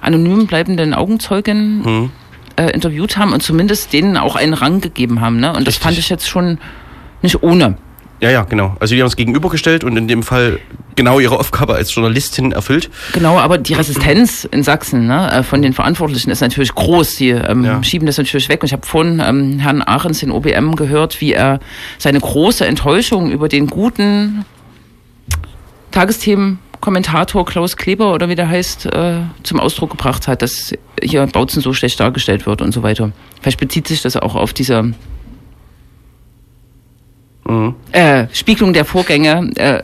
anonym 0.01 0.45
bleibenden 0.45 0.93
Augenzeugen 0.93 1.81
mhm. 1.81 2.11
äh, 2.57 2.69
interviewt 2.71 3.17
haben 3.17 3.33
und 3.33 3.41
zumindest 3.41 3.91
denen 3.91 4.17
auch 4.17 4.35
einen 4.35 4.53
Rang 4.53 4.81
gegeben 4.81 5.19
haben. 5.19 5.39
Ne? 5.39 5.51
Und 5.51 5.67
das 5.67 5.77
fand 5.77 5.97
ich 5.97 6.09
jetzt 6.09 6.29
schon 6.29 6.59
nicht 7.21 7.41
ohne. 7.41 7.77
Ja, 8.21 8.29
ja, 8.29 8.43
genau. 8.43 8.75
Also 8.79 8.95
die 8.95 9.01
haben 9.01 9.07
es 9.07 9.15
gegenübergestellt 9.15 9.83
und 9.83 9.97
in 9.97 10.07
dem 10.07 10.23
Fall 10.23 10.59
genau 10.95 11.19
ihre 11.19 11.39
Aufgabe 11.39 11.75
als 11.75 11.93
Journalistin 11.93 12.51
erfüllt. 12.51 12.89
Genau, 13.13 13.39
aber 13.39 13.57
die 13.57 13.73
Resistenz 13.73 14.47
in 14.51 14.63
Sachsen 14.63 15.07
ne, 15.07 15.31
äh, 15.31 15.43
von 15.43 15.61
den 15.61 15.73
Verantwortlichen 15.73 16.29
ist 16.29 16.41
natürlich 16.41 16.73
groß. 16.75 17.15
Die 17.15 17.29
ähm, 17.29 17.63
ja. 17.63 17.83
schieben 17.83 18.05
das 18.05 18.17
natürlich 18.17 18.49
weg. 18.49 18.61
Und 18.61 18.67
ich 18.67 18.73
habe 18.73 18.85
vorhin 18.85 19.21
ähm, 19.25 19.59
Herrn 19.59 19.81
Ahrens, 19.81 20.19
den 20.19 20.31
OBM, 20.31 20.75
gehört, 20.75 21.21
wie 21.21 21.33
er 21.33 21.59
seine 21.97 22.19
große 22.19 22.65
Enttäuschung 22.65 23.31
über 23.31 23.47
den 23.47 23.67
guten 23.67 24.45
Tagesthemen 25.91 26.59
Kommentator 26.81 27.45
Klaus 27.45 27.75
Kleber 27.75 28.13
oder 28.13 28.29
wie 28.29 28.35
der 28.35 28.47
heißt, 28.47 28.85
äh, 28.87 29.17
zum 29.43 29.59
Ausdruck 29.59 29.91
gebracht 29.91 30.27
hat, 30.27 30.41
dass 30.41 30.73
hier 31.01 31.25
Bautzen 31.27 31.61
so 31.61 31.73
schlecht 31.73 31.99
dargestellt 31.99 32.45
wird 32.45 32.61
und 32.61 32.73
so 32.73 32.83
weiter. 32.83 33.11
Vielleicht 33.41 33.59
bezieht 33.59 33.87
sich 33.87 34.01
das 34.01 34.15
auch 34.15 34.35
auf 34.35 34.53
diese 34.53 34.93
mhm. 37.45 37.75
äh, 37.91 38.27
Spiegelung 38.31 38.73
der 38.73 38.85
Vorgänge, 38.85 39.51
äh, 39.55 39.81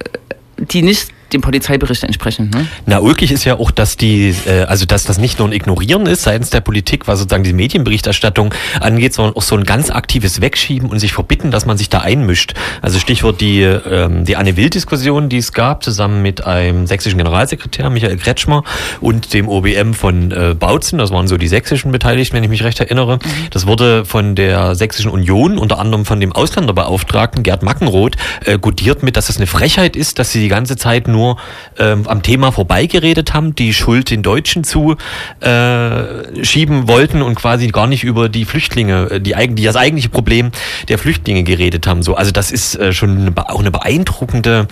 die 0.57 0.81
nicht 0.81 1.14
dem 1.35 1.41
Polizeibericht 1.41 2.03
entsprechend. 2.03 2.55
Ne? 2.55 2.67
Na, 2.85 2.99
ulkig 2.99 3.31
ist 3.31 3.43
ja 3.43 3.59
auch, 3.59 3.71
dass 3.71 3.97
die, 3.97 4.33
äh, 4.45 4.63
also 4.63 4.85
dass 4.85 5.03
das 5.03 5.17
nicht 5.17 5.39
nur 5.39 5.47
ein 5.49 5.51
Ignorieren 5.51 6.05
ist 6.05 6.23
seitens 6.23 6.49
der 6.49 6.61
Politik, 6.61 7.07
was 7.07 7.19
sozusagen 7.19 7.43
die 7.43 7.53
Medienberichterstattung 7.53 8.53
angeht, 8.79 9.13
sondern 9.13 9.35
auch 9.35 9.41
so 9.41 9.55
ein 9.55 9.63
ganz 9.63 9.89
aktives 9.89 10.41
Wegschieben 10.41 10.89
und 10.89 10.99
sich 10.99 11.13
verbitten, 11.13 11.51
dass 11.51 11.65
man 11.65 11.77
sich 11.77 11.89
da 11.89 11.99
einmischt. 11.99 12.53
Also 12.81 12.99
Stichwort 12.99 13.41
die, 13.41 13.61
ähm, 13.61 14.25
die 14.25 14.35
Anne 14.37 14.57
Will-Diskussion, 14.57 15.29
die 15.29 15.37
es 15.37 15.51
gab, 15.51 15.83
zusammen 15.83 16.21
mit 16.21 16.45
einem 16.45 16.87
sächsischen 16.87 17.17
Generalsekretär, 17.17 17.89
Michael 17.89 18.17
Kretschmer, 18.17 18.63
und 19.01 19.33
dem 19.33 19.49
OBM 19.49 19.93
von 19.93 20.31
äh, 20.31 20.55
Bautzen, 20.57 20.97
das 20.99 21.11
waren 21.11 21.27
so 21.27 21.37
die 21.37 21.47
sächsischen 21.47 21.91
Beteiligten, 21.91 22.35
wenn 22.35 22.43
ich 22.43 22.49
mich 22.49 22.63
recht 22.63 22.79
erinnere. 22.79 23.17
Mhm. 23.17 23.29
Das 23.51 23.67
wurde 23.67 24.05
von 24.05 24.35
der 24.35 24.75
Sächsischen 24.75 25.11
Union, 25.11 25.57
unter 25.57 25.79
anderem 25.79 26.05
von 26.05 26.19
dem 26.19 26.31
Ausländerbeauftragten 26.31 27.43
Gerd 27.43 27.63
Mackenroth, 27.63 28.15
äh, 28.45 28.57
gutiert 28.57 29.03
mit, 29.03 29.17
dass 29.17 29.27
das 29.27 29.37
eine 29.37 29.47
Frechheit 29.47 29.95
ist, 29.95 30.19
dass 30.19 30.31
sie 30.31 30.39
die 30.39 30.47
ganze 30.47 30.77
Zeit 30.77 31.07
nur 31.07 31.24
nur 31.25 31.37
ähm, 31.77 32.07
am 32.07 32.21
Thema 32.21 32.51
vorbeigeredet 32.51 33.33
haben, 33.33 33.55
die 33.55 33.73
Schuld 33.73 34.09
den 34.11 34.23
Deutschen 34.23 34.63
zu 34.63 34.95
äh, 35.39 36.43
schieben 36.43 36.87
wollten 36.87 37.21
und 37.21 37.35
quasi 37.35 37.67
gar 37.67 37.87
nicht 37.87 38.03
über 38.03 38.29
die 38.29 38.45
Flüchtlinge, 38.45 39.09
äh, 39.11 39.19
die, 39.19 39.33
die 39.49 39.63
das 39.63 39.75
eigentliche 39.75 40.09
Problem 40.09 40.51
der 40.87 40.97
Flüchtlinge 40.97 41.43
geredet 41.43 41.87
haben. 41.87 42.03
So, 42.03 42.15
also 42.15 42.31
das 42.31 42.51
ist 42.51 42.75
äh, 42.75 42.93
schon 42.93 43.17
eine, 43.17 43.49
auch 43.49 43.59
eine 43.59 43.71
beeindruckende 43.71 44.67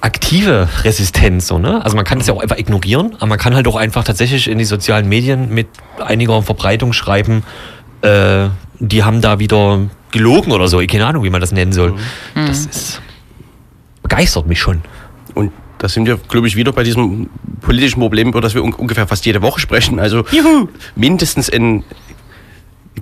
aktive 0.00 0.68
Resistenz, 0.82 1.46
so, 1.46 1.58
ne? 1.58 1.82
Also 1.84 1.94
man 1.94 2.04
kann 2.04 2.20
es 2.20 2.26
ja 2.26 2.34
auch 2.34 2.42
einfach 2.42 2.58
ignorieren, 2.58 3.14
aber 3.16 3.26
man 3.26 3.38
kann 3.38 3.54
halt 3.54 3.68
auch 3.68 3.76
einfach 3.76 4.02
tatsächlich 4.02 4.50
in 4.50 4.58
die 4.58 4.64
sozialen 4.64 5.08
Medien 5.08 5.54
mit 5.54 5.68
einiger 6.04 6.42
Verbreitung 6.42 6.92
schreiben, 6.92 7.44
äh, 8.02 8.48
die 8.80 9.04
haben 9.04 9.20
da 9.20 9.38
wieder 9.38 9.78
gelogen 10.10 10.50
oder 10.50 10.66
so. 10.66 10.80
Ich 10.80 10.88
keine 10.88 11.06
Ahnung, 11.06 11.22
wie 11.22 11.30
man 11.30 11.40
das 11.40 11.52
nennen 11.52 11.72
soll. 11.72 11.92
Mhm. 12.34 12.46
Das 12.48 12.66
ist 12.66 13.00
begeistert 14.02 14.46
mich 14.46 14.60
schon. 14.60 14.82
Da 15.82 15.88
sind 15.88 16.06
wir, 16.06 16.16
glaube 16.16 16.46
ich, 16.46 16.54
wieder 16.54 16.70
bei 16.70 16.84
diesem 16.84 17.28
politischen 17.60 17.98
Problem, 17.98 18.28
über 18.28 18.40
das 18.40 18.54
wir 18.54 18.62
un 18.62 18.72
ungefähr 18.72 19.08
fast 19.08 19.26
jede 19.26 19.42
Woche 19.42 19.58
sprechen. 19.58 19.98
Also 19.98 20.24
Juhu. 20.30 20.68
mindestens 20.94 21.50
ein 21.50 21.82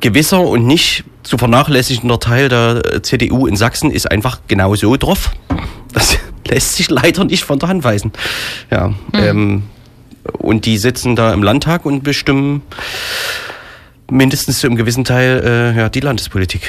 gewisser 0.00 0.40
und 0.40 0.66
nicht 0.66 1.04
zu 1.22 1.36
vernachlässigender 1.36 2.18
Teil 2.18 2.48
der 2.48 3.02
CDU 3.02 3.46
in 3.46 3.54
Sachsen 3.54 3.90
ist 3.90 4.10
einfach 4.10 4.40
genau 4.48 4.74
so 4.76 4.96
drauf. 4.96 5.30
Das 5.92 6.16
lässt 6.48 6.76
sich 6.76 6.88
leider 6.88 7.24
nicht 7.24 7.44
von 7.44 7.58
der 7.58 7.68
Hand 7.68 7.84
weisen. 7.84 8.12
Ja, 8.70 8.88
mhm. 8.88 8.94
ähm, 9.12 9.62
und 10.38 10.64
die 10.64 10.78
sitzen 10.78 11.16
da 11.16 11.34
im 11.34 11.42
Landtag 11.42 11.84
und 11.84 12.02
bestimmen 12.02 12.62
mindestens 14.10 14.58
zu 14.58 14.68
einem 14.68 14.76
gewissen 14.76 15.04
Teil 15.04 15.42
äh, 15.44 15.76
ja, 15.78 15.90
die 15.90 16.00
Landespolitik. 16.00 16.62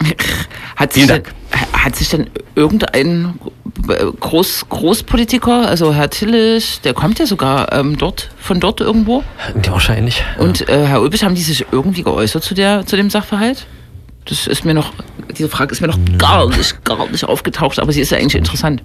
Hat 0.78 0.92
sich, 0.92 1.08
denn, 1.08 1.24
hat 1.72 1.96
sich 1.96 2.08
denn 2.08 2.30
irgendein 2.54 3.34
Groß, 4.20 4.68
Großpolitiker, 4.68 5.66
also 5.66 5.92
Herr 5.92 6.08
Tillich, 6.08 6.80
der 6.82 6.94
kommt 6.94 7.18
ja 7.18 7.26
sogar 7.26 7.72
ähm, 7.72 7.98
dort, 7.98 8.30
von 8.38 8.60
dort 8.60 8.80
irgendwo. 8.80 9.24
Ja, 9.64 9.72
wahrscheinlich. 9.72 10.22
Und 10.38 10.68
äh, 10.68 10.86
Herr 10.86 11.00
Ulbich, 11.00 11.24
haben 11.24 11.34
die 11.34 11.42
sich 11.42 11.66
irgendwie 11.72 12.04
geäußert 12.04 12.44
zu, 12.44 12.54
der, 12.54 12.86
zu 12.86 12.94
dem 12.94 13.10
Sachverhalt? 13.10 13.66
Das 14.26 14.46
ist 14.46 14.64
mir 14.64 14.72
noch, 14.72 14.92
diese 15.36 15.48
Frage 15.48 15.72
ist 15.72 15.80
mir 15.80 15.88
noch 15.88 15.98
gar 16.16 16.48
nicht, 16.48 16.84
gar 16.84 17.08
nicht 17.08 17.24
aufgetaucht, 17.24 17.80
aber 17.80 17.92
sie 17.92 18.00
ist 18.00 18.10
ja 18.10 18.18
eigentlich 18.18 18.36
interessant. 18.36 18.84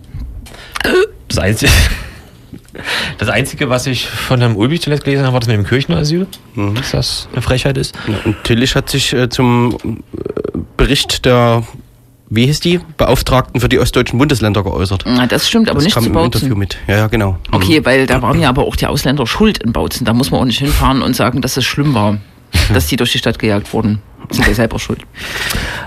Das 1.27 1.37
Einzige, 1.37 1.71
das 3.19 3.29
Einzige, 3.29 3.69
was 3.69 3.85
ich 3.85 4.07
von 4.07 4.39
Herrn 4.39 4.55
Ulbich 4.55 4.81
zuletzt 4.81 5.03
gelesen 5.03 5.25
habe, 5.25 5.33
war 5.33 5.41
das 5.41 5.47
mit 5.47 5.57
dem 5.57 5.65
Kirchenasyl. 5.65 6.25
Mhm. 6.55 6.73
Dass 6.73 6.89
das 6.89 7.27
eine 7.33 7.43
Frechheit 7.43 7.77
ist. 7.77 7.93
Ja, 8.07 8.15
und 8.25 8.43
Tillich 8.43 8.75
hat 8.75 8.89
sich 8.89 9.13
äh, 9.13 9.29
zum 9.29 9.77
äh, 10.17 10.59
Bericht 10.77 11.25
der 11.25 11.63
wie 12.35 12.47
hieß 12.47 12.59
die, 12.61 12.79
Beauftragten 12.97 13.61
für 13.61 13.69
die 13.69 13.79
ostdeutschen 13.79 14.17
Bundesländer 14.17 14.63
geäußert. 14.63 15.03
Na, 15.05 15.27
das 15.27 15.47
stimmt, 15.47 15.69
aber 15.69 15.75
das 15.75 15.85
nicht 15.85 15.93
kam 15.93 16.03
zu 16.03 16.09
Bautzen. 16.09 16.47
Im 16.47 16.53
Interview 16.53 16.55
mit. 16.55 16.77
Ja, 16.87 16.97
ja, 16.97 17.07
genau. 17.07 17.37
Okay, 17.51 17.79
mhm. 17.79 17.85
weil 17.85 18.07
da 18.07 18.21
waren 18.21 18.39
ja 18.39 18.49
aber 18.49 18.63
auch 18.63 18.75
die 18.75 18.87
Ausländer 18.87 19.27
schuld 19.27 19.59
in 19.59 19.71
Bautzen. 19.71 20.03
Da 20.05 20.13
muss 20.13 20.31
man 20.31 20.41
auch 20.41 20.45
nicht 20.45 20.59
hinfahren 20.59 21.03
und 21.03 21.15
sagen, 21.15 21.41
dass 21.41 21.57
es 21.57 21.65
schlimm 21.65 21.93
war, 21.93 22.17
dass 22.73 22.87
die 22.87 22.95
durch 22.95 23.11
die 23.11 23.19
Stadt 23.19 23.37
gejagt 23.37 23.71
wurden. 23.71 24.01
Sind 24.29 24.47
ja 24.47 24.53
selber 24.53 24.79
schuld. 24.79 25.01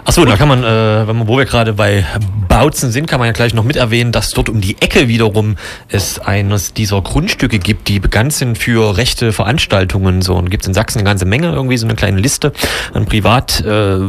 Achso, 0.05 0.25
da 0.25 0.37
kann 0.37 0.47
man, 0.47 0.63
äh, 0.63 1.09
wenn 1.09 1.17
man, 1.17 1.27
wo 1.27 1.39
wir 1.39 1.47
gerade 1.47 1.73
bei 1.73 2.05
Bautzen 2.49 2.93
sind, 2.93 3.07
kann 3.07 3.19
man 3.19 3.27
ja 3.27 3.33
gleich 3.33 3.55
noch 3.55 3.65
mit 3.65 3.77
erwähnen, 3.77 4.13
dass 4.13 4.31
dort 4.31 4.51
um 4.51 4.61
die 4.61 4.77
Ecke 4.81 5.09
wiederum 5.09 5.57
es 5.89 6.19
eines 6.19 6.75
dieser 6.75 7.01
Grundstücke 7.01 7.59
gibt, 7.59 7.89
die 7.89 7.99
bekannt 7.99 8.35
sind 8.35 8.59
für 8.59 8.99
rechte 8.99 9.33
Veranstaltungen. 9.33 10.21
So, 10.21 10.37
und 10.37 10.51
gibt 10.51 10.63
es 10.65 10.69
in 10.69 10.75
Sachsen 10.75 10.99
eine 10.99 11.09
ganze 11.09 11.25
Menge, 11.25 11.51
irgendwie 11.51 11.79
so 11.79 11.87
eine 11.87 11.97
kleine 11.97 12.21
Liste 12.21 12.53
an 12.93 13.07
Privat. 13.07 13.63
Äh, 13.63 14.01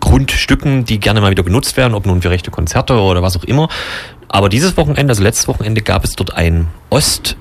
Grundstücken, 0.00 0.84
die 0.84 1.00
gerne 1.00 1.20
mal 1.20 1.30
wieder 1.30 1.42
genutzt 1.42 1.76
werden, 1.76 1.94
ob 1.94 2.06
nun 2.06 2.22
für 2.22 2.30
rechte 2.30 2.50
Konzerte 2.50 2.94
oder 2.94 3.22
was 3.22 3.36
auch 3.36 3.44
immer. 3.44 3.68
Aber 4.28 4.48
dieses 4.48 4.76
Wochenende, 4.76 5.10
also 5.10 5.22
letztes 5.22 5.48
Wochenende, 5.48 5.82
gab 5.82 6.04
es 6.04 6.16
dort 6.16 6.34
ein 6.34 6.68
Ost- 6.90 7.36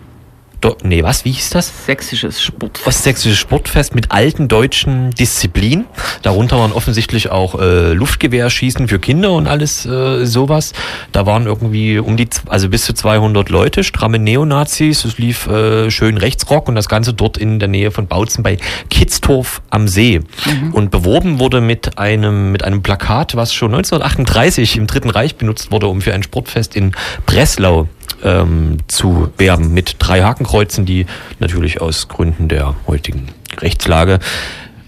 Do, 0.59 0.75
nee, 0.81 1.03
was? 1.03 1.23
Wie 1.23 1.31
hieß 1.31 1.51
das? 1.51 1.85
Sächsisches 1.85 2.41
Sportfest. 2.41 2.87
Ostsächsisches 2.87 3.37
Sportfest 3.37 3.93
mit 3.93 4.11
alten 4.11 4.47
deutschen 4.47 5.11
Disziplinen. 5.11 5.85
Darunter 6.23 6.57
waren 6.57 6.71
offensichtlich 6.71 7.29
auch 7.29 7.59
äh, 7.59 7.93
Luftgewehrschießen 7.93 8.87
für 8.87 8.97
Kinder 8.97 9.33
und 9.33 9.45
alles 9.45 9.85
äh, 9.85 10.25
sowas. 10.25 10.73
Da 11.11 11.27
waren 11.27 11.45
irgendwie 11.45 11.99
um 11.99 12.17
die, 12.17 12.27
also 12.47 12.69
bis 12.69 12.85
zu 12.85 12.93
200 12.93 13.49
Leute, 13.49 13.83
stramme 13.83 14.17
Neonazis. 14.17 15.05
Es 15.05 15.19
lief 15.19 15.45
äh, 15.45 15.91
schön 15.91 16.17
Rechtsrock 16.17 16.67
und 16.67 16.73
das 16.73 16.89
Ganze 16.89 17.13
dort 17.13 17.37
in 17.37 17.59
der 17.59 17.67
Nähe 17.67 17.91
von 17.91 18.07
Bautzen 18.07 18.41
bei 18.41 18.57
Kitztorf 18.89 19.61
am 19.69 19.87
See. 19.87 20.21
Mhm. 20.45 20.73
Und 20.73 20.89
beworben 20.89 21.39
wurde 21.39 21.61
mit 21.61 21.99
einem, 21.99 22.51
mit 22.51 22.63
einem 22.63 22.81
Plakat, 22.81 23.35
was 23.35 23.53
schon 23.53 23.75
1938 23.75 24.77
im 24.77 24.87
Dritten 24.87 25.11
Reich 25.11 25.35
benutzt 25.35 25.71
wurde, 25.71 25.87
um 25.87 26.01
für 26.01 26.15
ein 26.15 26.23
Sportfest 26.23 26.75
in 26.75 26.93
Breslau 27.27 27.87
ähm, 28.23 28.77
zu 28.87 29.29
werben 29.37 29.73
mit 29.73 29.95
drei 29.99 30.21
Hakenkreuzen, 30.23 30.85
die 30.85 31.05
natürlich 31.39 31.81
aus 31.81 32.07
Gründen 32.07 32.47
der 32.47 32.75
heutigen 32.87 33.27
Rechtslage 33.59 34.19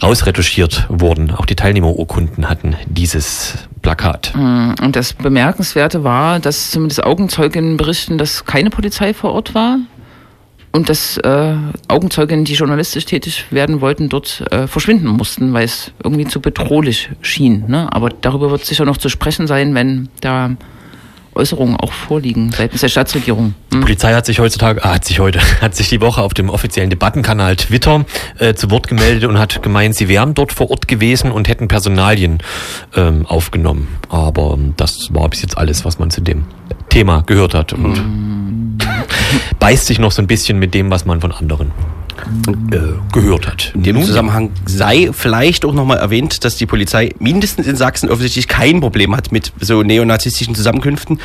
rausretuschiert 0.01 0.85
wurden. 0.89 1.31
Auch 1.31 1.45
die 1.45 1.55
Teilnehmerurkunden 1.55 2.49
hatten 2.49 2.75
dieses 2.87 3.67
Plakat. 3.81 4.33
Mm, 4.35 4.73
und 4.81 4.95
das 4.95 5.13
Bemerkenswerte 5.13 6.03
war, 6.03 6.39
dass 6.39 6.71
zumindest 6.71 7.03
Augenzeuginnen 7.03 7.77
berichten, 7.77 8.17
dass 8.17 8.45
keine 8.45 8.69
Polizei 8.69 9.13
vor 9.13 9.33
Ort 9.33 9.55
war. 9.55 9.77
und 10.71 10.87
dass 10.87 11.17
äh, 11.17 11.55
Augenzeuginnen, 11.87 12.45
die 12.45 12.53
journalistisch 12.53 13.05
tätig 13.05 13.45
werden 13.49 13.81
wollten, 13.81 14.07
dort 14.07 14.43
äh, 14.51 14.67
verschwinden 14.67 15.07
mussten, 15.07 15.51
weil 15.51 15.65
es 15.65 15.91
irgendwie 16.03 16.27
zu 16.27 16.41
bedrohlich 16.41 17.09
schien. 17.21 17.63
Ne? 17.67 17.91
Aber 17.91 18.09
darüber 18.09 18.51
wird 18.51 18.63
sicher 18.63 18.85
noch 18.85 18.97
zu 18.97 19.09
sprechen 19.09 19.47
sein, 19.47 19.73
wenn 19.73 20.09
da 20.21 20.51
Äußerungen 21.35 21.77
auch 21.77 21.91
vorliegen 21.91 22.51
seitens 22.51 22.81
der 22.81 22.89
Staatsregierung. 22.89 23.45
Hm? 23.45 23.53
Die 23.71 23.77
Polizei 23.79 24.13
hat 24.13 24.25
sich 24.25 24.39
heutzutage, 24.39 24.83
ah, 24.83 24.95
hat 24.95 25.05
sich 25.05 25.19
heute, 25.19 25.39
hat 25.61 25.75
sich 25.75 25.89
die 25.89 26.01
Woche 26.01 26.21
auf 26.21 26.33
dem 26.33 26.49
offiziellen 26.49 26.89
Debattenkanal 26.89 27.55
Twitter 27.55 28.05
äh, 28.37 28.53
zu 28.53 28.71
Wort 28.71 28.87
gemeldet 28.87 29.29
und 29.29 29.37
hat 29.37 29.61
gemeint, 29.61 29.95
sie 29.95 30.07
wären 30.07 30.33
dort 30.33 30.53
vor 30.53 30.69
Ort 30.71 30.87
gewesen 30.87 31.31
und 31.31 31.47
hätten 31.47 31.67
Personalien 31.67 32.39
ähm, 32.95 33.25
aufgenommen. 33.25 33.87
Aber 34.09 34.53
ähm, 34.53 34.73
das 34.77 35.13
war 35.13 35.29
bis 35.29 35.41
jetzt 35.41 35.57
alles, 35.57 35.85
was 35.85 35.99
man 35.99 36.11
zu 36.11 36.21
dem 36.21 36.45
Thema 36.89 37.23
gehört 37.25 37.53
hat 37.53 37.73
und 37.73 37.93
mm. 37.93 38.77
beißt 39.59 39.85
sich 39.85 39.99
noch 39.99 40.11
so 40.11 40.21
ein 40.21 40.27
bisschen 40.27 40.59
mit 40.59 40.73
dem, 40.73 40.89
was 40.91 41.05
man 41.05 41.21
von 41.21 41.31
anderen 41.31 41.71
äh, 42.71 42.77
gehört 43.11 43.47
hat. 43.47 43.71
In 43.75 43.83
dem 43.83 43.95
Nun, 43.97 44.05
Zusammenhang 44.05 44.51
sei 44.65 45.09
vielleicht 45.13 45.65
auch 45.65 45.73
nochmal 45.73 45.97
erwähnt, 45.97 46.43
dass 46.43 46.57
die 46.57 46.65
Polizei 46.65 47.13
mindestens 47.19 47.67
in 47.67 47.75
Sachsen 47.75 48.09
offensichtlich 48.09 48.47
kein 48.47 48.81
Problem 48.81 49.15
hat 49.15 49.31
mit 49.31 49.53
so 49.59 49.83
neonazistischen 49.83 50.55
Zusammenkünften. 50.55 51.19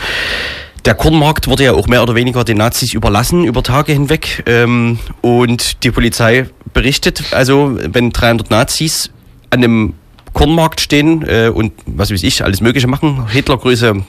Der 0.84 0.94
Kornmarkt 0.94 1.48
wurde 1.48 1.64
ja 1.64 1.72
auch 1.72 1.86
mehr 1.86 2.02
oder 2.02 2.14
weniger 2.14 2.44
den 2.44 2.58
Nazis 2.58 2.92
überlassen 2.92 3.44
über 3.44 3.62
Tage 3.62 3.92
hinweg. 3.92 4.42
Ähm, 4.46 4.98
und 5.22 5.82
die 5.82 5.90
Polizei 5.90 6.46
berichtet, 6.74 7.24
also 7.32 7.78
wenn 7.80 8.10
300 8.10 8.50
Nazis 8.50 9.10
an 9.50 9.64
einem 9.64 9.94
Kornmarkt 10.34 10.80
stehen 10.80 11.24
äh, 11.26 11.48
und 11.48 11.72
was 11.86 12.10
weiß 12.10 12.22
ich, 12.22 12.44
alles 12.44 12.60
Mögliche 12.60 12.86
machen, 12.86 13.26
Hitlergröße, 13.28 14.04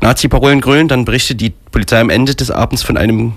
Nazi-Parolen 0.00 0.60
grölen, 0.60 0.88
dann 0.88 1.04
berichtet 1.04 1.40
die 1.40 1.50
Polizei 1.70 2.00
am 2.00 2.10
Ende 2.10 2.34
des 2.34 2.50
Abends 2.50 2.82
von 2.82 2.96
einem 2.96 3.34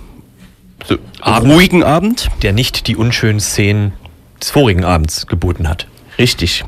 so 0.88 0.98
Abend, 1.22 1.52
ruhigen 1.52 1.84
Abend. 1.84 2.30
Der 2.42 2.54
nicht 2.54 2.88
die 2.88 2.96
unschönen 2.96 3.40
Szenen 3.40 3.94
des 4.42 4.50
vorigen 4.50 4.84
Abends 4.84 5.28
geboten 5.28 5.68
hat. 5.68 5.88
Richtig. 6.18 6.64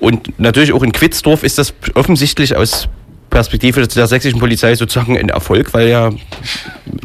Und 0.00 0.38
natürlich 0.38 0.72
auch 0.72 0.82
in 0.82 0.92
Quitzdorf 0.92 1.42
ist 1.42 1.58
das 1.58 1.72
offensichtlich 1.94 2.56
aus 2.56 2.88
Perspektive 3.30 3.86
der 3.86 4.06
sächsischen 4.06 4.38
Polizei 4.38 4.74
sozusagen 4.76 5.18
ein 5.18 5.28
Erfolg, 5.28 5.74
weil 5.74 5.88
ja 5.88 6.10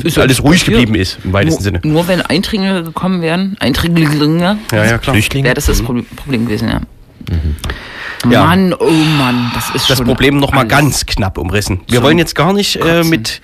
ist 0.04 0.18
alles 0.20 0.44
ruhig 0.44 0.64
geblieben 0.64 0.96
ist, 0.96 1.18
im 1.24 1.34
weitesten 1.34 1.64
nur, 1.64 1.64
Sinne. 1.64 1.82
Nur 1.84 2.08
wenn 2.08 2.22
Eindringlinge 2.22 2.84
gekommen 2.84 3.22
wären, 3.22 3.58
Eindringlinge, 3.60 4.60
ja, 4.72 4.86
ja, 4.86 4.98
klar. 4.98 5.16
wäre 5.16 5.54
das 5.56 5.66
das 5.66 5.82
mhm. 5.82 6.06
Problem 6.16 6.46
gewesen, 6.46 6.70
ja. 6.70 6.82
Mhm. 7.30 7.56
Ja. 8.32 8.44
Mann, 8.46 8.74
oh 8.74 8.90
Mann, 8.90 9.52
das 9.56 9.70
ist 9.76 9.90
das 9.90 9.98
schon 9.98 10.06
Problem 10.06 10.38
noch 10.38 10.52
mal 10.52 10.68
ganz 10.68 11.06
knapp 11.06 11.38
umrissen. 11.38 11.82
Wir 11.88 12.00
so 12.00 12.04
wollen 12.04 12.18
jetzt 12.18 12.36
gar 12.36 12.52
nicht 12.52 12.76
äh, 12.76 13.04
mit 13.04 13.42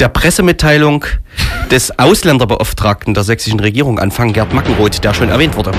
der 0.00 0.08
Pressemitteilung 0.08 1.04
des 1.70 1.96
Ausländerbeauftragten 1.98 3.14
der 3.14 3.22
sächsischen 3.22 3.60
Regierung 3.60 3.98
anfangen, 3.98 4.32
Gerd 4.32 4.52
Mackenroth, 4.52 5.04
der 5.04 5.14
schon 5.14 5.28
erwähnt 5.28 5.56
wurde. 5.56 5.72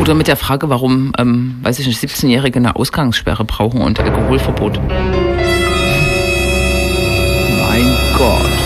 Oder 0.00 0.14
mit 0.14 0.26
der 0.26 0.36
Frage, 0.36 0.68
warum, 0.68 1.12
ähm, 1.18 1.58
weiß 1.62 1.78
ich 1.78 1.86
nicht, 1.86 2.02
17-Jährige 2.02 2.58
eine 2.58 2.74
Ausgangssperre 2.74 3.44
brauchen 3.44 3.82
und 3.82 4.00
Alkoholverbot. 4.00 4.80
Mein 7.60 7.96
Gott. 8.16 8.61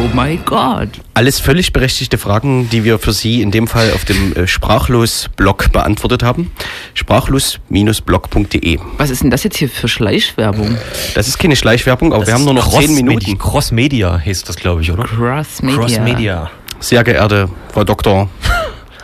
Oh 0.00 0.08
mein 0.14 0.42
Gott. 0.46 0.88
Alles 1.12 1.40
völlig 1.40 1.74
berechtigte 1.74 2.16
Fragen, 2.16 2.70
die 2.70 2.84
wir 2.84 2.98
für 2.98 3.12
Sie 3.12 3.42
in 3.42 3.50
dem 3.50 3.66
Fall 3.66 3.92
auf 3.92 4.06
dem 4.06 4.34
äh, 4.34 4.46
Sprachlos-Blog 4.46 5.72
beantwortet 5.72 6.22
haben. 6.22 6.50
Sprachlos-blog.de. 6.94 8.78
Was 8.96 9.10
ist 9.10 9.22
denn 9.22 9.30
das 9.30 9.44
jetzt 9.44 9.58
hier 9.58 9.68
für 9.68 9.88
Schleichwerbung? 9.88 10.78
Das 11.14 11.28
ist 11.28 11.36
keine 11.36 11.54
Schleichwerbung, 11.54 12.14
aber 12.14 12.20
das 12.20 12.28
wir 12.28 12.34
haben 12.34 12.44
nur 12.44 12.54
noch 12.54 12.70
zehn 12.70 12.94
Minuten. 12.94 13.36
Cross-Media 13.36 14.18
heißt 14.24 14.48
das, 14.48 14.56
glaube 14.56 14.80
ich, 14.80 14.90
oder? 14.90 15.04
Cross-Media. 15.04 15.78
Cross-Media. 15.78 16.50
Sehr 16.78 17.04
geehrte 17.04 17.50
Frau 17.70 17.84
Dr. 17.84 18.30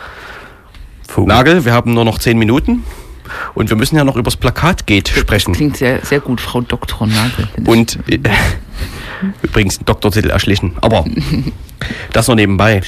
Nagel, 1.18 1.66
wir 1.66 1.74
haben 1.74 1.92
nur 1.92 2.06
noch 2.06 2.18
zehn 2.18 2.38
Minuten. 2.38 2.84
Und 3.54 3.70
wir 3.70 3.76
müssen 3.76 3.96
ja 3.96 4.04
noch 4.04 4.16
über 4.16 4.24
das 4.24 4.36
Plakat 4.36 4.86
geht 4.86 5.08
sprechen. 5.08 5.52
Das 5.52 5.58
klingt 5.58 5.76
sehr, 5.76 6.04
sehr 6.04 6.20
gut, 6.20 6.40
Frau 6.40 6.60
Dr. 6.60 7.06
Nagel. 7.06 7.48
Und 7.66 7.98
äh, 8.08 8.18
Übrigens 9.42 9.78
Doktortitel 9.78 10.30
erschlichen. 10.30 10.76
Aber 10.80 11.04
das 12.12 12.26
nur 12.26 12.36
nebenbei. 12.36 12.82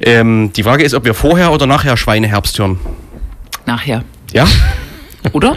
Ähm, 0.00 0.52
die 0.54 0.62
Frage 0.62 0.84
ist, 0.84 0.94
ob 0.94 1.04
wir 1.04 1.14
vorher 1.14 1.52
oder 1.52 1.66
nachher 1.66 1.96
Schweineherbst 1.96 2.58
hören. 2.58 2.78
Nachher. 3.66 4.04
Ja? 4.32 4.46
Oder? 5.32 5.56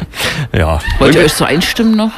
Ja. 0.51 0.79
Wollt 0.99 1.15
ihr 1.15 1.21
euch 1.21 1.33
so 1.33 1.45
einstimmen 1.45 1.95
noch? 1.95 2.11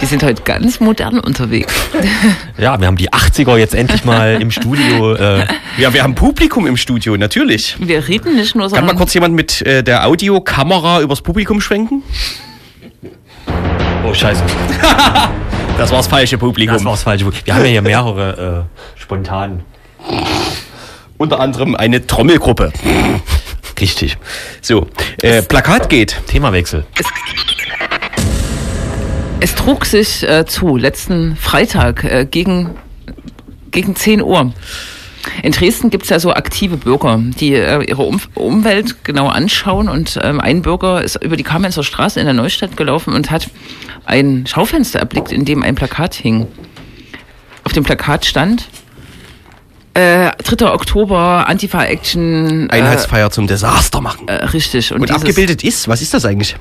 Die 0.00 0.06
sind 0.06 0.22
heute 0.22 0.42
ganz 0.42 0.80
modern 0.80 1.20
unterwegs. 1.20 1.74
Ja, 2.58 2.78
wir 2.78 2.86
haben 2.86 2.96
die 2.96 3.10
80er 3.10 3.56
jetzt 3.56 3.74
endlich 3.74 4.04
mal 4.04 4.40
im 4.40 4.50
Studio. 4.50 5.14
Äh 5.14 5.46
ja, 5.78 5.94
wir 5.94 6.02
haben 6.02 6.14
Publikum 6.14 6.66
im 6.66 6.76
Studio, 6.76 7.16
natürlich. 7.16 7.76
Wir 7.78 8.06
reden 8.06 8.36
nicht 8.36 8.54
nur 8.54 8.68
so. 8.68 8.76
Kann 8.76 8.84
mal 8.84 8.94
kurz 8.94 9.14
jemand 9.14 9.34
mit 9.34 9.62
äh, 9.62 9.82
der 9.82 10.06
Audiokamera 10.06 11.00
übers 11.00 11.22
Publikum 11.22 11.60
schwenken? 11.62 12.02
Oh, 14.06 14.12
scheiße. 14.12 14.42
das 15.78 15.90
war 15.90 15.98
das 15.98 16.06
falsche 16.06 16.36
Publikum. 16.36 16.74
Das 16.74 16.84
war 16.84 16.92
das 16.92 17.02
falsche 17.02 17.24
Publikum. 17.24 17.46
Wir 17.46 17.54
haben 17.54 17.64
ja 17.64 17.70
hier 17.70 17.82
mehrere 17.82 18.66
äh, 18.96 19.00
spontan. 19.00 19.62
Unter 21.16 21.40
anderem 21.40 21.74
eine 21.76 22.06
Trommelgruppe. 22.06 22.72
Richtig. 23.80 24.18
So, 24.60 24.86
äh, 25.22 25.40
Plakat 25.42 25.88
geht. 25.88 26.20
Themawechsel. 26.26 26.84
Es 26.98 27.06
es 29.40 29.54
trug 29.54 29.86
sich 29.86 30.22
äh, 30.28 30.44
zu, 30.46 30.76
letzten 30.76 31.36
Freitag 31.36 32.04
äh, 32.04 32.26
gegen, 32.30 32.70
gegen 33.70 33.96
10 33.96 34.22
Uhr. 34.22 34.52
In 35.42 35.52
Dresden 35.52 35.90
gibt 35.90 36.04
es 36.04 36.10
ja 36.10 36.18
so 36.18 36.32
aktive 36.32 36.76
Bürger, 36.76 37.18
die 37.18 37.54
äh, 37.54 37.82
ihre 37.84 38.02
um 38.02 38.20
Umwelt 38.34 39.04
genau 39.04 39.28
anschauen. 39.28 39.88
Und 39.88 40.18
ähm, 40.22 40.40
ein 40.40 40.62
Bürger 40.62 41.02
ist 41.02 41.22
über 41.22 41.36
die 41.36 41.42
Kamenzer 41.42 41.82
Straße 41.82 42.18
in 42.20 42.26
der 42.26 42.34
Neustadt 42.34 42.76
gelaufen 42.76 43.14
und 43.14 43.30
hat 43.30 43.48
ein 44.06 44.46
Schaufenster 44.46 44.98
erblickt, 44.98 45.32
in 45.32 45.44
dem 45.44 45.62
ein 45.62 45.74
Plakat 45.74 46.14
hing. 46.14 46.46
Auf 47.64 47.72
dem 47.72 47.84
Plakat 47.84 48.24
stand 48.24 48.66
äh, 49.94 50.30
3. 50.42 50.72
Oktober, 50.72 51.46
Antifa-Action. 51.48 52.70
Äh, 52.70 52.72
Einheitsfeier 52.72 53.30
zum 53.30 53.46
Desaster 53.46 54.00
machen. 54.00 54.28
Äh, 54.28 54.44
richtig. 54.46 54.92
Und, 54.92 55.02
und 55.02 55.10
abgebildet 55.10 55.64
ist, 55.64 55.88
was 55.88 56.00
ist 56.00 56.14
das 56.14 56.24
eigentlich? 56.24 56.56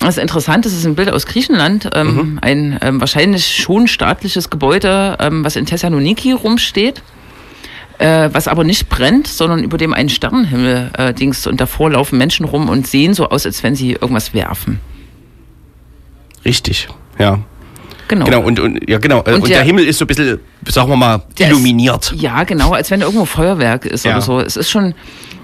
Das 0.00 0.16
ist 0.16 0.22
interessant, 0.22 0.64
das 0.64 0.72
ist 0.72 0.86
ein 0.86 0.94
Bild 0.94 1.10
aus 1.10 1.26
Griechenland, 1.26 1.90
ähm, 1.92 2.14
mhm. 2.14 2.38
ein 2.40 2.78
ähm, 2.82 3.00
wahrscheinlich 3.00 3.56
schon 3.56 3.88
staatliches 3.88 4.48
Gebäude, 4.48 5.16
ähm, 5.20 5.44
was 5.44 5.56
in 5.56 5.66
Thessaloniki 5.66 6.32
rumsteht, 6.32 7.02
äh, 7.98 8.28
was 8.32 8.46
aber 8.46 8.62
nicht 8.62 8.88
brennt, 8.88 9.26
sondern 9.26 9.64
über 9.64 9.76
dem 9.76 9.92
einen 9.92 10.08
Sternenhimmel 10.08 10.90
äh, 10.96 11.14
dings 11.14 11.46
und 11.46 11.60
davor 11.60 11.90
laufen 11.90 12.16
Menschen 12.16 12.46
rum 12.46 12.68
und 12.68 12.86
sehen 12.86 13.14
so 13.14 13.28
aus, 13.28 13.44
als 13.44 13.62
wenn 13.64 13.74
sie 13.74 13.92
irgendwas 13.92 14.34
werfen. 14.34 14.78
Richtig, 16.44 16.88
ja. 17.18 17.40
Genau. 18.06 18.24
Genau, 18.24 18.40
und, 18.40 18.58
und 18.58 18.88
ja, 18.88 18.98
genau. 18.98 19.18
Und, 19.18 19.34
und 19.34 19.48
der, 19.48 19.58
der, 19.58 19.64
Himmel 19.64 19.86
ist 19.86 19.98
so 19.98 20.04
ein 20.04 20.08
bisschen, 20.08 20.40
sagen 20.66 20.88
wir 20.88 20.96
mal, 20.96 21.22
illuminiert. 21.38 22.12
Ist, 22.12 22.22
ja, 22.22 22.44
genau, 22.44 22.72
als 22.72 22.90
wenn 22.90 23.02
irgendwo 23.02 23.26
Feuerwerk 23.26 23.84
ist 23.84 24.06
ja. 24.06 24.12
oder 24.12 24.22
so. 24.22 24.40
Es 24.40 24.56
ist 24.56 24.70
schon 24.70 24.94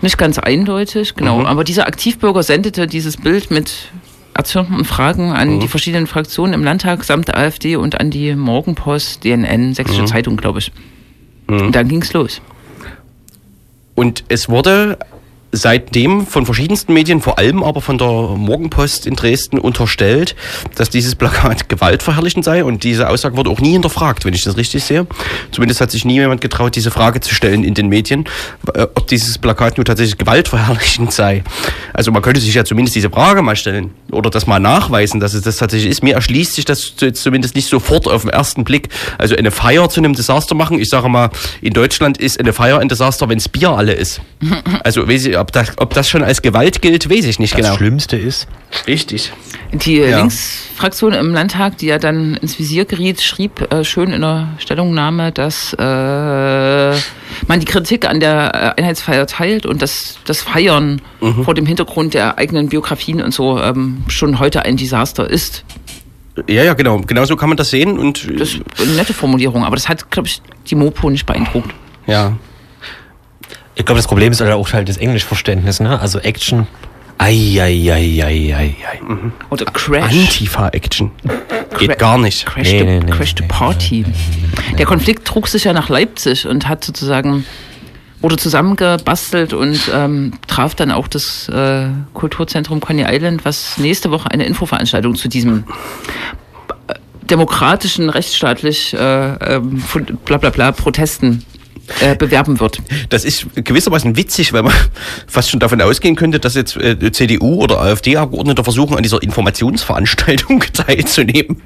nicht 0.00 0.16
ganz 0.16 0.38
eindeutig, 0.38 1.14
genau. 1.14 1.40
Mhm. 1.40 1.46
Aber 1.46 1.62
dieser 1.62 1.86
Aktivbürger 1.86 2.42
sendete 2.42 2.86
dieses 2.86 3.18
Bild 3.18 3.50
mit 3.50 3.90
erzürnten 4.34 4.84
Fragen 4.84 5.32
an 5.32 5.56
mhm. 5.56 5.60
die 5.60 5.68
verschiedenen 5.68 6.06
Fraktionen 6.06 6.54
im 6.54 6.64
Landtag 6.64 7.04
samt 7.04 7.28
der 7.28 7.38
AfD 7.38 7.76
und 7.76 8.00
an 8.00 8.10
die 8.10 8.34
Morgenpost, 8.34 9.24
DNN, 9.24 9.74
Sächsische 9.74 10.02
mhm. 10.02 10.06
Zeitung, 10.06 10.36
glaube 10.36 10.58
ich. 10.58 10.72
Mhm. 11.48 11.66
Und 11.66 11.76
dann 11.76 11.88
ging's 11.88 12.12
los. 12.12 12.40
Und 13.94 14.24
es 14.28 14.48
wurde 14.48 14.98
seitdem 15.56 16.26
von 16.26 16.44
verschiedensten 16.44 16.92
Medien, 16.92 17.20
vor 17.20 17.38
allem 17.38 17.62
aber 17.62 17.80
von 17.80 17.98
der 17.98 18.08
Morgenpost 18.08 19.06
in 19.06 19.16
Dresden 19.16 19.58
unterstellt, 19.58 20.34
dass 20.74 20.90
dieses 20.90 21.14
Plakat 21.14 21.68
gewaltverherrlichend 21.68 22.44
sei 22.44 22.64
und 22.64 22.84
diese 22.84 23.08
Aussage 23.08 23.36
wurde 23.36 23.50
auch 23.50 23.60
nie 23.60 23.72
hinterfragt, 23.72 24.24
wenn 24.24 24.34
ich 24.34 24.42
das 24.42 24.56
richtig 24.56 24.84
sehe. 24.84 25.06
Zumindest 25.52 25.80
hat 25.80 25.90
sich 25.90 26.04
nie 26.04 26.14
jemand 26.14 26.40
getraut, 26.40 26.76
diese 26.76 26.90
Frage 26.90 27.20
zu 27.20 27.34
stellen 27.34 27.64
in 27.64 27.74
den 27.74 27.88
Medien, 27.88 28.24
äh, 28.74 28.86
ob 28.94 29.06
dieses 29.06 29.38
Plakat 29.38 29.76
nur 29.76 29.84
tatsächlich 29.84 30.18
gewaltverherrlichend 30.18 31.12
sei. 31.12 31.44
Also 31.92 32.10
man 32.10 32.22
könnte 32.22 32.40
sich 32.40 32.54
ja 32.54 32.64
zumindest 32.64 32.96
diese 32.96 33.10
Frage 33.10 33.42
mal 33.42 33.56
stellen 33.56 33.90
oder 34.10 34.30
das 34.30 34.46
mal 34.46 34.58
nachweisen, 34.58 35.20
dass 35.20 35.34
es 35.34 35.42
das 35.42 35.56
tatsächlich 35.56 35.90
ist. 35.90 36.02
Mir 36.02 36.14
erschließt 36.14 36.54
sich 36.54 36.64
das 36.64 36.94
zumindest 37.14 37.54
nicht 37.54 37.68
sofort 37.68 38.08
auf 38.08 38.22
den 38.22 38.30
ersten 38.30 38.64
Blick. 38.64 38.88
Also 39.18 39.36
eine 39.36 39.50
Feier 39.50 39.88
zu 39.88 40.00
einem 40.00 40.14
Desaster 40.14 40.54
machen, 40.54 40.78
ich 40.78 40.88
sage 40.88 41.08
mal, 41.08 41.30
in 41.60 41.72
Deutschland 41.72 42.18
ist 42.18 42.40
eine 42.40 42.52
Feier 42.52 42.78
ein 42.78 42.88
Desaster, 42.88 43.28
wenn 43.28 43.38
es 43.38 43.48
Bier 43.48 43.70
alle 43.70 43.92
ist. 43.92 44.20
Also 44.82 45.08
weiß 45.08 45.26
ich, 45.26 45.38
ob 45.44 45.52
das, 45.52 45.72
ob 45.76 45.92
das 45.92 46.08
schon 46.08 46.22
als 46.24 46.40
Gewalt 46.40 46.80
gilt, 46.80 47.10
weiß 47.10 47.26
ich 47.26 47.38
nicht 47.38 47.52
das 47.52 47.58
genau. 47.58 47.68
Das 47.70 47.76
Schlimmste 47.76 48.16
ist. 48.16 48.48
Richtig. 48.86 49.30
Die 49.72 49.98
ja. 49.98 50.16
Linksfraktion 50.16 51.12
im 51.12 51.34
Landtag, 51.34 51.76
die 51.76 51.86
ja 51.86 51.98
dann 51.98 52.34
ins 52.36 52.58
Visier 52.58 52.86
geriet, 52.86 53.20
schrieb 53.20 53.70
äh, 53.70 53.84
schön 53.84 54.10
in 54.10 54.22
der 54.22 54.54
Stellungnahme, 54.56 55.32
dass 55.32 55.74
äh, 55.74 56.96
man 57.46 57.60
die 57.60 57.66
Kritik 57.66 58.08
an 58.08 58.20
der 58.20 58.74
äh, 58.78 58.80
Einheitsfeier 58.80 59.26
teilt 59.26 59.66
und 59.66 59.82
dass 59.82 60.18
das 60.24 60.40
Feiern 60.40 61.02
mhm. 61.20 61.44
vor 61.44 61.52
dem 61.52 61.66
Hintergrund 61.66 62.14
der 62.14 62.38
eigenen 62.38 62.70
Biografien 62.70 63.20
und 63.20 63.34
so 63.34 63.60
ähm, 63.60 64.04
schon 64.08 64.38
heute 64.38 64.64
ein 64.64 64.78
Desaster 64.78 65.28
ist. 65.28 65.62
Ja, 66.48 66.62
ja, 66.64 66.72
genau. 66.72 67.00
Genau 67.00 67.26
so 67.26 67.36
kann 67.36 67.50
man 67.50 67.58
das 67.58 67.68
sehen. 67.68 67.98
Und 67.98 68.26
Das 68.40 68.54
ist 68.54 68.62
eine 68.80 68.92
nette 68.92 69.12
Formulierung, 69.12 69.62
aber 69.62 69.76
das 69.76 69.90
hat, 69.90 70.10
glaube 70.10 70.28
ich, 70.28 70.40
die 70.68 70.74
Mopo 70.74 71.10
nicht 71.10 71.26
beeindruckt. 71.26 71.74
ja. 72.06 72.32
Ich 73.76 73.84
glaube, 73.84 73.98
das 73.98 74.06
Problem 74.06 74.30
ist 74.32 74.40
halt 74.40 74.52
auch 74.52 74.72
halt 74.72 74.88
das 74.88 74.96
Englischverständnis, 74.98 75.80
ne? 75.80 75.98
Also 76.00 76.18
Action. 76.20 76.66
Ei, 77.18 77.58
ei, 77.60 77.92
ei, 77.92 78.22
ei, 78.24 78.54
ei, 78.54 78.76
ei. 78.90 79.00
Oder 79.50 79.64
Crash. 79.66 80.12
Antifa-Action. 80.12 81.10
Geht 81.78 81.92
Cra- 81.92 81.96
gar 81.96 82.18
nicht. 82.18 82.44
Crash, 82.46 82.70
Nee, 82.70 82.78
the, 82.80 82.84
nee, 82.84 83.00
nee, 83.00 83.10
Crash 83.10 83.34
the 83.36 83.42
nee, 83.42 83.48
Party. 83.48 84.04
Der 84.78 84.86
Konflikt 84.86 85.24
trug 85.26 85.48
sich 85.48 85.64
ja 85.64 85.72
nach 85.72 85.88
Leipzig 85.88 86.46
und 86.46 86.68
hat 86.68 86.84
sozusagen 86.84 87.44
wurde 88.20 88.36
zusammengebastelt 88.36 89.52
und 89.52 89.78
ähm, 89.94 90.32
traf 90.46 90.74
dann 90.74 90.90
auch 90.90 91.08
das 91.08 91.48
äh, 91.50 91.86
Kulturzentrum 92.14 92.80
Coney 92.80 93.04
Island, 93.06 93.44
was 93.44 93.76
nächste 93.76 94.10
Woche 94.10 94.30
eine 94.30 94.44
Infoveranstaltung 94.46 95.14
zu 95.14 95.28
diesem 95.28 95.64
äh, 96.88 96.94
demokratischen, 97.22 98.08
rechtsstaatlich 98.08 98.94
äh, 98.94 98.98
ähm, 99.54 99.78
von- 99.78 100.04
bla 100.24 100.38
bla 100.38 100.50
bla 100.50 100.72
Protesten 100.72 101.44
äh, 102.00 102.16
bewerben 102.16 102.60
wird. 102.60 102.78
Das 103.08 103.24
ist 103.24 103.46
gewissermaßen 103.54 104.16
witzig, 104.16 104.52
weil 104.52 104.62
man 104.62 104.72
fast 105.26 105.50
schon 105.50 105.60
davon 105.60 105.80
ausgehen 105.80 106.16
könnte, 106.16 106.40
dass 106.40 106.54
jetzt 106.54 106.76
äh, 106.76 107.12
CDU 107.12 107.62
oder 107.62 107.80
AfD-Abgeordnete 107.80 108.64
versuchen, 108.64 108.96
an 108.96 109.02
dieser 109.02 109.22
Informationsveranstaltung 109.22 110.60
teilzunehmen. 110.72 111.62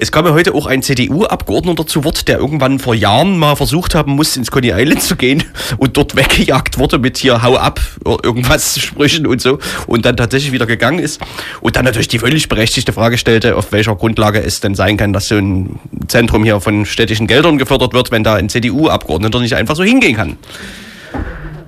Es 0.00 0.10
kam 0.10 0.26
ja 0.26 0.32
heute 0.32 0.54
auch 0.54 0.66
ein 0.66 0.82
CDU-Abgeordneter 0.82 1.86
zu 1.86 2.04
Wort, 2.04 2.28
der 2.28 2.38
irgendwann 2.38 2.78
vor 2.78 2.94
Jahren 2.94 3.38
mal 3.38 3.54
versucht 3.54 3.94
haben 3.94 4.12
muss, 4.12 4.36
ins 4.36 4.50
Coney 4.50 4.72
Island 4.74 5.02
zu 5.02 5.16
gehen 5.16 5.44
und 5.78 5.96
dort 5.96 6.16
weggejagt 6.16 6.78
wurde 6.78 6.98
mit 6.98 7.18
hier 7.18 7.42
Hau 7.42 7.56
ab, 7.56 7.80
irgendwas 8.22 8.78
Sprüchen 8.78 9.26
und 9.26 9.40
so 9.40 9.58
und 9.86 10.04
dann 10.04 10.16
tatsächlich 10.16 10.52
wieder 10.52 10.66
gegangen 10.66 10.98
ist 10.98 11.20
und 11.60 11.76
dann 11.76 11.84
natürlich 11.84 12.08
die 12.08 12.18
völlig 12.18 12.48
berechtigte 12.48 12.92
Frage 12.92 13.18
stellte, 13.18 13.56
auf 13.56 13.72
welcher 13.72 13.94
Grundlage 13.94 14.42
es 14.42 14.60
denn 14.60 14.74
sein 14.74 14.96
kann, 14.96 15.12
dass 15.12 15.28
so 15.28 15.36
ein 15.36 15.78
Zentrum 16.08 16.44
hier 16.44 16.60
von 16.60 16.84
städtischen 16.84 17.26
Geldern 17.26 17.58
gefördert 17.58 17.92
wird, 17.92 18.10
wenn 18.10 18.24
da 18.24 18.34
ein 18.34 18.48
CDU-Abgeordneter 18.48 19.40
nicht 19.40 19.54
einfach 19.54 19.76
so 19.76 19.84
hingehen 19.84 20.16
kann. 20.16 20.36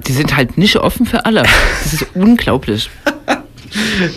Die 0.07 0.13
sind 0.13 0.37
halt 0.37 0.57
nicht 0.57 0.77
offen 0.77 1.07
für 1.07 1.25
alle. 1.25 1.45
Das 1.83 1.93
ist 1.93 2.07
unglaublich. 2.15 2.91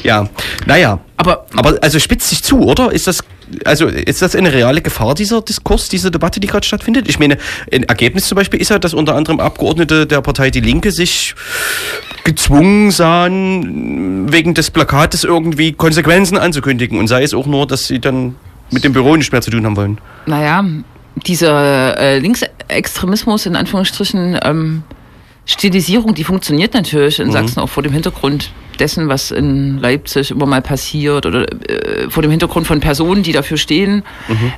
Ja, 0.04 0.30
naja. 0.66 1.00
Aber 1.22 1.46
Aber 1.56 1.78
also 1.82 2.00
spitzt 2.00 2.30
sich 2.30 2.44
zu, 2.44 2.62
oder? 2.62 2.92
Ist 2.92 3.06
das 3.06 3.24
also 3.66 3.88
ist 3.88 4.22
das 4.22 4.36
eine 4.36 4.54
reale 4.54 4.82
Gefahr, 4.82 5.14
dieser 5.14 5.42
Diskurs, 5.42 5.90
diese 5.90 6.10
Debatte, 6.10 6.40
die 6.40 6.48
gerade 6.48 6.66
stattfindet? 6.66 7.08
Ich 7.10 7.20
meine, 7.20 7.38
ein 7.72 7.84
Ergebnis 7.84 8.26
zum 8.28 8.38
Beispiel 8.38 8.60
ist 8.60 8.70
ja, 8.70 8.80
dass 8.80 8.94
unter 8.94 9.16
anderem 9.16 9.40
Abgeordnete 9.40 10.08
der 10.08 10.22
Partei 10.22 10.50
Die 10.50 10.62
Linke 10.62 10.92
sich 10.92 11.36
gezwungen 12.24 12.92
sahen, 12.92 14.32
wegen 14.32 14.54
des 14.54 14.72
Plakates 14.72 15.24
irgendwie 15.24 15.74
Konsequenzen 15.74 16.38
anzukündigen. 16.38 16.98
Und 16.98 17.08
sei 17.08 17.24
es 17.24 17.34
auch 17.34 17.46
nur, 17.46 17.68
dass 17.68 17.86
sie 17.86 18.00
dann 18.00 18.36
mit 18.72 18.84
dem 18.84 18.94
Büro 18.94 19.16
nicht 19.16 19.32
mehr 19.32 19.42
zu 19.42 19.52
tun 19.52 19.66
haben 19.66 19.76
wollen. 19.76 19.98
naja, 20.26 20.64
dieser 21.28 21.98
äh, 21.98 22.20
Linksextremismus 22.20 23.46
in 23.46 23.56
Anführungsstrichen 23.56 24.40
ähm, 24.44 24.84
Stilisierung, 25.46 26.14
die 26.14 26.24
funktioniert 26.24 26.74
natürlich 26.74 27.20
in 27.20 27.32
Sachsen 27.32 27.60
auch 27.60 27.68
vor 27.70 27.84
dem 27.84 27.94
Hintergrund 27.94 28.52
dessen, 28.80 29.10
was 29.10 29.32
in 29.32 29.80
Leipzig 29.80 30.32
immer 30.32 30.46
mal 30.46 30.62
passiert 30.62 31.26
oder 31.26 31.46
äh, 31.70 32.10
vor 32.10 32.24
dem 32.24 32.32
Hintergrund 32.32 32.68
von 32.68 32.80
Personen, 32.80 33.24
die 33.24 33.32
dafür 33.32 33.58
stehen. 33.58 34.04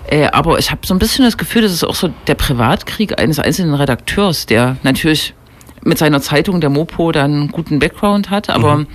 Äh, 0.08 0.28
aber 0.28 0.60
ich 0.60 0.72
habe 0.72 0.82
so 0.86 0.94
ein 0.94 1.00
bisschen 1.00 1.26
das 1.26 1.38
Gefühl, 1.38 1.62
das 1.62 1.72
ist 1.72 1.84
auch 1.84 1.96
so 1.96 2.10
der 2.28 2.36
Privatkrieg 2.36 3.20
eines 3.20 3.40
einzelnen 3.40 3.74
Redakteurs, 3.74 4.46
der 4.46 4.78
natürlich 4.84 5.34
mit 5.84 5.98
seiner 5.98 6.22
Zeitung, 6.22 6.62
der 6.62 6.70
Mopo, 6.70 7.12
dann 7.12 7.34
einen 7.34 7.48
guten 7.50 7.80
Background 7.80 8.30
hat, 8.30 8.50
aber 8.50 8.86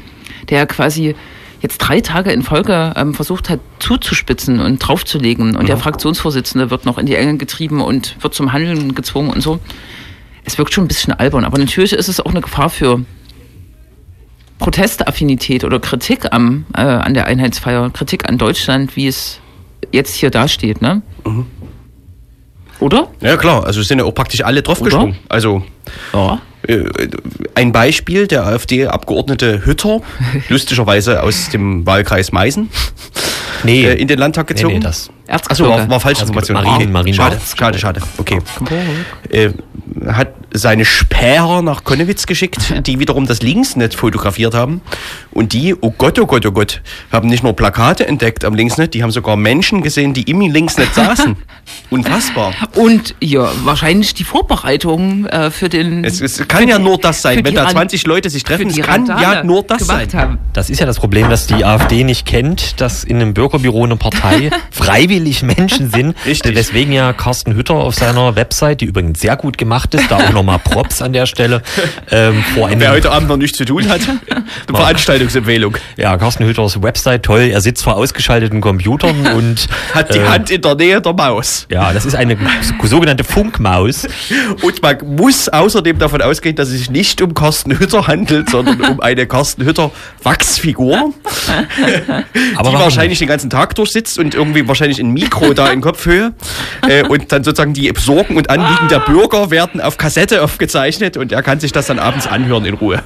der 0.48 0.66
quasi 0.66 1.14
jetzt 1.60 1.78
drei 1.78 2.00
Tage 2.00 2.30
in 2.30 2.42
Folge 2.42 2.92
ähm, 2.96 3.14
versucht 3.14 3.50
hat 3.50 3.60
zuzuspitzen 3.78 4.60
und 4.60 4.78
draufzulegen. 4.78 5.56
Und 5.56 5.68
der 5.68 5.76
Fraktionsvorsitzende 5.76 6.70
wird 6.70 6.86
noch 6.86 6.98
in 6.98 7.06
die 7.06 7.16
Enge 7.16 7.36
getrieben 7.36 7.80
und 7.80 8.16
wird 8.22 8.34
zum 8.34 8.52
Handeln 8.52 8.94
gezwungen 8.94 9.30
und 9.30 9.42
so. 9.42 9.58
Es 10.44 10.56
wirkt 10.58 10.72
schon 10.72 10.84
ein 10.84 10.88
bisschen 10.88 11.12
albern, 11.12 11.44
aber 11.44 11.58
natürlich 11.58 11.92
ist 11.92 12.08
es 12.08 12.20
auch 12.20 12.30
eine 12.30 12.40
Gefahr 12.40 12.70
für 12.70 13.00
Protestaffinität 14.58 15.64
oder 15.64 15.78
Kritik 15.78 16.32
am, 16.32 16.64
äh, 16.74 16.80
an 16.80 17.14
der 17.14 17.26
Einheitsfeier, 17.26 17.90
Kritik 17.90 18.28
an 18.28 18.38
Deutschland, 18.38 18.96
wie 18.96 19.06
es 19.06 19.40
jetzt 19.92 20.14
hier 20.16 20.30
dasteht, 20.30 20.82
ne? 20.82 21.02
Oder? 22.80 23.08
Ja 23.20 23.36
klar, 23.36 23.64
also 23.64 23.82
sind 23.82 23.98
ja 23.98 24.04
auch 24.04 24.14
praktisch 24.14 24.42
alle 24.44 24.62
draufgesprungen. 24.62 25.16
Also 25.28 25.62
Ja. 26.12 26.40
äh, 26.66 26.84
ein 27.54 27.72
Beispiel, 27.72 28.26
der 28.26 28.46
AfD-Abgeordnete 28.46 29.64
Hütter, 29.64 30.00
lustigerweise 30.48 31.22
aus 31.22 31.50
dem 31.50 31.86
Wahlkreis 31.86 32.32
Meißen, 32.32 32.68
Nee, 33.64 33.84
äh, 33.84 33.94
in 33.94 34.06
den 34.08 34.18
Landtag 34.18 34.48
nee, 34.48 34.54
gezogen. 34.54 34.74
nee, 34.74 34.80
das. 34.80 35.10
Achso, 35.28 35.68
war, 35.68 35.88
war 35.90 36.00
falsche 36.00 36.22
Erzgebirge. 36.22 36.48
Information. 36.52 36.92
Marien- 36.92 36.92
Marienburg. 36.92 37.40
Schade, 37.56 37.78
schade, 37.78 38.00
schade. 38.00 38.00
Okay. 38.18 38.38
Äh, 39.30 39.50
hat 40.06 40.28
seine 40.52 40.84
Späher 40.86 41.60
nach 41.62 41.84
Konnewitz 41.84 42.26
geschickt, 42.26 42.72
die 42.86 42.98
wiederum 42.98 43.26
das 43.26 43.42
Linksnet 43.42 43.94
fotografiert 43.94 44.54
haben. 44.54 44.80
Und 45.30 45.52
die, 45.52 45.74
oh 45.78 45.90
Gott, 45.90 46.18
oh 46.18 46.26
Gott, 46.26 46.46
oh 46.46 46.52
Gott, 46.52 46.80
haben 47.12 47.28
nicht 47.28 47.42
nur 47.42 47.54
Plakate 47.54 48.06
entdeckt 48.06 48.44
am 48.44 48.54
Linksnet, 48.54 48.94
die 48.94 49.02
haben 49.02 49.10
sogar 49.10 49.36
Menschen 49.36 49.82
gesehen, 49.82 50.14
die 50.14 50.22
im 50.22 50.40
Linksnet 50.40 50.94
saßen. 50.94 51.36
Unfassbar. 51.90 52.52
Und 52.76 53.14
ja, 53.20 53.50
wahrscheinlich 53.64 54.14
die 54.14 54.24
Vorbereitung 54.24 55.26
äh, 55.26 55.50
für 55.50 55.68
den. 55.68 56.04
Es, 56.04 56.20
es 56.20 56.46
kann 56.48 56.66
ja 56.68 56.78
die- 56.78 56.84
nur 56.84 56.96
das 56.98 57.20
sein, 57.22 57.44
wenn 57.44 57.54
da 57.54 57.64
Ran- 57.64 57.72
20 57.72 58.06
Leute 58.06 58.30
sich 58.30 58.42
treffen. 58.44 58.68
Es 58.68 58.76
kann 58.80 59.06
ja 59.06 59.14
Randale 59.14 59.44
nur 59.46 59.62
das 59.64 59.86
sein. 59.86 60.08
Haben. 60.14 60.38
Das 60.54 60.70
ist 60.70 60.80
ja 60.80 60.86
das 60.86 60.98
Problem, 60.98 61.28
dass 61.28 61.46
die 61.46 61.64
AfD 61.64 62.04
nicht 62.04 62.24
kennt, 62.26 62.80
dass 62.80 63.04
in 63.04 63.16
einem 63.16 63.34
Bürgerbüro 63.34 63.84
eine 63.84 63.96
Partei 63.96 64.50
freiwillig 64.70 65.17
Menschen 65.42 65.90
sind. 65.94 66.14
Richtig. 66.26 66.54
Deswegen 66.54 66.92
ja 66.92 67.12
Carsten 67.12 67.54
Hütter 67.54 67.74
auf 67.74 67.94
seiner 67.94 68.36
Website, 68.36 68.80
die 68.80 68.86
übrigens 68.86 69.20
sehr 69.20 69.36
gut 69.36 69.58
gemacht 69.58 69.94
ist, 69.94 70.10
da 70.10 70.16
auch 70.16 70.32
nochmal 70.32 70.58
Props 70.58 71.02
an 71.02 71.12
der 71.12 71.26
Stelle, 71.26 71.62
ähm, 72.10 72.42
vor 72.54 72.70
Wer 72.74 72.92
heute 72.92 73.10
Abend 73.10 73.28
noch 73.28 73.36
nichts 73.36 73.58
zu 73.58 73.64
tun 73.64 73.88
hat, 73.88 74.00
eine 74.30 74.44
Veranstaltungsempfehlung. 74.78 75.76
Ja, 75.96 76.16
Carsten 76.16 76.44
Hütters 76.44 76.80
Website, 76.82 77.24
toll. 77.24 77.50
Er 77.52 77.60
sitzt 77.60 77.82
vor 77.82 77.96
ausgeschalteten 77.96 78.60
Computern 78.60 79.26
und 79.34 79.66
Hat 79.94 80.14
die 80.14 80.18
äh, 80.18 80.28
Hand 80.28 80.50
in 80.50 80.62
der 80.62 80.74
Nähe 80.74 81.00
der 81.00 81.12
Maus. 81.12 81.66
Ja, 81.70 81.92
das 81.92 82.06
ist 82.06 82.14
eine 82.14 82.36
sogenannte 82.82 83.24
Funkmaus. 83.24 84.06
Und 84.62 84.82
man 84.82 84.98
muss 85.16 85.48
außerdem 85.48 85.98
davon 85.98 86.22
ausgehen, 86.22 86.56
dass 86.56 86.68
es 86.68 86.78
sich 86.78 86.90
nicht 86.90 87.20
um 87.22 87.34
Carsten 87.34 87.78
Hütter 87.78 88.06
handelt, 88.06 88.50
sondern 88.50 88.80
um 88.80 89.00
eine 89.00 89.26
Carsten 89.26 89.64
Hütter 89.64 89.90
Wachsfigur, 90.22 91.12
die 91.46 92.72
wahrscheinlich 92.72 93.18
den 93.18 93.28
ganzen 93.28 93.50
Tag 93.50 93.74
durchsitzt 93.74 94.18
und 94.18 94.34
irgendwie 94.34 94.66
wahrscheinlich 94.68 94.98
ein 95.08 95.12
Mikro 95.12 95.54
da 95.54 95.70
in 95.70 95.80
Kopfhöhe. 95.80 96.32
Äh, 96.88 97.04
und 97.04 97.32
dann 97.32 97.44
sozusagen 97.44 97.74
die 97.74 97.92
Sorgen 97.98 98.36
und 98.36 98.50
Anliegen 98.50 98.88
der 98.88 99.00
Bürger 99.00 99.50
werden 99.50 99.80
auf 99.80 99.96
Kassette 99.96 100.42
aufgezeichnet 100.42 101.16
und 101.16 101.32
er 101.32 101.42
kann 101.42 101.60
sich 101.60 101.72
das 101.72 101.86
dann 101.86 101.98
abends 101.98 102.26
anhören 102.26 102.64
in 102.64 102.74
Ruhe. 102.74 103.02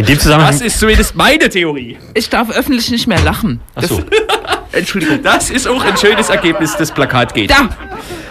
In 0.00 0.06
dem 0.06 0.18
Zusammenhang. 0.18 0.52
Das 0.52 0.62
ist 0.62 0.78
zumindest 0.78 1.14
meine 1.14 1.48
Theorie. 1.50 1.98
Ich 2.14 2.30
darf 2.30 2.50
öffentlich 2.50 2.90
nicht 2.90 3.06
mehr 3.06 3.20
lachen. 3.20 3.60
Ach 3.74 3.82
so. 3.82 4.02
Entschuldigung. 4.72 5.22
Das 5.22 5.50
ist 5.50 5.68
auch 5.68 5.84
ein 5.84 5.96
schönes 5.98 6.30
Ergebnis 6.30 6.74
des 6.76 6.90
Plakatgeht. 6.90 7.50
Da! 7.50 7.68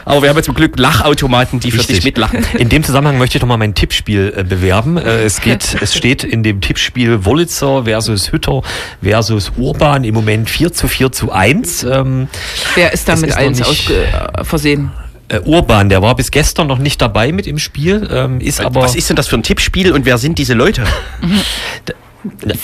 Aber 0.05 0.23
wir 0.23 0.29
haben 0.29 0.37
jetzt 0.37 0.45
zum 0.45 0.55
Glück 0.55 0.79
Lachautomaten, 0.79 1.59
die 1.59 1.69
für 1.69 1.85
dich 1.85 2.03
mitlachen. 2.03 2.43
In 2.57 2.69
dem 2.69 2.83
Zusammenhang 2.83 3.19
möchte 3.19 3.37
ich 3.37 3.41
noch 3.43 3.47
mal 3.47 3.57
mein 3.57 3.75
Tippspiel 3.75 4.33
äh, 4.35 4.43
bewerben. 4.43 4.97
Äh, 4.97 5.25
es 5.25 5.41
geht, 5.41 5.77
es 5.81 5.95
steht 5.95 6.23
in 6.23 6.41
dem 6.41 6.61
Tippspiel 6.61 7.23
Wollitzer 7.25 7.83
versus 7.83 8.31
Hütter 8.31 8.63
versus 9.03 9.51
Urban 9.57 10.03
im 10.05 10.15
Moment 10.15 10.49
4 10.49 10.73
zu 10.73 10.87
4 10.87 11.11
zu 11.11 11.31
1. 11.31 11.83
Ähm, 11.83 12.29
Wer 12.73 12.93
ist 12.93 13.07
da 13.07 13.13
Es 13.13 13.21
mit 13.21 13.29
ist 13.29 13.35
noch 13.35 13.43
eins 13.43 13.61
ausge 13.61 14.05
äh, 14.05 14.43
versehen? 14.43 14.91
Äh, 15.29 15.39
Urban, 15.39 15.89
der 15.89 16.01
war 16.01 16.15
bis 16.15 16.31
gestern 16.31 16.67
noch 16.67 16.79
nicht 16.79 17.01
dabei 17.01 17.31
mit 17.31 17.47
im 17.47 17.59
Spiel, 17.59 18.07
ähm, 18.11 18.41
ist 18.41 18.59
aber 18.59 18.81
Was 18.81 18.95
ist 18.95 19.09
denn 19.09 19.15
das 19.15 19.27
für 19.27 19.37
ein 19.37 19.43
Tippspiel 19.43 19.91
und 19.91 20.05
wer 20.05 20.17
sind 20.17 20.37
diese 20.37 20.53
Leute? 20.53 20.83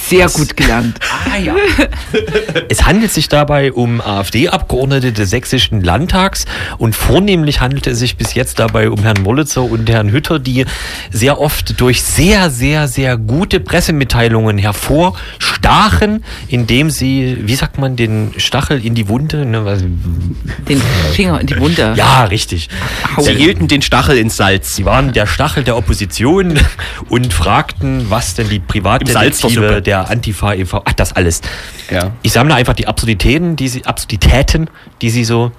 Sehr 0.08 0.28
gut 0.30 0.58
gelernt. 0.58 1.00
Ah, 1.32 1.38
ja. 1.38 1.56
es 2.70 2.86
handelt 2.86 3.12
sich 3.12 3.30
dabei 3.30 3.72
um 3.72 4.02
AfD-Abgeordnete 4.02 5.14
des 5.14 5.30
sächsischen 5.30 5.82
Landtags 5.82 6.46
und 6.78 6.96
vornehmlich 6.96 7.62
handelte 7.62 7.92
es 7.92 8.00
sich 8.00 8.18
bis 8.18 8.34
jetzt 8.34 8.60
dabei 8.60 8.90
um 8.90 9.02
Herrn 9.04 9.22
Mollitzer 9.24 9.64
und 9.64 9.90
Herrn 9.90 10.12
Hütter, 10.12 10.40
die 10.40 10.66
sehr 11.12 11.40
oft 11.40 11.80
durch 11.80 12.04
sehr, 12.04 12.50
sehr, 12.50 12.90
sehr 12.90 13.18
gute 13.18 13.62
Pressemitteilungen 13.62 14.58
hervorstachen, 14.58 16.26
indem 16.50 16.90
sie, 16.90 17.38
wie 17.46 17.56
sagt 17.56 17.78
man, 17.78 17.96
den 17.96 18.34
Stachel 18.38 18.86
in 18.86 18.94
die 18.94 19.08
Wunde, 19.08 19.46
ne, 19.46 19.64
was, 19.64 19.82
Den 20.68 20.82
Finger 21.14 21.40
in 21.40 21.48
die 21.48 21.58
Wunde. 21.58 21.94
ja, 21.96 22.26
richtig. 22.26 22.68
Sie 23.20 23.34
hielten 23.34 23.70
den 23.70 23.82
Stachel 23.82 24.18
ins 24.18 24.36
Salz. 24.36 24.76
Sie 24.76 24.84
waren 24.84 25.14
der 25.14 25.28
Stachel 25.28 25.64
der 25.64 25.78
Opposition 25.78 26.60
und 27.10 27.34
fragten, 27.34 28.10
was 28.10 28.34
denn 28.36 28.50
die 28.50 28.60
Privatdetektive 28.60 29.45
Suppe. 29.50 29.82
der 29.82 30.10
Antifa 30.10 30.54
e.V. 30.54 30.82
Ach, 30.86 30.94
das 30.94 31.14
alles. 31.14 31.42
Ja. 31.92 32.12
Ich 32.22 32.32
sammle 32.34 32.56
einfach 32.56 32.74
die 32.74 32.88
Absurditäten, 32.88 33.56
die 33.56 33.68
sie, 33.68 33.86
Absurditäten, 33.86 34.70
die 35.02 35.10
sie 35.10 35.24
so 35.24 35.52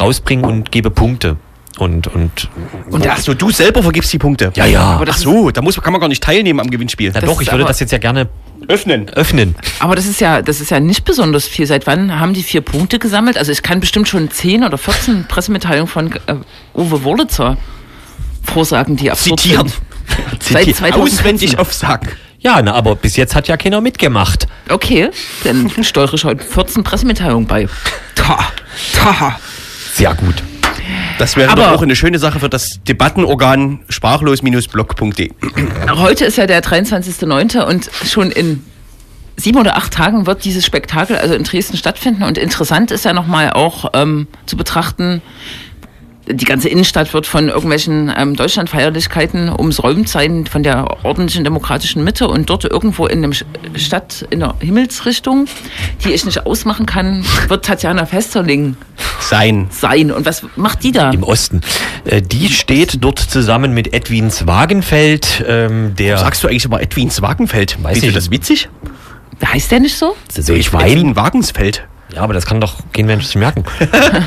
rausbringen 0.00 0.44
und 0.44 0.72
gebe 0.72 0.90
Punkte. 0.90 1.36
Und, 1.78 2.06
und, 2.08 2.50
Und 2.90 3.06
ach 3.08 3.18
so, 3.18 3.32
du 3.32 3.50
selber 3.50 3.82
vergibst 3.82 4.12
die 4.12 4.18
Punkte. 4.18 4.52
Ja, 4.54 4.66
ja. 4.66 4.82
Aber 4.82 5.06
ach 5.08 5.16
so, 5.16 5.50
da 5.50 5.62
muss, 5.62 5.80
kann 5.80 5.92
man 5.92 6.00
gar 6.00 6.08
nicht 6.08 6.22
teilnehmen 6.22 6.60
am 6.60 6.70
Gewinnspiel. 6.70 7.10
na 7.14 7.20
das 7.20 7.28
doch, 7.30 7.40
ich 7.40 7.50
würde 7.50 7.64
das 7.64 7.80
jetzt 7.80 7.92
ja 7.92 7.98
gerne 7.98 8.28
Öffnen. 8.68 9.08
öffnen. 9.08 9.54
Aber 9.80 9.96
das 9.96 10.06
ist 10.06 10.20
ja, 10.20 10.42
das 10.42 10.60
ist 10.60 10.70
ja 10.70 10.80
nicht 10.80 11.04
besonders 11.04 11.48
viel. 11.48 11.66
Seit 11.66 11.86
wann 11.86 12.20
haben 12.20 12.34
die 12.34 12.42
vier 12.42 12.60
Punkte 12.60 12.98
gesammelt? 12.98 13.38
Also 13.38 13.52
ich 13.52 13.62
kann 13.62 13.80
bestimmt 13.80 14.06
schon 14.06 14.30
10 14.30 14.64
oder 14.64 14.76
14 14.78 15.24
Pressemitteilungen 15.28 15.88
von 15.88 16.12
äh, 16.12 16.34
Uwe 16.74 17.02
Wurlitzer 17.04 17.56
vorsagen, 18.42 18.96
die 18.96 19.10
absurd 19.10 19.40
Zitieren. 19.40 19.68
sind. 19.68 19.80
Zitieren. 20.42 20.74
2014. 20.74 21.02
Auswendig 21.02 21.58
aufsagen. 21.58 22.08
Ja, 22.42 22.60
na, 22.60 22.74
aber 22.74 22.96
bis 22.96 23.16
jetzt 23.16 23.34
hat 23.36 23.46
ja 23.48 23.56
keiner 23.56 23.80
mitgemacht. 23.80 24.48
Okay, 24.68 25.10
dann 25.44 25.70
steuere 25.84 26.14
ich 26.14 26.24
heute 26.24 26.44
14 26.44 26.82
Pressemitteilungen 26.82 27.46
bei. 27.46 27.68
Ta, 28.16 28.38
ta. 28.94 29.38
Sehr 29.94 30.14
gut. 30.14 30.42
Das 31.18 31.36
wäre 31.36 31.50
Aber- 31.52 31.62
doch 31.62 31.72
auch 31.72 31.82
eine 31.82 31.94
schöne 31.94 32.18
Sache 32.18 32.40
für 32.40 32.48
das 32.48 32.80
Debattenorgan 32.88 33.80
sprachlos-blog.de. 33.88 35.30
Heute 35.94 36.24
ist 36.24 36.36
ja 36.36 36.46
der 36.46 36.62
23.09. 36.62 37.60
und 37.64 37.88
schon 38.04 38.32
in 38.32 38.64
sieben 39.36 39.58
oder 39.58 39.76
acht 39.76 39.92
Tagen 39.92 40.26
wird 40.26 40.44
dieses 40.44 40.66
Spektakel 40.66 41.16
also 41.16 41.34
in 41.34 41.44
Dresden 41.44 41.76
stattfinden. 41.76 42.22
Und 42.24 42.38
interessant 42.38 42.90
ist 42.90 43.04
ja 43.04 43.12
nochmal 43.12 43.50
auch 43.52 43.90
ähm, 43.94 44.26
zu 44.46 44.56
betrachten, 44.56 45.22
die 46.28 46.44
ganze 46.44 46.68
Innenstadt 46.68 47.12
wird 47.14 47.26
von 47.26 47.48
irgendwelchen 47.48 48.12
ähm, 48.16 48.36
Deutschlandfeierlichkeiten 48.36 49.48
umsäumt 49.48 50.08
sein, 50.08 50.46
von 50.46 50.62
der 50.62 51.04
ordentlichen 51.04 51.42
demokratischen 51.44 52.04
Mitte 52.04 52.28
und 52.28 52.48
dort 52.48 52.64
irgendwo 52.64 53.06
in 53.06 53.18
einem 53.18 53.32
Sch- 53.32 53.44
Stadt 53.74 54.24
in 54.30 54.40
der 54.40 54.54
Himmelsrichtung, 54.60 55.46
die 56.04 56.12
ich 56.12 56.24
nicht 56.24 56.46
ausmachen 56.46 56.86
kann, 56.86 57.24
wird 57.48 57.64
Tatjana 57.64 58.06
Festerling 58.06 58.76
Sein. 59.20 59.66
sein. 59.70 60.12
Und 60.12 60.24
was 60.24 60.44
macht 60.56 60.84
die 60.84 60.92
da? 60.92 61.10
Im 61.10 61.24
Osten. 61.24 61.60
Äh, 62.04 62.22
die 62.22 62.48
steht 62.48 62.98
dort 63.02 63.18
zusammen 63.18 63.72
mit 63.74 63.92
Edwins 63.92 64.46
Wagenfeld, 64.46 65.44
ähm, 65.48 65.94
der. 65.96 66.18
Sagst 66.18 66.44
du 66.44 66.48
eigentlich 66.48 66.64
immer 66.64 66.80
Edwins 66.80 67.20
Wagenfeld? 67.20 67.82
Weiß 67.82 67.98
Findest 67.98 68.10
du 68.10 68.12
das 68.14 68.30
witzig? 68.30 68.68
Heißt 69.44 69.72
der 69.72 69.80
nicht 69.80 69.96
so? 69.96 70.14
so 70.30 70.54
ich? 70.54 70.72
Edwin 70.72 71.16
Wagensfeld. 71.16 71.82
Ja, 72.14 72.20
aber 72.22 72.34
das 72.34 72.44
kann 72.44 72.60
doch 72.60 72.76
kein 72.92 73.06
Mensch 73.06 73.24
sich 73.24 73.36
merken. 73.36 73.64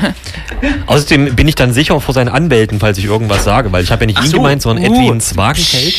Außerdem 0.86 1.36
bin 1.36 1.46
ich 1.46 1.54
dann 1.54 1.72
sicher 1.72 2.00
vor 2.00 2.14
seinen 2.14 2.28
Anwälten, 2.28 2.80
falls 2.80 2.98
ich 2.98 3.04
irgendwas 3.04 3.44
sage, 3.44 3.70
weil 3.72 3.84
ich 3.84 3.92
habe 3.92 4.02
ja 4.02 4.06
nicht 4.06 4.18
Ach 4.18 4.24
ihn 4.24 4.30
so. 4.30 4.36
gemeint, 4.38 4.62
sondern 4.62 4.90
Uh. 4.90 5.04
Edwins 5.04 5.36
Wagenfeld. 5.36 5.94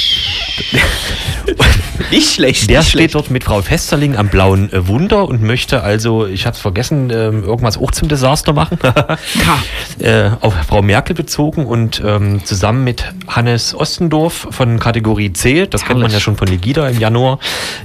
Nicht 2.11 2.33
schlecht. 2.33 2.69
Der 2.69 2.79
nicht 2.79 2.89
steht 2.89 2.99
schlecht. 3.01 3.15
dort 3.15 3.31
mit 3.31 3.43
Frau 3.43 3.61
Festerling 3.61 4.15
am 4.15 4.29
blauen 4.29 4.71
äh, 4.71 4.87
Wunder 4.87 5.27
und 5.27 5.41
möchte 5.41 5.81
also, 5.83 6.25
ich 6.25 6.45
hatte 6.45 6.55
es 6.55 6.61
vergessen, 6.61 7.09
ähm, 7.09 7.43
irgendwas 7.43 7.77
auch 7.77 7.91
zum 7.91 8.07
Desaster 8.07 8.53
machen. 8.53 8.77
äh, 9.99 10.29
auf 10.41 10.53
Frau 10.67 10.81
Merkel 10.81 11.15
bezogen 11.15 11.65
und 11.65 12.01
ähm, 12.05 12.43
zusammen 12.45 12.83
mit 12.83 13.03
Hannes 13.27 13.75
Ostendorf 13.75 14.47
von 14.51 14.79
Kategorie 14.79 15.33
C, 15.33 15.67
das 15.67 15.85
kennt 15.85 15.99
man 15.99 16.11
ja 16.11 16.19
schon 16.19 16.37
von 16.37 16.47
Legida 16.47 16.87
im 16.87 16.99
Januar, 16.99 17.39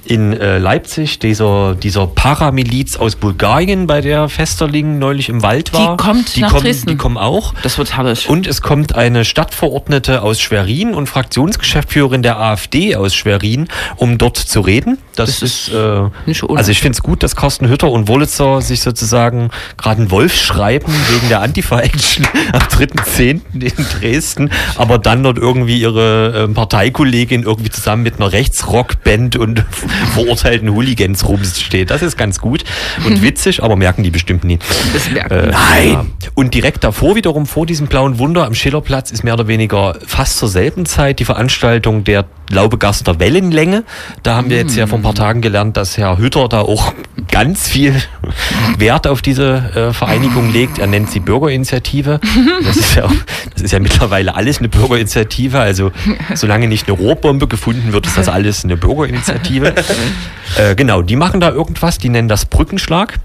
in 0.05 0.33
äh, 0.39 0.59
Leipzig, 0.59 1.19
dieser, 1.19 1.75
dieser 1.75 2.07
Paramiliz 2.07 2.97
aus 2.97 3.17
Bulgarien, 3.17 3.89
bei 3.93 4.01
der 4.01 4.31
Festerling 4.31 4.99
neulich 4.99 5.29
im 5.29 5.43
Wald 5.43 5.75
war. 5.75 5.99
kommt 5.99 6.35
die 6.35 6.41
nach 6.41 6.49
kommen, 6.49 6.65
Dresden. 6.65 6.89
Die 6.89 6.97
kommen 6.97 7.19
auch. 7.19 7.53
Das 7.63 7.77
wird 7.77 7.95
herrlich. 7.95 8.27
Und 8.27 8.47
es 8.47 8.63
kommt 8.63 8.95
eine 8.95 9.27
Stadtverordnete 9.27 10.23
aus 10.23 10.41
Schwerin 10.41 10.95
und 10.95 11.09
Fraktionsgeschäftsführerin 11.09 12.23
der 12.23 12.41
AfD 12.41 12.97
aus 12.97 13.15
Schwerin, 13.15 13.69
um 13.97 14.17
dort 14.17 14.39
zu 14.39 14.63
reden. 14.63 14.97
Das, 15.17 15.41
Das 15.41 15.43
ist, 15.43 15.69
äh, 15.69 16.09
nicht 16.27 16.43
ohne. 16.43 16.59
also 16.59 16.71
ich 16.71 16.81
finde 16.81 16.97
es 16.97 17.03
gut, 17.03 17.23
dass 17.23 17.37
Carsten 17.37 17.69
Hütter 17.69 17.91
und 17.91 18.09
Wolitzer 18.09 18.61
sich 18.61 18.81
sozusagen 18.81 19.51
gerade 19.77 20.03
einen 20.03 20.11
Wolf 20.11 20.35
schreiben 20.35 20.93
wegen 21.11 21.29
der 21.29 21.43
Antifa-Action 21.43 22.27
am 22.53 22.61
3.10. 22.61 23.41
in 23.55 23.87
Dresden, 24.01 24.51
aber 24.77 24.99
dann 24.99 25.23
dort 25.23 25.39
irgendwie 25.39 25.81
ihre 25.81 26.45
ähm, 26.45 26.55
Parteikollegin 26.55 27.43
irgendwie 27.43 27.71
zusammen 27.71 28.03
mit 28.03 28.17
einer 28.17 28.33
Rechtsrockband 28.33 29.37
und 29.37 29.65
verurteilten 30.15 30.71
Hooligans 30.71 31.29
rumsteht. 31.29 31.91
Das 31.91 32.03
ist 32.03 32.17
ganz 32.17 32.39
gut 32.41 32.65
und 33.07 33.23
witzig, 33.23 33.63
aber 33.63 33.77
merken 33.77 34.03
die 34.03 34.11
bestimmt 34.11 34.45
nie. 34.45 34.59
das 34.93 35.11
merken. 35.11 35.51
Äh, 35.51 35.91
ja. 35.91 36.07
Und 36.35 36.55
direkt 36.55 36.85
davor 36.85 37.17
wiederum, 37.17 37.47
vor 37.47 37.67
diesem 37.67 37.87
blauen 37.87 38.19
Wunder 38.19 38.47
am 38.47 38.55
Schillerplatz, 38.55 39.11
ist 39.11 39.25
mehr 39.25 39.35
oder 39.35 39.49
weniger 39.49 39.97
fast 40.07 40.39
zur 40.39 40.49
selben 40.49 40.87
Zeit 40.87 41.19
die 41.19 41.25
Veranstaltung 41.25 42.05
der 42.05 42.25
Laubegaster 42.53 43.19
Wellenlänge. 43.19 43.85
Da 44.23 44.37
haben 44.37 44.51
wir 44.51 44.59
jetzt 44.59 44.77
ja 44.77 44.87
vor 44.87 44.99
ein 44.99 45.03
paar 45.03 45.15
Tagen 45.15 45.41
gelernt, 45.41 45.77
dass 45.77 45.97
Herr 45.97 46.19
Hütter 46.19 46.49
da 46.49 46.61
auch 46.61 46.93
ganz 47.31 47.67
viel 47.67 47.95
Wert 48.79 49.07
auf 49.07 49.23
diese 49.23 49.55
äh, 49.75 49.93
Vereinigung 49.93 50.53
legt. 50.53 50.79
Er 50.79 50.87
nennt 50.87 51.11
sie 51.11 51.21
Bürgerinitiative. 51.21 52.21
Das 52.65 52.77
ist, 52.77 52.95
ja, 52.95 53.11
das 53.55 53.63
ist 53.63 53.73
ja 53.73 53.81
mittlerweile 53.81 54.35
alles 54.35 54.59
eine 54.59 54.69
Bürgerinitiative. 54.69 55.59
Also 55.59 55.93
solange 56.35 56.69
nicht 56.69 56.89
eine 56.89 56.97
Rohrbombe 56.97 57.49
gefunden 57.49 57.93
wird, 57.93 58.07
ist 58.07 58.19
das 58.19 58.29
alles 58.29 58.65
eine 58.65 58.77
Bürgerinitiative. 58.77 59.75
äh, 60.59 60.75
genau, 60.75 61.03
die 61.03 61.17
machen 61.17 61.41
da 61.41 61.51
irgendwas, 61.51 61.99
die 61.99 62.11
nennen 62.11 62.29
das 62.29 62.45
Brückenschlag. 62.45 63.19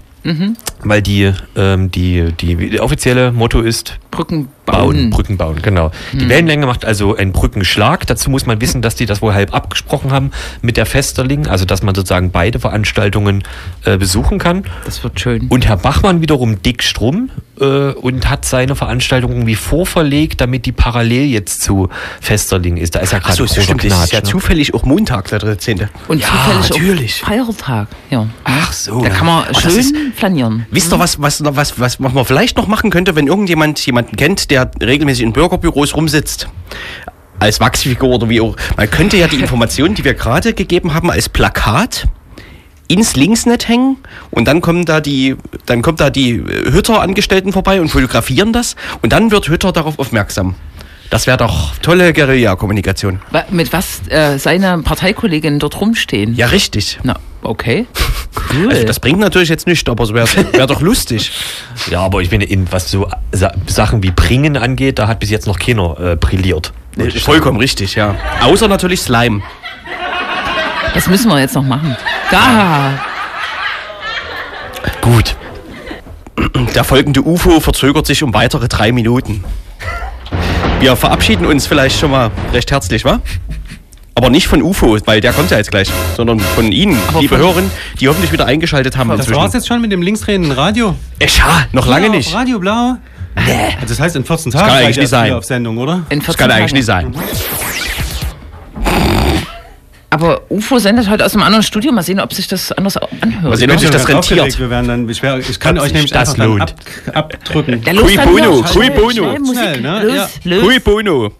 Weil 0.80 1.02
die, 1.02 1.32
ähm, 1.56 1.90
die, 1.90 2.32
die, 2.32 2.56
die 2.56 2.80
offizielle 2.80 3.32
Motto 3.32 3.60
ist 3.60 3.98
Brücken 4.10 4.48
bauen. 4.72 5.10
Brücken 5.10 5.36
bauen, 5.36 5.60
genau. 5.62 5.90
Die 6.12 6.28
Wellenlänge 6.28 6.66
macht 6.66 6.84
also 6.84 7.16
einen 7.16 7.32
Brückenschlag. 7.32 8.06
Dazu 8.06 8.30
muss 8.30 8.46
man 8.46 8.60
wissen, 8.60 8.82
dass 8.82 8.94
die 8.94 9.06
das 9.06 9.22
wohl 9.22 9.34
halb 9.34 9.54
abgesprochen 9.54 10.10
haben 10.12 10.30
mit 10.62 10.76
der 10.76 10.86
Festerling, 10.86 11.46
also 11.46 11.64
dass 11.64 11.82
man 11.82 11.94
sozusagen 11.94 12.30
beide 12.30 12.58
Veranstaltungen 12.60 13.42
äh, 13.84 13.96
besuchen 13.96 14.38
kann. 14.38 14.64
Das 14.84 15.02
wird 15.02 15.18
schön. 15.20 15.46
Und 15.48 15.66
Herr 15.66 15.76
Bachmann 15.76 16.20
wiederum 16.20 16.62
dick 16.62 16.82
Strum 16.82 17.30
äh, 17.60 17.64
und 17.64 18.28
hat 18.30 18.44
seine 18.44 18.76
Veranstaltung 18.76 19.32
irgendwie 19.32 19.54
vorverlegt, 19.54 20.40
damit 20.40 20.66
die 20.66 20.72
parallel 20.72 21.24
jetzt 21.26 21.62
zu 21.62 21.88
Festerling 22.20 22.76
ist. 22.76 22.94
Da 22.94 23.00
ist 23.00 23.12
ja 23.12 23.18
gerade 23.18 23.32
Achso, 23.32 23.44
großer 23.44 23.62
stimmt. 23.62 23.84
Das 23.84 23.92
ist 23.92 23.98
Knatsch, 23.98 24.12
ja 24.12 24.20
ne? 24.20 24.24
zufällig 24.24 24.74
auch 24.74 24.84
Montag, 24.84 25.28
der 25.28 25.38
13. 25.38 25.88
Und 26.08 26.20
Ja, 26.20 26.26
zufällig 26.28 26.70
natürlich. 26.70 27.22
auch 27.22 27.28
Feiertag. 27.28 27.88
Ja. 28.10 28.26
Ach 28.44 28.72
so. 28.72 29.02
Da 29.02 29.08
kann 29.10 29.26
man 29.26 29.44
Oh, 29.48 29.52
das 29.52 29.62
schön 29.62 29.80
ist- 29.80 29.94
flanieren. 30.16 30.66
Wisst 30.70 30.92
ihr, 30.92 30.98
was, 30.98 31.20
was, 31.20 31.42
was, 31.44 31.78
was 31.80 31.98
man 31.98 32.24
vielleicht 32.24 32.56
noch 32.56 32.66
machen 32.66 32.90
könnte, 32.90 33.14
wenn 33.16 33.26
irgendjemand 33.26 33.84
jemanden 33.86 34.16
kennt, 34.16 34.50
der 34.50 34.57
regelmäßig 34.80 35.24
in 35.24 35.32
Bürgerbüros 35.32 35.94
rumsitzt? 35.94 36.48
Als 37.38 37.60
Wachsfigur 37.60 38.08
oder 38.16 38.28
wie 38.28 38.40
auch. 38.40 38.56
Man 38.76 38.90
könnte 38.90 39.16
ja 39.16 39.28
die 39.28 39.36
Informationen, 39.40 39.94
die 39.94 40.04
wir 40.04 40.14
gerade 40.14 40.54
gegeben 40.54 40.94
haben, 40.94 41.10
als 41.10 41.28
Plakat 41.28 42.08
ins 42.88 43.16
Linksnet 43.16 43.68
hängen 43.68 43.98
und 44.30 44.48
dann 44.48 44.60
kommen 44.60 44.86
da 44.86 45.00
die, 45.00 45.36
dann 45.66 45.82
kommt 45.82 46.00
da 46.00 46.08
die 46.10 46.42
Hütter-Angestellten 46.42 47.52
vorbei 47.52 47.80
und 47.80 47.88
fotografieren 47.88 48.52
das 48.52 48.76
und 49.02 49.12
dann 49.12 49.30
wird 49.30 49.48
Hütter 49.48 49.72
darauf 49.72 49.98
aufmerksam. 49.98 50.54
Das 51.10 51.26
wäre 51.26 51.38
doch 51.38 51.76
tolle 51.78 52.12
Guerilla-Kommunikation. 52.12 53.20
Mit 53.50 53.72
was 53.72 54.00
äh, 54.08 54.38
seine 54.38 54.78
Parteikolleginnen 54.78 55.58
dort 55.58 55.80
rumstehen. 55.80 56.34
Ja, 56.34 56.46
richtig. 56.46 56.98
Na, 57.02 57.16
okay. 57.42 57.86
Cool. 58.54 58.70
Also 58.70 58.84
das 58.84 59.00
bringt 59.00 59.18
natürlich 59.18 59.48
jetzt 59.48 59.66
nichts, 59.66 59.88
aber 59.90 60.04
es 60.04 60.14
wäre 60.14 60.28
wär 60.52 60.66
doch 60.66 60.80
lustig. 60.80 61.32
Ja, 61.90 62.00
aber 62.00 62.20
ich 62.20 62.28
finde, 62.28 62.46
in, 62.46 62.70
was 62.70 62.90
so 62.90 63.08
Sa 63.32 63.52
Sachen 63.66 64.02
wie 64.02 64.10
Bringen 64.10 64.56
angeht, 64.56 64.98
da 64.98 65.08
hat 65.08 65.20
bis 65.20 65.30
jetzt 65.30 65.46
noch 65.46 65.58
keiner 65.58 65.98
äh, 65.98 66.16
brilliert. 66.16 66.72
Ich 66.96 67.22
Vollkommen 67.22 67.58
richtig, 67.58 67.94
ja. 67.94 68.14
Außer 68.42 68.68
natürlich 68.68 69.00
Slime. 69.00 69.42
das 70.94 71.08
müssen 71.08 71.30
wir 71.30 71.40
jetzt 71.40 71.54
noch 71.54 71.62
machen. 71.64 71.96
Da. 72.30 72.98
Gut. 75.00 75.36
Der 76.74 76.84
folgende 76.84 77.22
UFO 77.22 77.60
verzögert 77.60 78.06
sich 78.06 78.22
um 78.22 78.34
weitere 78.34 78.68
drei 78.68 78.92
Minuten. 78.92 79.44
Wir 80.80 80.94
verabschieden 80.96 81.46
uns 81.46 81.66
vielleicht 81.66 81.98
schon 81.98 82.10
mal 82.10 82.30
recht 82.52 82.70
herzlich, 82.70 83.04
wa? 83.04 83.20
Aber 84.18 84.30
nicht 84.30 84.48
von 84.48 84.60
UFO, 84.64 84.98
weil 85.04 85.20
der 85.20 85.32
kommt 85.32 85.52
ja 85.52 85.58
jetzt 85.58 85.70
gleich, 85.70 85.88
sondern 86.16 86.40
von 86.40 86.72
Ihnen, 86.72 86.98
Aber 87.06 87.20
liebe 87.20 87.36
Hörerinnen, 87.38 87.70
die 88.00 88.08
hoffentlich 88.08 88.32
wieder 88.32 88.46
eingeschaltet 88.46 88.96
haben 88.96 89.10
Das 89.16 89.32
war's 89.32 89.52
jetzt 89.52 89.68
schon 89.68 89.80
mit 89.80 89.92
dem 89.92 90.02
linksdrehenden 90.02 90.50
Radio? 90.50 90.96
Äh, 91.20 91.28
scha, 91.28 91.66
noch 91.70 91.86
lange 91.86 92.06
Ja, 92.06 92.12
nicht. 92.12 92.34
Radio 92.34 92.58
Blau? 92.58 92.96
Nee. 93.36 93.76
Das 93.86 94.00
heißt, 94.00 94.16
in 94.16 94.24
14 94.24 94.50
Tagen 94.50 94.64
kann 94.66 94.74
seid 94.74 94.84
eigentlich 94.86 94.96
nicht 94.96 95.08
sein. 95.10 95.32
auf 95.34 95.44
Sendung, 95.44 95.78
oder? 95.78 96.02
In 96.10 96.20
14 96.20 96.26
Das 96.26 96.36
kann 96.36 96.50
eigentlich 96.50 96.84
Tagen. 96.84 97.10
nicht 97.12 97.14
sein. 97.14 97.14
Aber 100.10 100.40
UFO 100.50 100.80
sendet 100.80 101.08
heute 101.08 101.24
aus 101.24 101.34
einem 101.34 101.44
anderen 101.44 101.62
Studio. 101.62 101.92
Mal 101.92 102.02
sehen, 102.02 102.18
ob 102.18 102.32
sich 102.32 102.48
das 102.48 102.72
anders 102.72 102.96
anhört. 102.96 103.44
Mal 103.44 103.56
sehen, 103.56 103.70
ob 103.70 103.78
sich 103.78 103.90
das 103.90 104.08
rentiert. 104.08 104.58
Wir 104.58 104.68
werden 104.68 104.88
dann, 104.88 105.08
ich, 105.08 105.22
wär, 105.22 105.38
ich 105.38 105.60
kann 105.60 105.78
Ob 105.78 105.84
euch 105.84 105.92
nämlich 105.92 106.10
das 106.10 106.30
einfach 106.30 106.38
dann 106.38 106.48
lohnt. 106.58 106.74
ab, 107.14 107.34
abdrücken. 107.34 107.80
Ja, 107.86 107.92
Cui 107.92 108.16
bono, 108.16 108.62
cui 108.62 108.90
bono. 108.90 109.36
Schnell, 109.52 109.80
ne? 109.80 110.02
Los, 110.02 110.14
Ja. 110.16 110.28
los. 110.42 110.62
Cui 110.64 110.80
bono. 110.80 111.30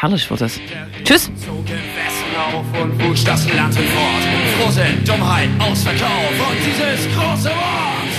Herrlich 0.00 0.30
wird 0.30 0.40
das. 0.40 0.60
Tschüss. 1.02 1.24
Zog 1.44 1.58
im 1.58 1.74
Westen 1.74 2.36
auf 2.54 2.82
und 2.82 3.02
wutscht 3.02 3.26
das 3.26 3.52
Land 3.52 3.74
hinfort. 3.74 4.22
Frohsinn, 4.60 5.04
Dummheit, 5.04 5.48
Ausverkauf 5.58 6.30
und 6.38 6.56
dieses 6.64 7.12
große 7.16 7.48
Wort. 7.48 8.17